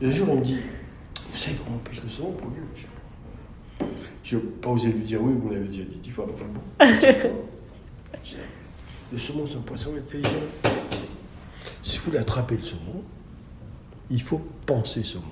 Et 0.02 0.06
un 0.06 0.12
jour, 0.12 0.28
il 0.32 0.40
me 0.40 0.46
dit, 0.46 0.60
vous 1.32 1.38
savez 1.38 1.58
comment 1.64 1.78
on 1.78 1.90
pêche 1.90 2.04
le 2.04 2.10
saumon, 2.10 2.32
Proglio 2.32 2.64
je 4.28 4.36
n'ai 4.36 4.42
pas 4.62 4.70
osé 4.70 4.90
lui 4.90 5.04
dire 5.04 5.22
oui, 5.22 5.34
vous 5.42 5.50
l'avez 5.50 5.68
déjà 5.68 5.84
dit 5.84 6.00
dix 6.04 6.12
fois, 6.12 6.26
mais 6.28 6.34
enfin 6.34 6.46
bon. 6.52 6.62
le 9.12 9.18
saumon, 9.18 9.46
c'est 9.48 9.56
un 9.58 9.62
poisson 9.62 9.92
intelligent. 9.98 10.30
Si 11.84 11.98
vous 11.98 12.06
voulez 12.06 12.18
attraper 12.20 12.58
le 12.58 12.64
saumon, 12.64 13.04
il 14.10 14.22
faut 14.22 14.42
penser 14.66 15.04
saumon. 15.04 15.24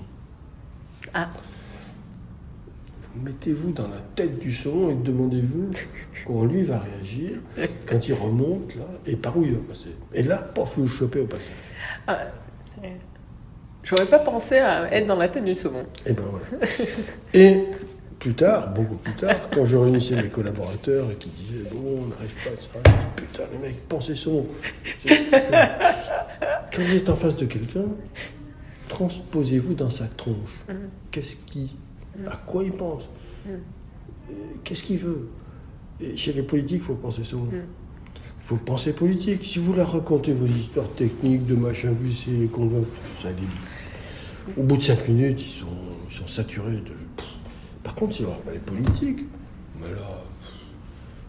Ah, 1.13 1.29
Vous 3.13 3.21
Mettez-vous 3.23 3.71
dans 3.71 3.87
la 3.87 3.99
tête 4.15 4.39
du 4.39 4.53
saumon 4.53 4.91
et 4.91 4.95
demandez-vous 4.95 5.71
comment 6.25 6.45
lui 6.45 6.63
va 6.63 6.79
réagir 6.79 7.37
quand 7.87 8.07
il 8.07 8.13
remonte 8.13 8.75
là 8.75 8.85
et 9.05 9.15
par 9.15 9.37
où 9.37 9.43
il 9.43 9.53
va 9.53 9.59
passer. 9.69 9.89
Et 10.13 10.23
là, 10.23 10.37
pof, 10.41 10.73
vous 10.77 10.83
le 10.83 10.89
chopez 10.89 11.19
au 11.21 11.25
passage. 11.27 11.51
ah, 12.07 12.19
J'aurais 13.83 14.07
pas 14.07 14.19
pensé 14.19 14.57
à 14.57 14.91
être 14.91 15.05
dans 15.05 15.15
la 15.15 15.27
tête 15.29 15.45
du 15.45 15.53
saumon. 15.53 15.85
Et 16.07 16.13
ben 16.13 16.23
voilà. 16.23 16.45
Et 17.35 17.63
plus 18.25 18.33
tard, 18.33 18.73
beaucoup 18.73 18.95
plus 18.95 19.13
tard, 19.13 19.35
quand 19.53 19.65
je 19.65 19.77
réunissais 19.77 20.15
mes 20.15 20.29
collaborateurs 20.29 21.11
et 21.11 21.15
qui 21.15 21.29
disaient 21.29 21.69
bon, 21.75 22.01
on 22.01 22.07
n'arrive 22.07 22.33
pas 22.43 22.49
à 22.49 22.55
ça, 22.55 22.79
je 22.83 23.21
dis, 23.21 23.27
putain, 23.27 23.43
les 23.51 23.57
mecs, 23.59 23.87
pensez 23.87 24.15
son. 24.15 24.47
Quand 26.73 26.81
vous 26.81 26.95
êtes 26.95 27.07
en 27.07 27.15
face 27.15 27.35
de 27.35 27.45
quelqu'un, 27.45 27.85
transposez-vous 28.89 29.75
dans 29.75 29.91
sa 29.91 30.05
tronche. 30.07 30.65
Qu'est-ce 31.11 31.35
qui, 31.45 31.75
à 32.25 32.35
quoi 32.35 32.63
il 32.63 32.71
pense 32.71 33.03
Euh, 33.47 33.57
Qu'est-ce 34.63 34.83
qu'il 34.85 34.97
veut 34.97 35.29
Et 36.01 36.17
chez 36.17 36.33
les 36.33 36.41
politiques, 36.41 36.81
il 36.81 36.85
faut 36.85 36.95
penser 36.95 37.23
son. 37.23 37.45
Il 37.53 37.61
faut 38.43 38.55
penser 38.55 38.93
politique. 38.93 39.45
Si 39.45 39.59
vous 39.59 39.73
leur 39.73 39.91
racontez 39.91 40.33
vos 40.33 40.47
histoires 40.47 40.89
techniques 40.95 41.45
de 41.45 41.53
machin, 41.53 41.93
vous 41.95 42.09
essayez 42.09 42.37
les 42.37 42.47
convaincre, 42.47 42.87
ça. 43.21 43.29
Au 44.57 44.63
bout 44.63 44.77
de 44.77 44.81
cinq 44.81 45.07
minutes, 45.09 45.43
ils 45.45 45.59
sont, 45.59 45.67
ils 46.09 46.15
sont 46.15 46.27
saturés 46.27 46.77
de. 46.77 46.94
Par 47.85 47.93
contre, 47.93 48.15
si 48.15 48.23
on 48.25 48.29
leur 48.29 48.39
parle 48.39 48.57
politique, 48.57 49.19
mais 49.79 49.87
là, 49.91 50.23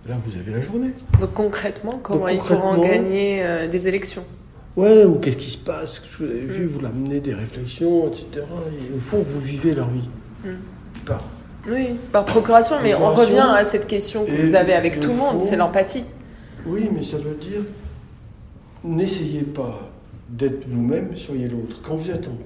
là, 0.08 0.16
vous 0.20 0.36
avez 0.36 0.50
la 0.50 0.60
journée. 0.60 0.90
Donc 1.20 1.34
concrètement, 1.34 2.00
comment 2.02 2.20
Donc, 2.26 2.30
ils 2.32 2.38
pourront 2.38 2.78
gagner 2.78 3.44
euh, 3.44 3.68
des 3.68 3.86
élections? 3.86 4.24
Ouais, 4.74 5.04
ou 5.04 5.16
qu'est-ce 5.18 5.36
qui 5.36 5.50
se 5.50 5.58
passe? 5.58 6.02
Vous 6.18 6.24
avez 6.24 6.40
vu, 6.40 6.66
vous 6.66 6.80
l'amenez 6.80 7.20
des 7.20 7.34
réflexions, 7.34 8.08
etc. 8.08 8.26
Et 8.36 8.94
au 8.94 8.98
fond, 8.98 9.18
vous 9.22 9.40
vivez 9.40 9.74
leur 9.74 9.90
vie. 9.90 10.08
Mm. 10.44 10.48
Par- 11.04 11.24
Oui, 11.68 11.88
par 12.10 12.24
procuration, 12.24 12.76
mais 12.82 12.94
on 12.94 13.08
revient 13.10 13.46
à 13.54 13.64
cette 13.64 13.86
question 13.86 14.24
que 14.24 14.30
vous 14.30 14.54
avez 14.54 14.72
avec 14.72 14.98
tout 14.98 15.08
le 15.08 15.14
monde, 15.14 15.42
c'est 15.42 15.56
l'empathie. 15.56 16.04
Oui, 16.64 16.88
mais 16.92 17.04
ça 17.04 17.18
veut 17.18 17.36
dire 17.40 17.60
n'essayez 18.82 19.42
pas 19.42 19.90
d'être 20.28 20.66
vous-même, 20.66 21.16
soyez 21.16 21.48
l'autre. 21.48 21.80
Quand 21.82 21.96
vous 21.96 22.10
êtes 22.10 22.26
en 22.28 22.36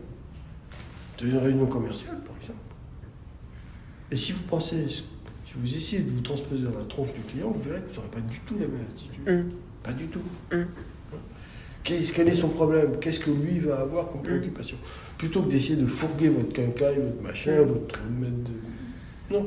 une 1.24 1.38
réunion 1.38 1.66
commerciale, 1.66 2.16
et 4.10 4.16
si 4.16 4.32
vous 4.32 4.42
pensez, 4.44 4.88
si 4.88 5.02
vous 5.56 5.76
essayez 5.76 6.02
de 6.02 6.10
vous 6.10 6.20
transposer 6.20 6.64
dans 6.64 6.78
la 6.78 6.84
tronche 6.84 7.12
du 7.14 7.20
client, 7.20 7.50
vous 7.50 7.62
verrez 7.62 7.80
que 7.80 7.88
vous 7.90 7.96
n'aurez 7.96 8.10
pas 8.10 8.20
du 8.20 8.38
tout 8.40 8.54
la 8.54 8.66
même 8.66 8.86
attitude. 8.94 9.28
Mm. 9.28 9.50
Pas 9.82 9.92
du 9.92 10.06
tout. 10.06 10.20
Mm. 10.52 10.64
Qu'est-ce- 11.82 12.12
quel 12.12 12.28
est 12.28 12.34
son 12.34 12.48
problème? 12.48 12.98
Qu'est-ce 13.00 13.20
que 13.20 13.30
lui 13.30 13.58
va 13.60 13.80
avoir 13.80 14.06
Mm. 14.06 14.08
comme 14.12 14.22
préoccupation? 14.22 14.76
Plutôt 15.18 15.42
que 15.42 15.50
d'essayer 15.50 15.76
de 15.76 15.86
fourguer 15.86 16.28
votre 16.28 16.52
quincaille, 16.52 16.96
votre 16.96 17.22
machin, 17.22 17.62
votre 17.62 18.00
mettre 18.18 18.32
de... 18.44 19.34
Non. 19.34 19.46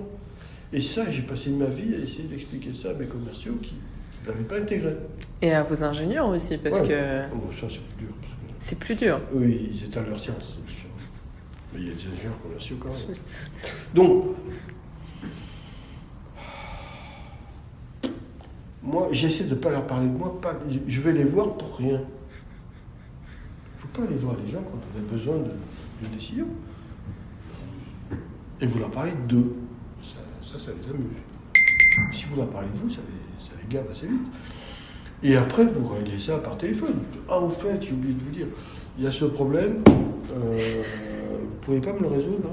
Et 0.71 0.81
ça, 0.81 1.09
j'ai 1.11 1.21
passé 1.21 1.49
ma 1.51 1.65
vie 1.67 1.93
à 1.93 1.99
essayer 1.99 2.23
d'expliquer 2.27 2.73
ça 2.73 2.89
à 2.91 2.93
mes 2.93 3.05
commerciaux 3.05 3.53
qui 3.61 3.75
ne 4.23 4.27
l'avaient 4.31 4.43
pas 4.45 4.57
intégré. 4.57 4.93
Et 5.41 5.51
à 5.51 5.61
vos 5.61 5.83
ingénieurs 5.83 6.27
aussi, 6.29 6.57
parce 6.57 6.79
Ouais. 6.81 6.87
que 6.87 7.35
Oh, 7.35 7.51
ça, 7.59 7.67
c'est 7.69 7.79
plus 7.95 8.05
dur. 8.05 8.13
Parce 8.21 8.33
que 8.33 8.37
c'est 8.59 8.79
plus 8.79 8.95
dur. 8.95 9.21
eux, 9.35 9.47
ils 9.49 9.83
étalent 9.85 10.09
leur 10.09 10.19
science, 10.19 10.55
c'est 10.57 10.65
différent. 10.65 10.92
Mais 11.73 11.79
il 11.81 11.87
y 11.87 11.91
a 11.91 11.93
des 11.93 12.07
ingénieurs 12.13 12.41
commerciaux 12.41 12.77
quand 12.79 12.89
même. 12.89 13.17
Donc, 13.93 14.25
moi, 18.83 19.07
j'essaie 19.11 19.45
de 19.45 19.51
ne 19.51 19.59
pas 19.59 19.69
leur 19.71 19.87
parler 19.87 20.07
de 20.07 20.17
moi. 20.17 20.39
Pas, 20.41 20.53
je- 20.69 20.79
je 20.87 21.01
vais 21.01 21.13
les 21.13 21.23
voir 21.23 21.53
pour 21.57 21.77
rien. 21.77 22.01
Il 22.01 23.77
ne 23.77 23.81
faut 23.81 23.87
pas 23.93 24.03
aller 24.03 24.15
voir 24.17 24.35
les 24.43 24.51
gens 24.51 24.61
quand 24.61 24.77
on 24.93 24.99
a 24.99 25.11
besoin 25.11 25.37
de, 25.37 25.43
de 26.07 26.15
décision. 26.15 26.47
Et 28.61 28.65
vous 28.67 28.79
leur 28.79 28.91
parlez 28.91 29.13
d'eux. 29.27 29.55
Ça, 30.03 30.17
ça, 30.41 30.59
ça 30.59 30.71
les 30.71 30.89
amuse. 30.89 31.21
Si 32.13 32.25
vous 32.25 32.35
leur 32.35 32.49
parlez 32.49 32.67
de 32.69 32.77
vous, 32.77 32.89
ça 32.89 32.97
les, 33.09 33.45
ça 33.45 33.51
les 33.61 33.67
gave 33.73 33.85
assez 33.91 34.07
vite. 34.07 34.27
Et 35.23 35.37
après, 35.37 35.65
vous 35.65 35.87
réglez 35.87 36.19
ça 36.19 36.37
par 36.39 36.57
téléphone. 36.57 36.95
Ah, 37.29 37.39
au 37.39 37.49
fait, 37.49 37.81
j'ai 37.81 37.93
oublié 37.93 38.13
de 38.13 38.21
vous 38.21 38.31
dire, 38.31 38.47
il 38.97 39.05
y 39.05 39.07
a 39.07 39.11
ce 39.11 39.25
problème, 39.25 39.81
euh, 40.35 40.81
vous 41.33 41.55
pouvez 41.61 41.81
pas 41.81 41.93
me 41.93 41.99
le 42.01 42.07
résoudre, 42.07 42.43
là 42.43 42.49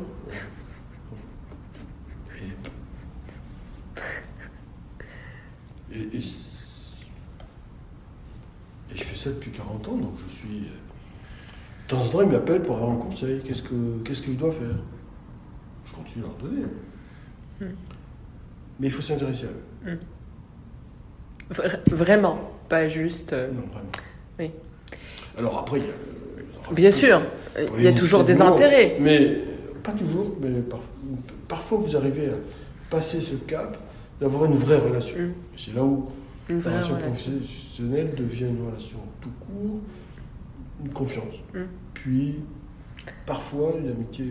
Et, 5.93 6.21
je 8.97 9.05
fais 9.05 9.17
ça 9.17 9.31
depuis 9.31 9.51
40 9.51 9.89
ans, 9.89 9.97
donc 9.97 10.13
je 10.17 10.37
suis... 10.37 10.61
De 11.89 11.97
temps 11.97 12.01
en 12.05 12.09
temps, 12.09 12.21
ils 12.23 12.29
m'appellent 12.29 12.63
pour 12.63 12.77
avoir 12.77 12.93
un 12.93 12.97
conseil. 12.97 13.41
Qu'est-ce 13.45 13.63
que, 13.63 13.99
qu'est-ce 14.05 14.23
que 14.23 14.31
je 14.33 14.37
dois 14.39 14.53
faire? 14.53 14.77
Je 15.87 15.93
continue 15.93 16.25
à 16.25 16.29
leur 16.29 16.37
donner. 16.37 16.63
Hmm. 17.61 17.75
Mais 18.79 18.87
il 18.87 18.93
faut 18.93 19.03
s'intéresser 19.03 19.47
à 19.47 19.89
eux. 19.91 19.99
Vra- 21.53 21.91
Vraiment, 21.93 22.53
pas 22.69 22.87
juste. 22.89 23.33
euh, 23.33 23.51
Non, 23.53 23.63
vraiment. 23.73 23.91
Oui. 24.39 24.53
Alors 25.37 25.59
après, 25.59 25.81
il 25.81 25.87
y 25.87 25.89
a... 25.89 25.93
euh, 25.93 26.75
Bien 26.75 26.91
sûr, 26.93 27.23
il 27.77 27.83
y 27.83 27.89
a 27.89 27.93
toujours 27.93 28.25
des 28.25 28.41
intérêts. 28.41 28.97
Mais 29.01 29.39
pas 29.83 29.93
toujours, 29.93 30.37
mais 30.41 30.51
par- 30.61 30.81
parfois 31.49 31.79
vous 31.79 31.97
arrivez 31.97 32.27
à 32.29 32.35
passer 32.91 33.21
ce 33.21 33.35
cap 33.35 33.77
d'avoir 34.21 34.45
une 34.47 34.57
vraie 34.57 34.79
relation. 34.79 35.17
Mm. 35.19 35.33
C'est 35.57 35.75
là 35.75 35.83
où 35.85 36.07
Une 36.49 36.59
la 36.61 36.71
relation 36.71 36.95
relation. 36.97 37.33
professionnelle 37.33 38.15
devient 38.17 38.45
une 38.47 38.67
relation 38.67 38.99
tout 39.21 39.31
court, 39.41 39.81
une 40.85 40.93
confiance. 40.93 41.35
Mm. 41.55 41.59
Puis 41.95 42.35
parfois 43.27 43.73
une 43.81 43.89
amitié 43.91 44.27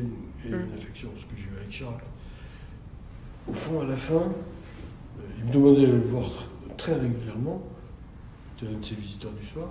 et 0.45 0.49
Mm. 0.49 0.53
une 0.53 0.74
affection, 0.76 1.09
ce 1.15 1.24
que 1.26 1.32
j'ai 1.36 1.45
eu 1.45 1.57
avec 1.59 1.72
Charles. 1.72 1.93
Au 3.47 3.53
fond, 3.53 3.82
à 3.82 3.86
la 3.86 3.97
fin, 3.97 4.13
euh, 4.15 5.22
il 5.39 5.45
me 5.45 5.51
demandait 5.53 5.88
de 5.88 5.93
le 5.93 6.01
voir 6.01 6.30
très 6.78 6.93
régulièrement, 6.93 7.61
c'était 8.59 8.72
un 8.74 8.78
de 8.80 8.86
ses 8.86 8.95
visiteurs 8.95 9.32
du 9.32 9.45
soir, 9.47 9.70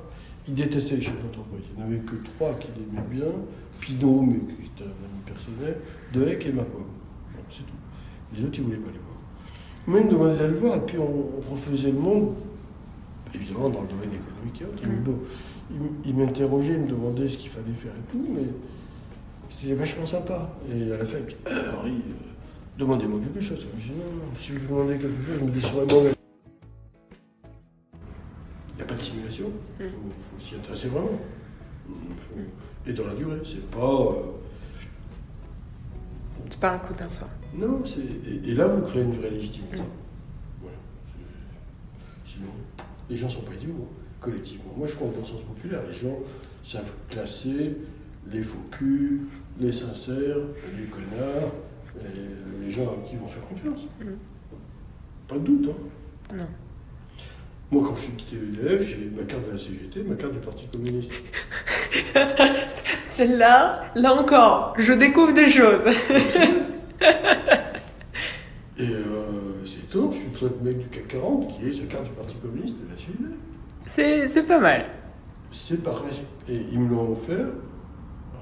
il 0.48 0.54
détestait 0.54 0.96
les 0.96 1.02
chefs 1.02 1.20
d'entreprise. 1.22 1.64
Il 1.72 1.76
n'y 1.76 1.82
en 1.82 1.86
avait 1.86 1.98
que 2.04 2.16
trois 2.36 2.54
qu'il 2.54 2.70
aimait 2.70 3.06
bien, 3.10 3.32
Pinot, 3.80 4.22
mais 4.22 4.34
qui 4.38 4.62
était 4.66 4.84
un 4.84 5.04
ami 5.04 5.20
personnel, 5.26 5.76
Dehec 6.14 6.46
et 6.46 6.52
Macron. 6.52 6.80
Bon, 7.34 7.40
c'est 7.50 7.58
tout. 7.58 7.72
Les 8.34 8.42
autres, 8.44 8.58
ils 8.58 8.60
ne 8.62 8.66
voulaient 8.66 8.78
pas 8.78 8.90
les 8.92 8.98
voir. 8.98 9.18
Moi, 9.86 10.00
il 10.00 10.06
me 10.06 10.10
demandait 10.10 10.36
d'aller 10.38 10.52
le 10.54 10.58
voir, 10.58 10.76
et 10.76 10.80
puis 10.80 10.98
on, 10.98 11.04
on 11.04 11.54
refaisait 11.54 11.92
le 11.92 11.98
monde, 11.98 12.34
évidemment 13.34 13.68
dans 13.68 13.82
le 13.82 13.88
domaine 13.88 14.10
économique 14.10 14.60
et 14.60 14.64
autres. 14.64 14.82
Il 14.84 14.90
me- 15.12 15.18
Il, 15.70 16.10
il 16.10 16.16
m'interrogeait, 16.16 16.72
il 16.74 16.80
me 16.80 16.88
demandait 16.88 17.28
ce 17.28 17.36
qu'il 17.36 17.50
fallait 17.50 17.74
faire 17.76 17.92
et 17.92 18.10
tout, 18.10 18.24
mais 18.30 18.40
c'était 19.50 19.74
vachement 19.74 20.06
sympa. 20.06 20.50
Et 20.72 20.90
à 20.92 20.96
la 20.96 21.04
fin, 21.04 21.18
il 21.18 21.24
me 21.24 21.28
dit 21.28 21.36
Ah, 21.44 21.76
Henri, 21.78 21.90
euh, 21.90 22.12
demandez-moi 22.78 23.20
quelque 23.20 23.44
chose. 23.44 23.66
Je 23.78 23.92
dis 23.92 23.98
Non, 23.98 24.04
non, 24.14 24.34
si 24.34 24.52
vous 24.52 24.66
demandez 24.66 24.96
quelque 24.96 25.26
chose, 25.26 25.40
je 25.40 25.44
me 25.44 25.50
dis 25.50 25.60
sur 25.60 25.74
moi-même. 25.74 26.12
De 28.98 29.02
simulation, 29.02 29.46
il 29.80 29.86
faut, 29.86 29.92
faut 30.36 30.40
s'y 30.44 30.54
intéresser 30.56 30.88
vraiment. 30.88 31.18
Il 31.88 32.14
faut- 32.16 32.34
Et 32.90 32.92
dans 32.92 33.06
la 33.06 33.14
durée, 33.14 33.38
c'est 33.44 33.70
pas. 33.70 33.78
euh, 33.78 34.14
C'est 36.50 36.60
pas 36.60 36.72
un 36.72 36.78
coup 36.78 36.94
d'un 36.94 37.08
soir. 37.08 37.30
non, 37.54 37.84
c'est. 37.84 38.00
Et, 38.00 38.50
et 38.50 38.54
là, 38.54 38.66
vous 38.68 38.82
créez 38.82 39.02
une 39.02 39.12
vraie 39.12 39.30
légitimité. 39.30 39.76
Voilà. 40.60 40.76
Sinon, 42.24 42.48
les 43.08 43.16
gens 43.16 43.28
sont 43.28 43.42
pas 43.42 43.54
idiots, 43.54 43.74
hein, 43.78 43.94
collectivement. 44.20 44.72
Moi, 44.76 44.86
je 44.88 44.94
crois 44.94 45.08
au 45.08 45.12
bon 45.12 45.24
sens 45.24 45.40
populaire. 45.42 45.80
Les 45.86 45.94
gens 45.94 46.18
savent 46.66 46.90
classer 47.08 47.76
les 48.30 48.42
faux 48.42 48.58
culs, 48.70 49.22
les 49.60 49.72
sincères, 49.72 50.38
les 50.76 50.84
connards, 50.86 51.52
et 52.00 52.64
les 52.64 52.70
gens 52.72 52.84
à 52.86 52.96
qui 53.06 53.14
ils 53.14 53.18
vont 53.18 53.26
faire 53.28 53.46
confiance. 53.48 53.80
Pas 55.28 55.36
de 55.38 55.44
doute, 55.44 55.68
hein. 55.70 56.36
Non. 56.36 56.46
Moi, 57.70 57.84
quand 57.86 57.94
je 57.96 58.00
suis 58.00 58.12
quitté 58.12 58.36
EDF, 58.36 58.82
j'ai 58.82 59.10
ma 59.14 59.24
carte 59.24 59.44
de 59.46 59.52
la 59.52 59.58
CGT, 59.58 60.02
ma 60.04 60.14
carte 60.14 60.32
du 60.32 60.38
Parti 60.38 60.66
communiste. 60.68 61.12
Celle-là, 63.14 63.84
là 63.94 64.14
encore, 64.14 64.72
je 64.78 64.94
découvre 64.94 65.34
des 65.34 65.48
choses. 65.48 65.84
Et 68.78 68.84
euh, 68.84 69.66
c'est 69.66 69.80
étonnant, 69.80 70.10
je 70.12 70.16
suis 70.16 70.30
le 70.30 70.36
seul 70.36 70.52
mec 70.62 70.78
du 70.78 70.86
CAC 70.88 71.08
40 71.08 71.48
qui 71.48 71.66
ait 71.68 71.72
sa 71.72 71.84
carte 71.84 72.04
du 72.04 72.10
Parti 72.10 72.36
communiste 72.36 72.76
de 72.76 72.88
la 72.90 72.96
CGT. 72.96 73.36
C'est 73.84 74.28
c'est 74.28 74.44
pas 74.44 74.60
mal. 74.60 74.86
C'est 75.50 75.82
par. 75.82 76.02
Et 76.48 76.62
ils 76.72 76.78
me 76.78 76.88
l'ont 76.88 77.12
offert 77.12 77.48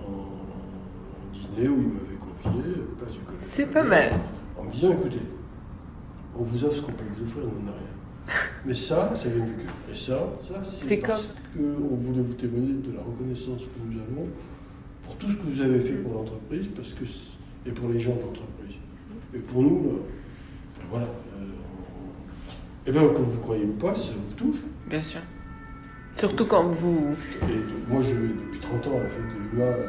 en 0.07 1.33
dîner 1.33 1.69
où 1.69 1.81
ils 1.81 1.89
m'avaient 1.89 2.21
confié, 2.21 2.63
place 2.99 3.13
du 3.13 3.19
C'est 3.41 3.67
pas 3.67 3.83
mal. 3.83 4.13
En 4.57 4.65
me 4.65 4.71
disant 4.71 4.93
écoutez, 4.93 5.23
on 6.39 6.45
vous 6.45 6.65
offre 6.65 6.77
ce 6.77 6.81
qu'on 6.83 6.93
peut 6.93 7.05
vous 7.17 7.25
offrir, 7.25 7.43
on 7.45 7.63
n'en 7.65 7.73
a 7.73 7.75
rien. 7.75 7.96
Mais 8.65 8.75
ça, 8.75 9.15
ça 9.17 9.29
vient 9.29 9.45
du 9.45 9.53
cœur. 9.53 9.75
Et 9.93 9.97
ça, 9.97 10.33
ça 10.47 10.63
C'est 10.81 10.97
parce 10.99 11.29
qu'on 11.57 11.95
voulait 11.97 12.23
vous 12.23 12.35
témoigner 12.35 12.75
de 12.75 12.95
la 12.97 13.03
reconnaissance 13.03 13.61
que 13.63 13.81
nous 13.89 14.01
avons 14.01 14.27
pour 15.05 15.17
tout 15.17 15.31
ce 15.31 15.37
que 15.37 15.43
vous 15.43 15.61
avez 15.61 15.81
fait 15.81 15.93
pour 15.93 16.15
l'entreprise 16.15 16.67
parce 16.75 16.93
que 16.95 17.05
et 17.69 17.71
pour 17.73 17.89
les 17.91 18.01
gens 18.01 18.15
de 18.17 18.21
l'entreprise. 18.23 18.77
Et 19.35 19.39
pour 19.39 19.63
nous, 19.63 19.87
euh, 19.91 20.03
ben 20.79 20.85
voilà. 20.91 21.07
euh, 21.07 21.39
on- 21.39 22.89
et 22.89 22.93
bien, 22.93 23.03
comme 23.09 23.25
vous 23.25 23.39
croyez 23.41 23.65
ou 23.65 23.73
pas, 23.75 23.95
ça 23.95 24.13
vous 24.15 24.35
touche. 24.37 24.61
Bien 24.89 25.03
sûr. 25.03 25.21
Surtout 26.15 26.47
quand 26.47 26.65
vous. 26.71 27.15
Et 27.51 27.91
moi, 27.93 28.01
je 28.03 28.15
vais 28.15 28.29
depuis 28.29 28.61
30 28.61 28.87
ans 28.89 28.97
à 28.99 29.03
la 29.03 29.09
fête 29.11 29.23
de 29.35 29.57
l'UMA, 29.57 29.65
euh, 29.65 29.89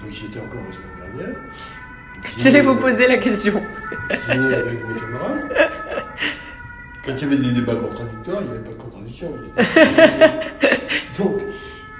donc 0.00 0.10
j'y 0.10 0.26
étais 0.26 0.40
encore 0.40 0.60
la 0.66 0.72
semaine 0.72 1.16
dernière. 1.18 1.36
J'allais 2.38 2.60
vous 2.60 2.76
poser 2.76 3.06
la 3.08 3.18
question. 3.18 3.60
Dîner 4.30 4.54
avec 4.54 4.78
mes 4.88 5.00
camarades. 5.00 5.50
Quand 7.04 7.12
il 7.16 7.20
y 7.20 7.24
avait 7.24 7.36
des 7.36 7.50
débats 7.52 7.74
contradictoires, 7.76 8.40
il 8.42 8.46
n'y 8.46 8.50
avait 8.52 8.60
pas 8.64 8.70
de 8.70 8.74
contradiction. 8.82 9.32
donc, 11.18 11.40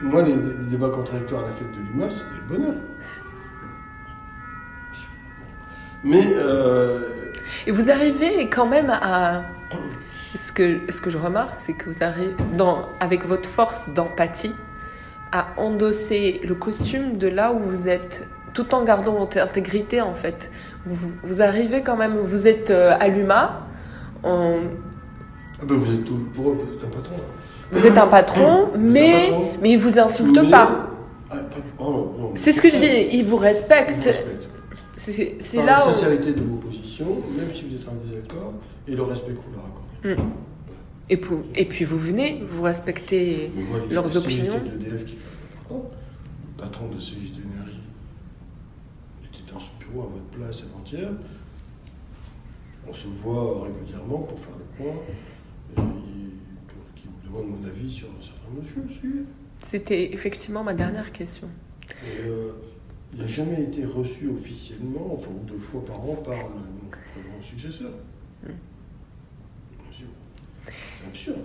moi, 0.01 0.23
les, 0.23 0.35
les 0.35 0.71
débats 0.71 0.91
contradictoires 0.91 1.43
à 1.43 1.47
la 1.47 1.53
fête 1.53 1.71
de 1.73 1.77
l'UMA, 1.93 2.09
c'était 2.11 2.25
le 2.49 2.57
bonheur. 2.57 2.75
Mais, 6.05 6.23
euh, 6.35 7.01
Et 7.67 7.71
vous 7.71 7.91
arrivez 7.91 8.49
quand 8.49 8.67
même 8.67 8.91
à. 8.91 9.43
Ce 10.35 10.51
que, 10.51 10.81
ce 10.89 11.01
que 11.03 11.11
je 11.11 11.19
remarque, 11.19 11.57
c'est 11.61 11.75
que 11.75 11.91
vous 11.91 12.03
arrivez, 12.03 12.35
dans, 12.57 12.89
avec 13.01 13.27
votre 13.27 13.47
force 13.49 13.91
d'empathie, 13.93 14.55
à 15.31 15.49
endosser 15.59 16.41
le 16.43 16.55
costume 16.55 17.19
de 17.19 17.29
là 17.29 17.53
où 17.53 17.59
vous 17.59 17.87
êtes, 17.87 18.27
tout 18.55 18.75
en 18.75 18.83
gardant 18.83 19.13
votre 19.13 19.37
intégrité 19.39 20.01
en 20.01 20.15
fait. 20.15 20.51
Vous, 20.87 21.13
vous 21.23 21.43
arrivez 21.43 21.83
quand 21.83 21.97
même, 21.97 22.15
vous 22.17 22.49
êtes 22.49 22.71
euh, 22.71 22.97
à 22.99 23.09
l'UMA, 23.09 23.67
on- 24.25 24.71
ben, 25.67 25.75
vous 25.77 25.91
êtes 25.93 26.05
tout, 26.05 26.19
pour 26.35 26.51
eux, 26.51 26.55
vous 26.55 26.63
êtes 26.75 26.85
un 26.85 26.89
patron. 26.89 27.17
là. 27.17 27.23
vous 27.71 27.87
êtes 27.87 27.99
un 27.99 28.07
patron, 28.07 28.67
êtes 28.69 28.75
un 28.75 28.79
mais, 28.79 29.29
patron. 29.31 29.49
mais 29.63 29.71
il 29.73 29.79
vous 29.79 29.99
insulte 29.99 30.39
Mais- 30.43 30.51
pas. 30.51 30.89
Ah, 31.31 31.37
oh, 31.79 32.33
C'est 32.35 32.53
ce 32.53 32.61
que 32.61 32.69
je 32.69 32.77
dis, 32.79 32.87
Ils 33.13 33.19
il 33.21 33.25
vous 33.25 33.31
vous 33.31 33.37
respecte. 33.39 34.05
respectent. 34.05 34.49
C'est 34.97 35.57
là 35.59 35.65
la 35.81 35.87
où... 35.89 35.93
sincérité 35.95 36.33
de 36.33 36.43
vos 36.43 36.57
positions, 36.57 37.17
même 37.37 37.49
si 37.55 37.67
vous 37.69 37.75
êtes 37.77 37.89
en 37.89 37.95
désaccord, 38.07 38.53
et 38.87 38.95
le 38.95 39.03
respect 39.03 39.33
que 39.33 39.37
vous 39.39 39.53
leur 39.55 39.65
accordez. 39.65 40.23
Et, 41.09 41.17
pour- 41.17 41.45
et 41.55 41.65
puis 41.67 41.85
vous 41.85 41.99
venez, 41.99 42.43
vous 42.47 42.63
respectez 42.63 43.51
Mais 43.57 43.63
moi, 43.65 43.79
leurs 43.91 44.17
opinions. 44.17 44.55
de 44.59 44.71
l'EDF 44.85 45.05
qui 45.05 45.17
fait 45.17 45.29
important, 45.65 45.91
le 46.57 46.63
patron 46.63 46.89
de 46.95 47.01
CGT 47.01 47.41
Énergie 47.55 47.81
était 49.25 49.53
dans 49.53 49.59
ce 49.61 49.67
bureau 49.81 50.05
à 50.07 50.11
votre 50.11 50.25
place 50.37 50.63
avant-hier. 50.71 51.09
On 52.89 52.93
se 52.95 53.07
voit 53.23 53.65
régulièrement 53.65 54.19
pour 54.19 54.39
faire 54.39 54.55
le 54.59 54.85
point, 54.85 54.95
qu'il 55.75 57.11
me 57.11 57.27
demande 57.27 57.61
mon 57.61 57.69
avis 57.69 57.91
sur 57.91 58.09
un 58.09 58.23
certain 58.23 58.49
nombre 58.51 58.63
de 58.63 58.69
choses. 58.69 59.25
C'était 59.63 60.13
effectivement 60.13 60.63
ma 60.65 60.75
dernière 60.75 61.13
question. 61.13 61.49
Et 62.05 62.27
euh, 62.27 62.53
il 63.13 63.21
n'a 63.21 63.27
jamais 63.27 63.63
été 63.63 63.85
reçu 63.85 64.29
officiellement, 64.29 65.11
enfin, 65.13 65.31
ou 65.31 65.45
deux 65.47 65.59
fois 65.59 65.85
par 65.85 66.01
an, 66.01 66.17
par 66.17 66.35
le, 66.35 67.31
mon 67.37 67.43
successeur. 67.43 67.91
Mm. 68.45 68.49
C'est 69.93 71.07
absurde. 71.07 71.39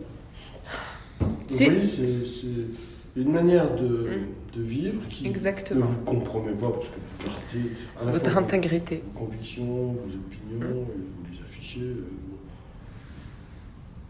Vous 1.19 1.27
C'est- 1.55 1.65
voyez, 1.69 1.83
c'est 1.87 2.25
c'est 2.25 3.21
une 3.21 3.31
manière 3.31 3.75
de, 3.75 4.09
de 4.53 4.61
vivre 4.61 5.07
qui 5.09 5.23
Mm. 5.23 5.27
Exactement. 5.27 5.81
ne 5.81 5.85
vous 5.91 6.03
compromet 6.03 6.53
pas 6.53 6.69
parce 6.71 6.89
que 6.89 6.95
vous 6.95 7.25
gardez 7.25 7.69
à 7.99 8.05
la 8.05 8.11
Votre 8.11 8.29
fois 8.31 8.41
intégrité. 8.41 9.03
vos 9.13 9.19
convictions, 9.25 9.65
vos 9.93 10.15
opinions, 10.15 10.59
Mm. 10.59 10.91
et 10.91 11.03
vous 11.03 11.31
les 11.33 11.39
affichez. 11.41 11.81
euh, 11.81 12.05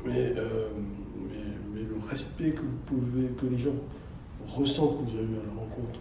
mais, 0.07 0.33
euh, 0.37 0.69
mais, 1.29 1.43
mais 1.73 1.81
le 1.81 1.97
respect 2.09 2.51
que 2.51 2.61
vous 2.61 2.77
pouvez, 2.85 3.27
que 3.39 3.45
les 3.45 3.57
gens 3.57 3.75
ressentent 4.47 4.99
que 5.05 5.11
vous 5.11 5.17
avez 5.17 5.27
eu 5.27 5.39
à 5.39 5.45
la 5.53 5.59
rencontre, 5.59 5.99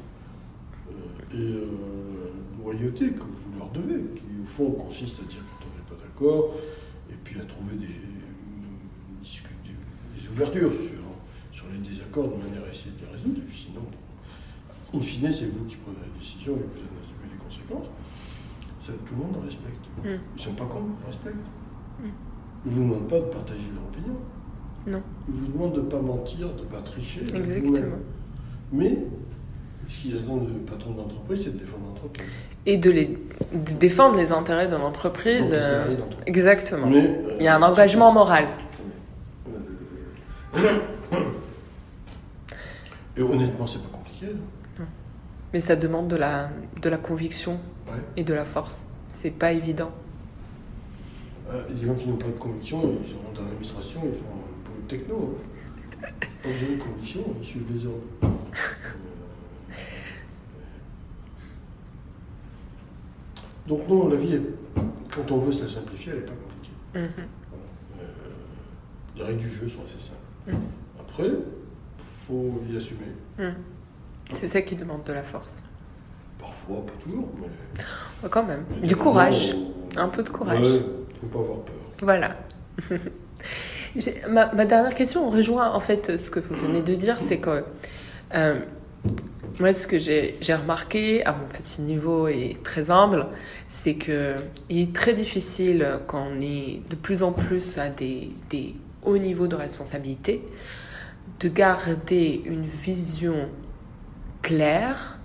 euh, 0.91 1.35
et 1.35 1.55
euh, 1.57 2.31
la 2.59 2.65
loyauté 2.65 3.11
que 3.11 3.21
vous 3.21 3.59
leur 3.59 3.71
devez, 3.71 4.01
qui 4.15 4.23
au 4.43 4.47
fond 4.47 4.71
consiste 4.73 5.19
à 5.21 5.25
dire 5.25 5.41
quand 5.59 5.67
on 5.67 5.77
n'est 5.77 5.99
pas 5.99 6.07
d'accord, 6.07 6.55
et 7.11 7.15
puis 7.25 7.41
à 7.41 7.45
trouver 7.45 7.75
des, 7.77 7.87
discu- 9.25 9.49
des- 9.65 10.21
des 10.23 10.29
ouvertures 10.29 10.73
sur, 10.73 11.03
sur 11.53 11.67
les 11.73 11.79
désaccords 11.79 12.29
de 12.29 12.37
manière 12.37 12.63
à 12.65 12.71
essayer 12.73 12.93
de 12.93 13.05
les 13.07 13.13
résoudre, 13.13 13.41
et 13.47 13.51
sinon, 13.51 13.83
in 14.95 15.01
fine, 15.01 15.33
c'est 15.33 15.47
vous 15.47 15.65
qui 15.65 15.77
prenez 15.77 15.97
la 16.01 16.19
décision 16.19 16.53
et 16.53 16.61
vous 16.61 16.81
en 16.81 16.95
assumez 17.03 17.29
les 17.33 17.45
conséquences. 17.45 17.87
Ça, 18.81 18.93
tout 19.05 19.15
le 19.15 19.21
monde 19.21 19.45
respecte. 19.45 19.85
Mm. 20.05 20.23
Ils 20.35 20.37
ne 20.37 20.41
sont 20.41 20.55
pas 20.55 20.67
cons, 20.67 20.85
ils 21.03 21.07
respectent. 21.07 21.37
Mm. 22.01 22.05
Ils 22.67 22.71
ne 22.73 22.75
vous 22.77 22.83
demandent 22.83 23.09
pas 23.09 23.17
de 23.21 23.25
partager 23.33 23.61
leur 23.75 23.85
opinion. 23.85 24.17
Non. 24.87 25.03
Ils 25.29 25.35
vous 25.35 25.47
demandent 25.47 25.75
de 25.75 25.81
ne 25.83 25.87
pas 25.87 26.01
mentir, 26.01 26.49
de 26.53 26.63
ne 26.63 26.67
pas 26.67 26.81
tricher. 26.83 27.21
Exactement. 27.35 27.97
Mais 28.73 28.99
ce 29.89 30.01
qu'ils 30.03 30.17
attendent 30.17 30.47
du 30.47 30.59
patron 30.61 30.93
de 30.93 30.99
l'entreprise, 30.99 31.45
c'est 31.45 31.53
de 31.55 31.59
défendre 31.59 31.85
l'entreprise. 31.89 32.27
Et 32.67 32.77
de, 32.77 32.91
les, 32.91 33.07
de 33.07 33.73
défendre 33.79 34.17
les 34.17 34.33
intérêts 34.33 34.67
de 34.67 34.75
l'entreprise. 34.77 35.51
Euh, 35.53 35.95
d'entreprise. 35.97 36.19
exactement. 36.27 36.87
Mais, 36.89 37.07
euh, 37.07 37.37
Il 37.39 37.45
y 37.45 37.49
a 37.49 37.57
un 37.57 37.63
engagement 37.63 38.13
moral. 38.13 38.47
Euh, 40.57 40.79
Et 43.17 43.23
honnêtement, 43.23 43.67
c'est 43.67 43.83
pas 43.83 43.89
compliqué. 43.97 44.27
Mais 45.53 45.61
ça 45.61 45.77
demande 45.77 46.09
de 46.09 46.17
la, 46.17 46.51
de 46.83 46.89
la 46.89 46.99
conviction 46.99 47.59
Ouais. 47.89 48.01
et 48.17 48.25
de 48.25 48.35
la 48.35 48.45
force. 48.45 48.85
C'est 49.07 49.31
pas 49.31 49.53
évident. 49.53 49.93
Euh, 51.51 51.63
les 51.81 51.87
gens 51.87 51.95
qui 51.95 52.09
n'ont 52.09 52.17
pas 52.17 52.27
de 52.27 52.33
conviction, 52.33 52.99
ils 53.05 53.09
sont 53.11 53.17
dans 53.35 53.43
l'administration, 53.45 54.01
ils 54.05 54.15
font 54.17 54.25
un 54.25 54.65
peu 54.65 54.83
de 54.83 54.89
techno. 54.89 55.35
hein. 55.37 56.09
Quand 56.43 56.49
ils 56.51 56.65
ont 56.69 56.73
une 56.73 56.79
conviction, 56.79 57.21
ils 57.41 57.47
suivent 57.47 57.73
les 57.73 57.87
ordres. 57.87 58.01
Euh, 58.23 58.27
Donc 63.67 63.89
non, 63.89 64.09
la 64.09 64.17
vie, 64.17 64.35
est- 64.35 64.43
quand 65.15 65.31
on 65.33 65.39
veut 65.39 65.53
se 65.53 65.63
la 65.65 65.69
simplifier, 65.69 66.13
elle 66.13 66.19
n'est 66.21 66.25
pas 66.27 66.33
compliquée. 66.33 66.75
Mhm. 66.95 67.25
Euh, 68.01 68.05
les 69.17 69.23
règles 69.25 69.41
du 69.41 69.51
jeu 69.51 69.69
sont 69.69 69.83
assez 69.85 69.99
simples. 70.01 70.21
Mhm. 70.49 70.57
Après, 71.01 71.31
faut 71.99 72.61
y 72.71 72.77
assumer. 72.77 73.07
Mhm. 73.39 73.55
C'est 74.33 74.49
ça 74.49 74.63
qui 74.63 74.77
demande 74.77 75.05
de 75.05 75.13
la 75.13 75.23
force. 75.23 75.63
Parfois, 76.39 76.85
pas 76.87 76.93
toujours, 77.03 77.29
mais... 77.41 77.83
Oh, 78.25 78.29
Quand 78.31 78.45
même. 78.45 78.65
mais 78.81 78.87
Du 78.89 78.97
courage. 78.97 79.55
Un 79.97 80.09
peu 80.09 80.23
de 80.23 80.29
courage. 80.29 80.61
Ouais, 80.61 80.83
pas 81.29 81.39
avoir 81.39 81.59
peur. 81.61 81.75
Voilà. 82.03 82.31
Ma, 84.29 84.53
ma, 84.53 84.67
dernière 84.67 84.95
question 84.95 85.31
rejoint 85.31 85.71
en 85.71 85.81
fait 85.81 86.19
ce 86.19 86.29
que 86.29 86.39
vous 86.39 86.55
venez 86.55 86.83
de 86.83 86.95
dire, 86.95 87.17
c'est 87.17 87.39
que 87.39 87.65
euh, 88.35 88.61
moi, 89.59 89.73
ce 89.73 89.87
que 89.87 89.99
j'ai 89.99 90.37
remarqué 90.55 91.25
à 91.25 91.33
mon 91.33 91.47
petit 91.47 91.81
niveau 91.81 92.29
et 92.29 92.59
très 92.63 92.91
humble, 92.91 93.27
c'est 93.69 93.95
que 93.95 94.35
il 94.69 94.81
est 94.81 94.93
très 94.93 95.15
difficile 95.15 96.01
quand 96.07 96.29
on 96.31 96.41
est 96.43 96.83
de 96.91 96.97
plus 96.97 97.23
en 97.23 97.33
plus 97.33 97.79
à 97.79 97.89
des, 97.89 98.33
des 98.51 98.75
hauts 99.03 99.17
niveaux 99.17 99.47
de 99.47 99.57
responsabilité 99.57 100.43
de 101.41 101.49
garder 101.49 102.43
une 102.45 102.65
vision 102.65 103.49
claire 104.43 105.19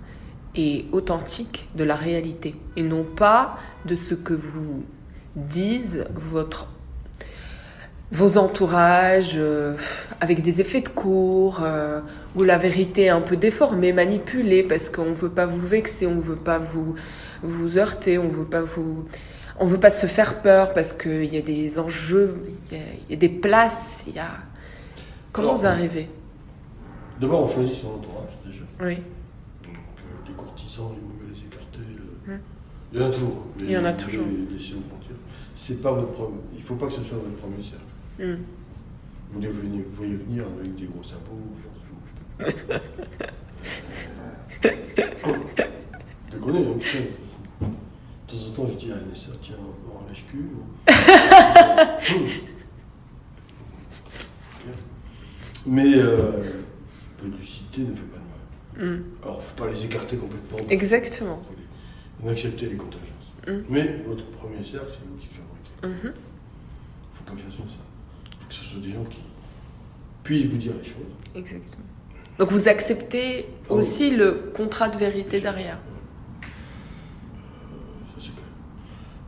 et 0.54 0.86
authentique 0.92 1.68
de 1.74 1.84
la 1.84 1.94
réalité 1.94 2.54
et 2.76 2.82
non 2.82 3.04
pas 3.04 3.50
de 3.86 3.94
ce 3.94 4.14
que 4.14 4.34
vous 4.34 4.84
disent 5.36 6.04
votre 6.14 6.68
vos 8.12 8.36
entourages 8.36 9.36
euh, 9.36 9.74
avec 10.20 10.42
des 10.42 10.60
effets 10.60 10.82
de 10.82 10.90
cours 10.90 11.60
euh, 11.62 12.00
ou 12.36 12.42
la 12.42 12.58
vérité 12.58 13.08
un 13.08 13.22
peu 13.22 13.36
déformée, 13.36 13.94
manipulée 13.94 14.62
parce 14.62 14.90
qu'on 14.90 15.12
veut 15.12 15.30
pas 15.30 15.46
vous 15.46 15.66
vexer, 15.66 16.06
on 16.06 16.20
veut 16.20 16.36
pas 16.36 16.58
vous 16.58 16.94
vous 17.42 17.78
heurter, 17.78 18.18
on 18.18 18.28
veut 18.28 18.44
pas 18.44 18.60
vous 18.60 19.06
on 19.58 19.66
veut 19.66 19.80
pas 19.80 19.90
se 19.90 20.06
faire 20.06 20.42
peur 20.42 20.72
parce 20.74 20.92
qu'il 20.92 21.32
y 21.32 21.36
a 21.36 21.40
des 21.40 21.78
enjeux, 21.78 22.42
il 22.70 22.78
y, 23.10 23.14
a, 23.14 23.16
des 23.16 23.28
places, 23.28 24.04
il 24.06 24.14
y 24.14 24.18
a 24.18 24.30
comment 25.30 25.54
vous 25.54 25.66
arrivez 25.66 26.08
D'abord, 27.20 27.44
on 27.44 27.46
choisit 27.46 27.74
son 27.74 27.88
entourage 27.88 28.32
déjà. 28.44 28.64
Oui. 28.80 28.96
Donc 28.96 29.74
euh, 29.74 30.28
les 30.28 30.34
courtisans, 30.34 30.90
il 30.94 31.00
vaut 31.00 31.14
mieux 31.20 31.32
les 31.32 31.40
écarter. 31.40 31.78
Hum. 32.28 32.40
Il 32.92 33.00
y 33.00 33.02
en 33.02 33.06
a 33.06 33.12
toujours. 33.12 33.46
il 33.60 33.70
y 33.70 33.76
en 33.76 33.84
a 33.84 33.92
toujours. 33.92 34.26
C'est 35.54 35.82
pas 35.82 35.92
votre 35.92 36.12
premier. 36.12 36.38
Il 36.54 36.62
faut 36.62 36.74
pas 36.74 36.86
que 36.86 36.92
ce 36.92 37.02
soit 37.02 37.18
votre 37.18 37.36
premier 37.36 37.62
cercle. 37.62 37.78
Mm. 38.18 38.42
Vous, 39.32 39.40
les 39.40 39.48
voyez, 39.48 39.82
vous 39.82 39.92
voyez 39.92 40.16
venir 40.16 40.44
avec 40.58 40.74
des 40.74 40.86
gros 40.86 41.02
sabots. 41.02 41.38
Je 46.32 46.38
connais, 46.38 46.58
hein, 46.60 46.78
De 47.60 48.32
temps 48.32 48.46
en 48.48 48.50
temps, 48.54 48.66
je 48.72 48.76
dis 48.78 48.92
à 48.92 48.96
Anessa, 48.96 49.30
tiens, 49.40 49.56
on 49.86 49.98
en 49.98 50.06
lâche-cul. 50.08 50.48
Mais 55.66 55.94
euh, 55.94 56.62
l'udicité 57.22 57.82
ne 57.82 57.94
fait 57.94 58.02
pas 58.02 58.18
de 58.18 58.24
mal. 58.82 58.96
Mm. 58.96 59.04
Alors, 59.22 59.36
il 59.36 59.38
ne 59.38 59.42
faut 59.44 59.54
pas 59.56 59.70
les 59.70 59.84
écarter 59.84 60.16
complètement. 60.16 60.58
Exactement. 60.68 61.40
On 62.22 62.28
accepter 62.28 62.66
les 62.66 62.76
contingences. 62.76 63.32
Mm. 63.46 63.62
Mais 63.68 64.02
votre 64.06 64.24
premier 64.26 64.64
cercle, 64.64 64.88
c'est 64.90 65.06
vous 65.08 65.16
qui 65.18 65.26
fabriquez. 65.28 65.41
Il 65.82 65.88
mm-hmm. 65.88 66.06
ne 66.06 66.12
faut 67.12 67.24
pas 67.24 67.32
que 67.32 67.40
ça 67.40 67.50
soit 67.50 67.64
ça 67.66 68.46
que 68.52 68.54
ce 68.54 68.64
soit 68.64 68.80
des 68.80 68.90
gens 68.90 69.04
qui 69.04 69.22
puissent 70.22 70.46
vous 70.46 70.58
dire 70.58 70.72
les 70.78 70.84
choses. 70.84 71.12
Exactement. 71.34 71.84
Donc 72.38 72.50
vous 72.50 72.68
acceptez 72.68 73.46
ah 73.68 73.74
aussi 73.74 74.10
le 74.14 74.50
contrat 74.54 74.88
de 74.88 74.96
vérité 74.96 75.40
derrière. 75.40 75.78
Euh, 76.42 76.46
ça 78.14 78.20
c'est 78.20 78.32
clair. 78.32 78.44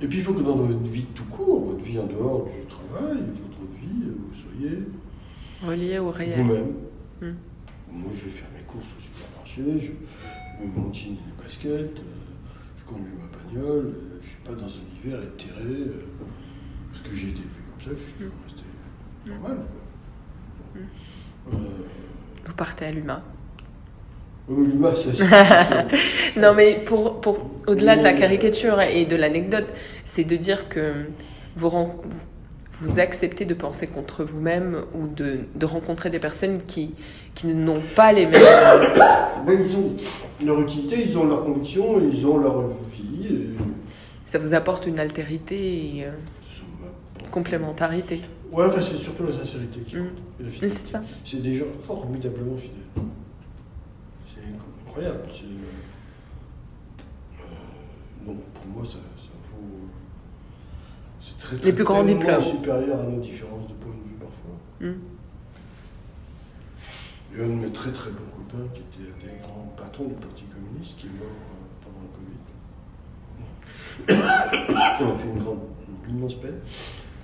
Et 0.00 0.06
puis 0.06 0.18
il 0.18 0.24
faut 0.24 0.34
que 0.34 0.42
dans 0.42 0.56
votre 0.56 0.78
vie 0.80 1.06
tout 1.14 1.24
court, 1.24 1.72
votre 1.72 1.84
vie 1.84 1.98
en 1.98 2.06
dehors 2.06 2.44
du 2.44 2.66
travail, 2.66 3.18
votre 3.18 3.72
vie, 3.80 4.10
vous 4.10 4.34
soyez 4.34 4.78
relié 5.64 5.98
au 5.98 6.10
réel. 6.10 6.38
Vous-même. 6.38 6.72
Hmm. 7.20 7.34
Moi 7.92 8.10
je 8.14 8.24
vais 8.24 8.30
faire 8.30 8.48
mes 8.54 8.64
courses 8.64 8.84
au 8.84 9.00
supermarché, 9.00 9.86
je 9.86 10.64
mets 10.64 10.70
mon 10.74 10.92
jean 10.92 11.12
et 11.12 11.18
les 11.26 11.42
baskets, 11.42 11.98
euh, 11.98 12.02
je 12.78 12.84
conduis 12.84 13.12
ma 13.18 13.26
bagnole, 13.38 13.86
euh, 13.86 14.20
je 14.20 14.26
ne 14.26 14.30
suis 14.30 14.40
pas 14.44 14.52
dans 14.52 14.66
un 14.66 14.84
hiver 14.96 15.22
éthéré, 15.22 15.90
que 17.10 17.16
j'ai 17.16 17.28
été 17.28 17.40
comme 17.40 17.84
ça, 17.84 17.90
je 17.98 18.02
suis 18.02 18.12
toujours 18.14 18.32
resté 18.44 18.62
normal. 19.26 19.58
Mm. 20.74 20.78
Euh, 21.52 21.56
Vous 22.46 22.54
partez 22.54 22.86
à 22.86 22.92
l'humain. 22.92 23.22
Oui, 24.48 24.66
l'humain, 24.66 24.92
c'est. 24.94 25.20
non, 26.40 26.54
mais 26.54 26.82
pour, 26.84 27.20
pour 27.20 27.50
au-delà 27.66 27.96
de 27.96 28.02
la 28.02 28.12
caricature 28.12 28.80
et 28.80 29.06
de 29.06 29.16
l'anecdote, 29.16 29.66
c'est 30.04 30.24
de 30.24 30.36
dire 30.36 30.68
que 30.68 31.06
vous, 31.56 31.70
vous 32.80 32.98
acceptez 32.98 33.44
de 33.44 33.54
penser 33.54 33.86
contre 33.86 34.24
vous-même 34.24 34.84
ou 34.94 35.06
de, 35.06 35.40
de, 35.54 35.66
rencontrer 35.66 36.10
des 36.10 36.18
personnes 36.18 36.62
qui, 36.62 36.94
qui 37.34 37.46
n'ont 37.46 37.82
pas 37.94 38.12
les 38.12 38.26
mêmes. 38.26 38.42
Ben, 39.46 39.60
ils 39.60 39.76
ont 39.76 39.94
leur 40.42 40.62
utilité, 40.62 41.02
ils 41.06 41.18
ont 41.18 41.26
leur 41.26 41.44
conviction, 41.44 42.00
ils 42.00 42.26
ont 42.26 42.38
leur 42.38 42.66
vie. 42.66 43.48
Ça 44.24 44.38
vous 44.38 44.54
apporte 44.54 44.86
une 44.86 44.98
altérité 44.98 45.98
et 45.98 46.06
euh, 46.06 46.12
complémentarité. 47.34 48.22
Ouais, 48.52 48.66
enfin, 48.66 48.80
c'est 48.80 48.96
surtout 48.96 49.24
la 49.26 49.32
sincérité 49.32 49.80
qui 49.80 49.96
compte. 49.96 50.20
Mm. 50.38 50.44
C'est 50.60 50.68
ça. 50.68 51.02
C'est 51.24 51.42
des 51.42 51.56
gens 51.56 51.64
formidablement 51.80 52.56
fidèles. 52.56 52.78
C'est 54.28 54.42
incroyable. 54.86 55.24
C'est, 55.32 55.42
euh, 57.40 57.44
donc, 58.24 58.36
pour 58.54 58.66
moi, 58.66 58.84
ça, 58.84 58.92
ça 58.92 59.34
vaut. 59.50 59.88
C'est 61.20 61.36
très, 61.38 61.56
très 61.56 61.66
Les 61.66 61.72
plus 61.72 61.82
grands 61.82 62.04
diplômes. 62.04 62.40
supérieur 62.40 63.00
à 63.00 63.06
nos 63.06 63.18
différences 63.18 63.66
de 63.68 63.74
point 63.74 63.92
de 63.92 63.96
vue 64.08 64.16
parfois. 64.20 64.56
Mm. 64.80 65.00
Il 67.32 67.38
y 67.38 67.42
a 67.42 67.44
un 67.46 67.48
de 67.48 67.54
mes 67.54 67.72
très 67.72 67.90
très 67.90 68.10
bons 68.12 68.30
copains 68.36 68.68
qui 68.74 68.82
était 68.82 69.10
un 69.10 69.16
des 69.26 69.40
grands 69.40 69.74
patrons 69.76 70.04
du 70.04 70.14
Parti 70.14 70.44
communiste 70.44 70.96
qui 70.98 71.08
est 71.08 71.18
mort 71.18 71.26
euh, 71.26 71.66
pendant 71.82 72.02
le 72.06 72.10
Covid. 72.14 72.42
On 75.00 75.08
a 75.14 75.18
fait 75.18 75.28
une 75.28 75.42
grande, 75.42 75.62
une 76.08 76.16
immense 76.16 76.34
peine 76.34 76.60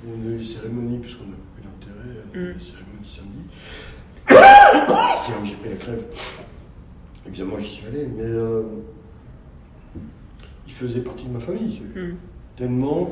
on 0.06 0.26
a 0.26 0.30
eu 0.30 0.36
les 0.38 0.44
cérémonies, 0.44 0.98
puisqu'on 0.98 1.26
n'a 1.26 1.36
plus 1.54 1.62
d'intérêt, 1.62 2.22
on 2.32 2.36
a 2.36 2.40
eu 2.40 2.52
les 2.52 2.58
cérémonies 2.58 3.04
samedi. 3.04 3.44
j'ai 5.44 5.54
pris 5.56 5.70
la 5.70 5.76
crève. 5.76 6.04
Évidemment, 7.26 7.56
j'y 7.58 7.68
suis 7.68 7.86
allé, 7.86 8.06
mais 8.06 8.22
euh, 8.22 8.62
il 10.66 10.72
faisait 10.72 11.00
partie 11.00 11.26
de 11.26 11.32
ma 11.32 11.40
famille, 11.40 11.82
mm. 11.94 12.14
Tellement 12.56 13.10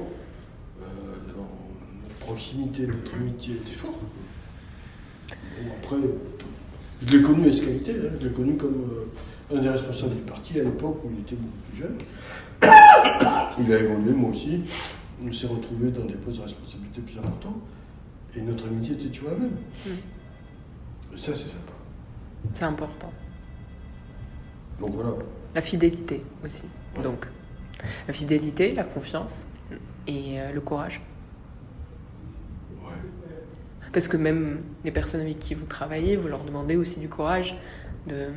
euh, 0.80 0.84
notre 1.26 2.18
proximité, 2.20 2.86
notre 2.86 3.14
amitié 3.14 3.54
était 3.54 3.74
forte. 3.74 4.00
Bon, 5.30 5.70
après, 5.82 5.96
je 7.06 7.16
l'ai 7.16 7.22
connu 7.22 7.48
à 7.48 7.52
ce 7.52 7.62
qualité, 7.64 7.92
hein. 7.92 8.10
je 8.20 8.28
l'ai 8.28 8.34
connu 8.34 8.56
comme 8.56 8.84
euh, 8.90 9.56
un 9.56 9.60
des 9.60 9.68
responsables 9.68 10.14
du 10.14 10.22
parti 10.22 10.60
à 10.60 10.64
l'époque 10.64 11.02
où 11.04 11.10
il 11.14 11.20
était 11.20 11.36
beaucoup 11.36 11.58
plus 11.70 11.78
jeune. 11.82 11.98
Il 13.60 13.72
a 13.72 13.78
évolué, 13.78 14.12
moi 14.12 14.30
aussi 14.30 14.62
on 15.24 15.32
s'est 15.32 15.46
retrouvés 15.46 15.90
dans 15.90 16.04
des 16.04 16.14
postes 16.14 16.38
de 16.38 16.42
responsabilité 16.42 17.00
plus 17.00 17.18
importants 17.18 17.56
et 18.36 18.40
notre 18.40 18.66
amitié 18.66 18.94
était 18.94 19.08
toujours 19.08 19.30
la 19.30 19.36
même. 19.36 19.56
Hmm. 19.86 21.16
ça, 21.16 21.34
c'est 21.34 21.48
sympa. 21.48 21.72
C'est 22.52 22.64
important. 22.64 23.12
Donc 24.80 24.90
voilà. 24.92 25.10
La 25.54 25.60
fidélité 25.60 26.22
aussi. 26.44 26.66
Donc, 27.02 27.26
la 28.06 28.12
fidélité, 28.12 28.72
la 28.74 28.84
confiance 28.84 29.48
et 30.06 30.40
euh, 30.40 30.52
le 30.52 30.60
courage. 30.60 31.00
Ouais. 32.84 32.92
Parce 33.92 34.08
que 34.08 34.16
même 34.16 34.62
les 34.84 34.90
personnes 34.90 35.20
avec 35.20 35.38
qui 35.38 35.54
vous 35.54 35.66
travaillez, 35.66 36.16
vous 36.16 36.28
leur 36.28 36.44
demandez 36.44 36.76
aussi 36.76 37.00
du 37.00 37.08
courage 37.08 37.56
de. 38.06 38.28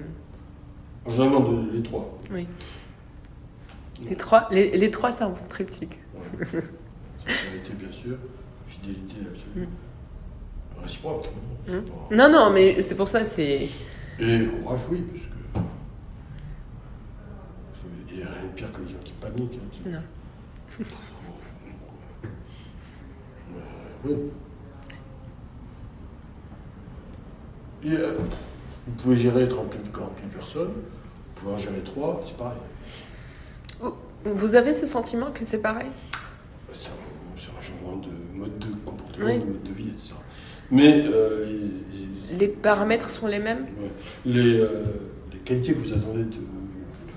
J'en 1.07 1.25
demande 1.25 1.73
les 1.73 1.81
trois. 1.81 2.17
Oui. 2.31 2.47
Les 4.09 4.15
trois, 4.15 4.47
les, 4.49 4.75
les 4.77 4.91
trois 4.91 5.11
c'est 5.11 5.23
un 5.23 5.29
bon 5.29 5.47
triptyque. 5.47 5.99
Sincérité, 6.43 7.73
bien 7.73 7.91
sûr. 7.91 8.17
Fidélité 8.67 9.15
absolue. 9.27 9.67
Mm. 9.67 10.81
Réciproque. 10.83 11.29
Non, 11.67 11.81
mm. 11.81 12.15
non, 12.15 12.31
non, 12.31 12.49
mais 12.51 12.81
c'est 12.81 12.95
pour 12.95 13.07
ça, 13.07 13.25
c'est. 13.25 13.69
Et 14.19 14.45
courage, 14.61 14.81
oui, 14.89 15.03
parce 15.11 15.23
que. 15.23 15.31
Il 18.09 18.17
n'y 18.17 18.23
a 18.23 18.27
rien 18.27 18.49
de 18.49 18.53
pire 18.53 18.71
que 18.71 18.81
les 18.81 18.89
gens 18.89 18.99
qui 19.03 19.13
paniquent. 19.13 19.59
Hein, 19.85 19.89
non. 19.89 20.85
Oui. 24.03 24.13
Et, 27.83 27.95
euh, 27.95 28.13
vous 28.87 28.93
pouvez 28.93 29.17
gérer 29.17 29.47
30 29.47 29.71
000, 29.71 29.83
personnes, 30.33 30.69
vous 30.69 31.41
pouvez 31.41 31.53
en 31.53 31.57
gérer 31.57 31.81
3, 31.81 32.23
c'est 32.25 32.37
pareil. 32.37 32.57
Vous 34.23 34.55
avez 34.55 34.73
ce 34.73 34.85
sentiment 34.85 35.31
que 35.31 35.43
c'est 35.43 35.57
pareil 35.57 35.87
C'est 36.73 36.89
un, 36.89 37.37
changement 37.37 37.97
de 37.97 38.09
mode 38.37 38.59
de 39.27 39.45
mode 39.45 39.75
vie, 39.75 39.89
etc. 39.89 40.13
Mais 40.69 41.03
euh, 41.05 41.67
les, 42.31 42.47
paramètres 42.47 43.09
sont 43.09 43.27
les 43.27 43.39
mêmes? 43.39 43.67
Les, 44.25 44.59
euh, 44.59 44.69
les, 45.31 45.39
qualités 45.39 45.73
que 45.73 45.79
vous 45.79 45.93
attendez 45.93 46.23
de, 46.23 46.37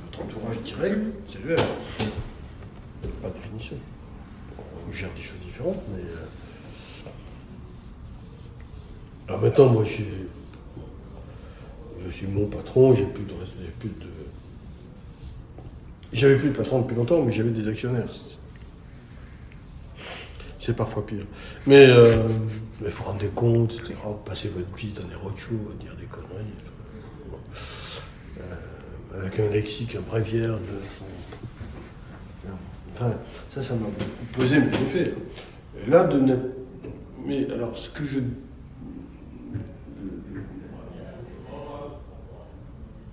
votre 0.07 0.23
entourage 0.23 0.61
direct, 0.63 0.99
c'est 1.31 1.45
le. 1.45 1.57
Pas 1.57 3.29
de 3.29 3.35
définition. 3.35 3.77
On 4.89 4.93
gère 4.93 5.13
des 5.15 5.23
choses 5.23 5.39
différentes, 5.45 5.83
mais. 5.95 6.03
Euh... 6.03 7.09
Alors 9.29 9.41
maintenant, 9.41 9.69
moi, 9.69 9.85
j'ai. 9.85 10.07
Je 12.05 12.11
suis 12.11 12.27
mon 12.27 12.47
patron, 12.47 12.95
j'ai 12.95 13.05
plus 13.07 13.25
de, 13.25 13.33
plus 13.79 13.89
de 13.89 14.15
j'avais 16.15 16.37
plus 16.37 16.51
de 16.51 16.55
patron 16.55 16.81
depuis 16.81 16.95
longtemps, 16.95 17.23
mais 17.23 17.33
j'avais 17.33 17.51
des 17.51 17.67
actionnaires. 17.69 18.07
C'est 20.65 20.75
parfois 20.75 21.05
pire. 21.05 21.27
Mais 21.67 21.87
euh, 21.91 22.17
Mais 22.81 22.89
vous 22.89 22.97
vous 22.97 23.05
rendez 23.05 23.29
compte, 23.29 23.75
etc. 23.75 23.95
Vous 24.03 24.15
passez 24.25 24.49
votre 24.49 24.75
vie 24.77 24.93
dans 24.93 25.07
des 25.07 25.15
roadshows 25.15 25.71
à 25.73 25.83
dire 25.83 25.95
des 25.97 26.07
conneries. 26.07 26.47
Euh, 28.41 29.21
avec 29.21 29.39
un 29.41 29.49
lexique, 29.51 29.95
un 29.97 30.01
bréviaire. 30.01 30.55
de- 30.55 32.51
Enfin, 32.97 33.13
ça, 33.53 33.63
ça 33.63 33.75
m'a 33.75 33.89
beaucoup 33.89 34.39
pesé, 34.39 34.61
mais 34.61 34.71
j'ai 34.73 34.85
fait. 35.05 35.15
Et 35.85 35.91
là, 35.91 36.05
de 36.05 36.19
n'être- 36.21 36.55
Mais 37.27 37.51
alors, 37.51 37.77
ce 37.77 37.91
que 37.91 38.05
je. 38.05 38.21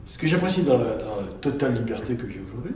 Ce 0.06 0.18
que 0.20 0.28
j'apprécie 0.28 0.62
dans 0.64 0.78
la 0.78 0.94
totale 1.42 1.74
liberté 1.76 2.14
que 2.16 2.30
j'ai 2.30 2.42
aujourd'hui, 2.48 2.74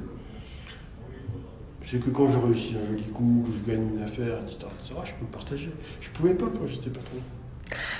c'est 1.85 1.99
que 1.99 2.09
quand 2.09 2.27
je 2.27 2.37
réussis 2.37 2.75
un 2.81 2.85
joli 2.91 3.03
coup, 3.03 3.45
que 3.47 3.53
je 3.69 3.71
gagne 3.71 3.87
une 3.95 4.03
affaire, 4.03 4.39
etc., 4.43 4.65
etc., 4.83 4.99
je 5.05 5.13
peux 5.13 5.31
partager. 5.31 5.71
Je 6.01 6.09
pouvais 6.09 6.33
pas 6.33 6.47
quand 6.49 6.65
j'étais 6.67 6.89
patron. 6.89 7.17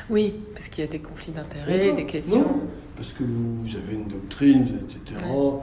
Oui, 0.10 0.34
parce 0.54 0.68
qu'il 0.68 0.84
y 0.84 0.88
a 0.88 0.92
des 0.92 1.00
conflits 1.00 1.32
d'intérêts, 1.32 1.94
des 1.94 2.06
questions. 2.06 2.42
non, 2.42 2.62
parce 2.96 3.12
que 3.14 3.24
vous, 3.24 3.64
vous 3.64 3.76
avez 3.76 3.94
une 3.96 4.08
doctrine, 4.08 4.80
etc. 4.90 5.20
Ouais. 5.24 5.32
Vous 5.32 5.62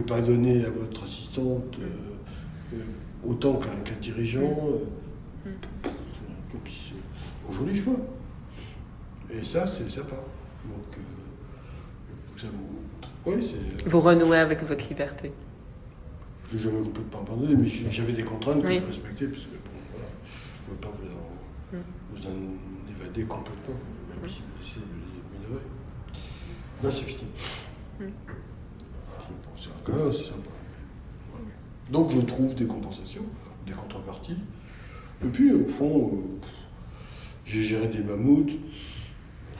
ne 0.00 0.02
pouvez 0.02 0.02
pas 0.02 0.20
donner 0.20 0.64
à 0.64 0.70
votre 0.70 1.04
assistante 1.04 1.76
euh, 1.80 2.76
euh, 2.76 3.28
autant 3.28 3.54
qu'un 3.54 3.94
dirigeant. 4.00 4.40
euh. 4.42 5.48
Mm. 5.48 5.88
Puis, 6.64 6.80
c'est- 6.88 7.50
Aujourd'hui, 7.52 7.76
je 7.76 7.82
peux. 7.82 7.96
Et 9.38 9.44
ça, 9.44 9.66
c'est 9.66 9.88
sympa. 9.90 10.16
Donc, 10.64 10.98
euh, 10.98 12.46
vous-. 13.26 13.88
Vous 13.90 14.00
renouez 14.00 14.38
avec 14.38 14.62
votre 14.62 14.88
liberté. 14.88 15.32
Je 16.52 16.58
jamais 16.58 16.82
complètement 16.84 17.20
abandonné, 17.22 17.56
mais 17.56 17.66
j'avais 17.68 18.12
des 18.12 18.22
contraintes 18.22 18.62
que 18.62 18.66
Oui. 18.68 18.80
je 18.80 18.86
respectais, 18.86 19.26
parce 19.26 19.44
que 19.44 19.50
bon, 19.50 19.70
voilà, 19.92 20.06
je 20.66 20.70
ne 20.70 20.74
veux 20.76 20.80
pas 20.80 20.88
vous 20.90 21.08
en, 21.08 21.76
Mm. 21.76 21.82
vous 22.12 22.26
en 22.26 22.94
évader 23.02 23.24
complètement, 23.24 23.74
même 24.08 24.28
si 24.28 24.38
vous 24.40 24.62
essayez 24.64 24.80
de 24.86 24.92
les 24.94 25.38
minorer. 25.48 25.64
Là, 26.82 26.90
c'est 26.90 27.04
fini. 27.04 27.30
Mm. 27.98 28.04
C'est 29.56 29.68
un 29.70 29.84
cas, 29.92 30.12
c'est 30.12 30.24
sympa. 30.24 30.50
Voilà. 31.32 31.46
Donc, 31.90 32.12
je 32.12 32.20
trouve 32.20 32.54
des 32.54 32.66
compensations, 32.66 33.24
des 33.66 33.72
contreparties. 33.72 34.36
Et 35.24 35.28
puis, 35.28 35.52
au 35.52 35.66
fond, 35.68 36.12
euh, 36.12 36.46
j'ai 37.46 37.62
géré 37.62 37.88
des 37.88 38.00
mammouths. 38.02 38.52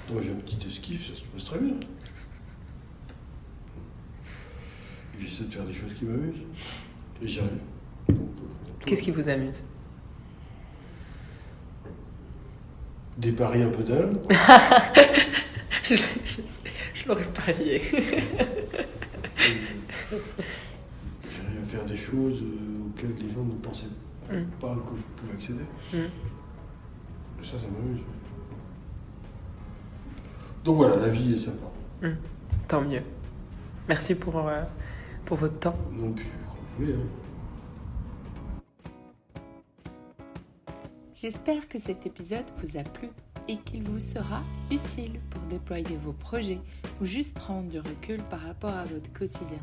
Donc, 0.08 0.20
j'ai 0.20 0.30
un 0.32 0.36
petit 0.36 0.58
esquif, 0.68 1.08
ça 1.10 1.16
se 1.18 1.24
passe 1.24 1.44
très 1.46 1.58
bien. 1.58 1.74
Et 1.74 1.76
J'essaie 5.20 5.44
de 5.44 5.52
faire 5.52 5.64
des 5.64 5.72
choses 5.72 5.92
qui 5.98 6.04
m'amusent. 6.04 6.42
Et 7.22 7.28
j'y 7.28 7.38
arrive. 7.40 7.58
Qu'est-ce 8.84 9.02
qui 9.02 9.10
vous 9.10 9.28
amuse? 9.28 9.62
Des 13.16 13.32
paris 13.32 13.62
un 13.62 13.70
peu 13.70 13.82
dingues. 13.84 14.16
Je, 15.84 15.96
je, 15.96 16.40
je 16.94 17.06
l'aurais 17.08 17.24
parié. 17.24 17.82
J'arrive 21.22 21.62
à 21.62 21.66
faire 21.66 21.84
des 21.84 21.96
choses 21.98 22.40
euh, 22.42 22.86
auxquelles 22.88 23.14
les 23.20 23.30
gens 23.30 23.44
ne 23.44 23.52
pensaient 23.54 23.86
Mm. 24.30 24.44
pas 24.58 24.74
que 24.74 24.96
je 24.96 25.02
pouvais 25.20 25.34
accéder. 25.34 25.64
Mm. 25.92 25.96
Et 25.98 27.44
ça, 27.44 27.58
ça 27.58 27.66
m'amuse. 27.66 28.00
Donc 30.64 30.76
voilà, 30.76 30.96
la 30.96 31.08
vie 31.10 31.34
est 31.34 31.36
sympa. 31.36 31.66
Mm. 32.00 32.14
Tant 32.66 32.80
mieux. 32.80 33.02
Merci 33.86 34.14
pour, 34.14 34.38
euh, 34.48 34.62
pour 35.24 35.36
votre 35.36 35.58
temps. 35.58 35.76
Non 35.92 36.12
plus, 36.12 36.24
quand 36.46 36.56
vous 36.56 36.84
voulez. 36.84 36.94
hein. 36.94 37.08
J'espère 41.14 41.68
que 41.68 41.78
cet 41.78 42.06
épisode 42.06 42.44
vous 42.62 42.76
a 42.76 42.82
plu 42.82 43.08
et 43.48 43.56
qu'il 43.58 43.82
vous 43.82 43.98
sera 44.00 44.42
utile 44.70 45.20
pour 45.30 45.40
déployer 45.42 45.96
vos 46.04 46.12
projets 46.12 46.60
ou 47.00 47.04
juste 47.04 47.34
prendre 47.34 47.68
du 47.68 47.78
recul 47.78 48.22
par 48.24 48.40
rapport 48.40 48.74
à 48.74 48.84
votre 48.84 49.12
quotidien. 49.12 49.60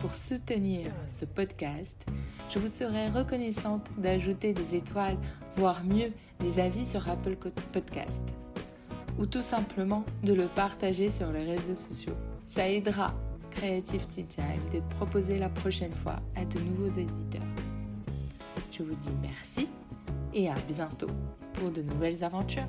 Pour 0.00 0.14
soutenir 0.14 0.90
ce 1.06 1.24
podcast, 1.24 1.96
je 2.48 2.58
vous 2.58 2.68
serais 2.68 3.08
reconnaissante 3.08 3.90
d'ajouter 3.98 4.52
des 4.52 4.76
étoiles, 4.76 5.16
voire 5.56 5.84
mieux 5.84 6.12
des 6.40 6.60
avis 6.60 6.84
sur 6.84 7.08
Apple 7.08 7.36
Podcast. 7.72 8.20
Ou 9.18 9.26
tout 9.26 9.42
simplement 9.42 10.04
de 10.22 10.34
le 10.34 10.46
partager 10.46 11.10
sur 11.10 11.32
les 11.32 11.44
réseaux 11.44 11.74
sociaux. 11.74 12.14
Ça 12.46 12.70
aidera 12.70 13.14
Creative 13.56 14.06
Tea 14.06 14.24
Time 14.24 14.70
d'être 14.70 14.88
proposé 14.90 15.38
la 15.38 15.48
prochaine 15.48 15.94
fois 15.94 16.16
à 16.34 16.44
de 16.44 16.58
nouveaux 16.60 16.94
éditeurs. 16.98 17.40
Je 18.70 18.82
vous 18.82 18.94
dis 18.94 19.12
merci 19.22 19.66
et 20.34 20.50
à 20.50 20.54
bientôt 20.68 21.08
pour 21.54 21.70
de 21.70 21.80
nouvelles 21.80 22.22
aventures. 22.22 22.68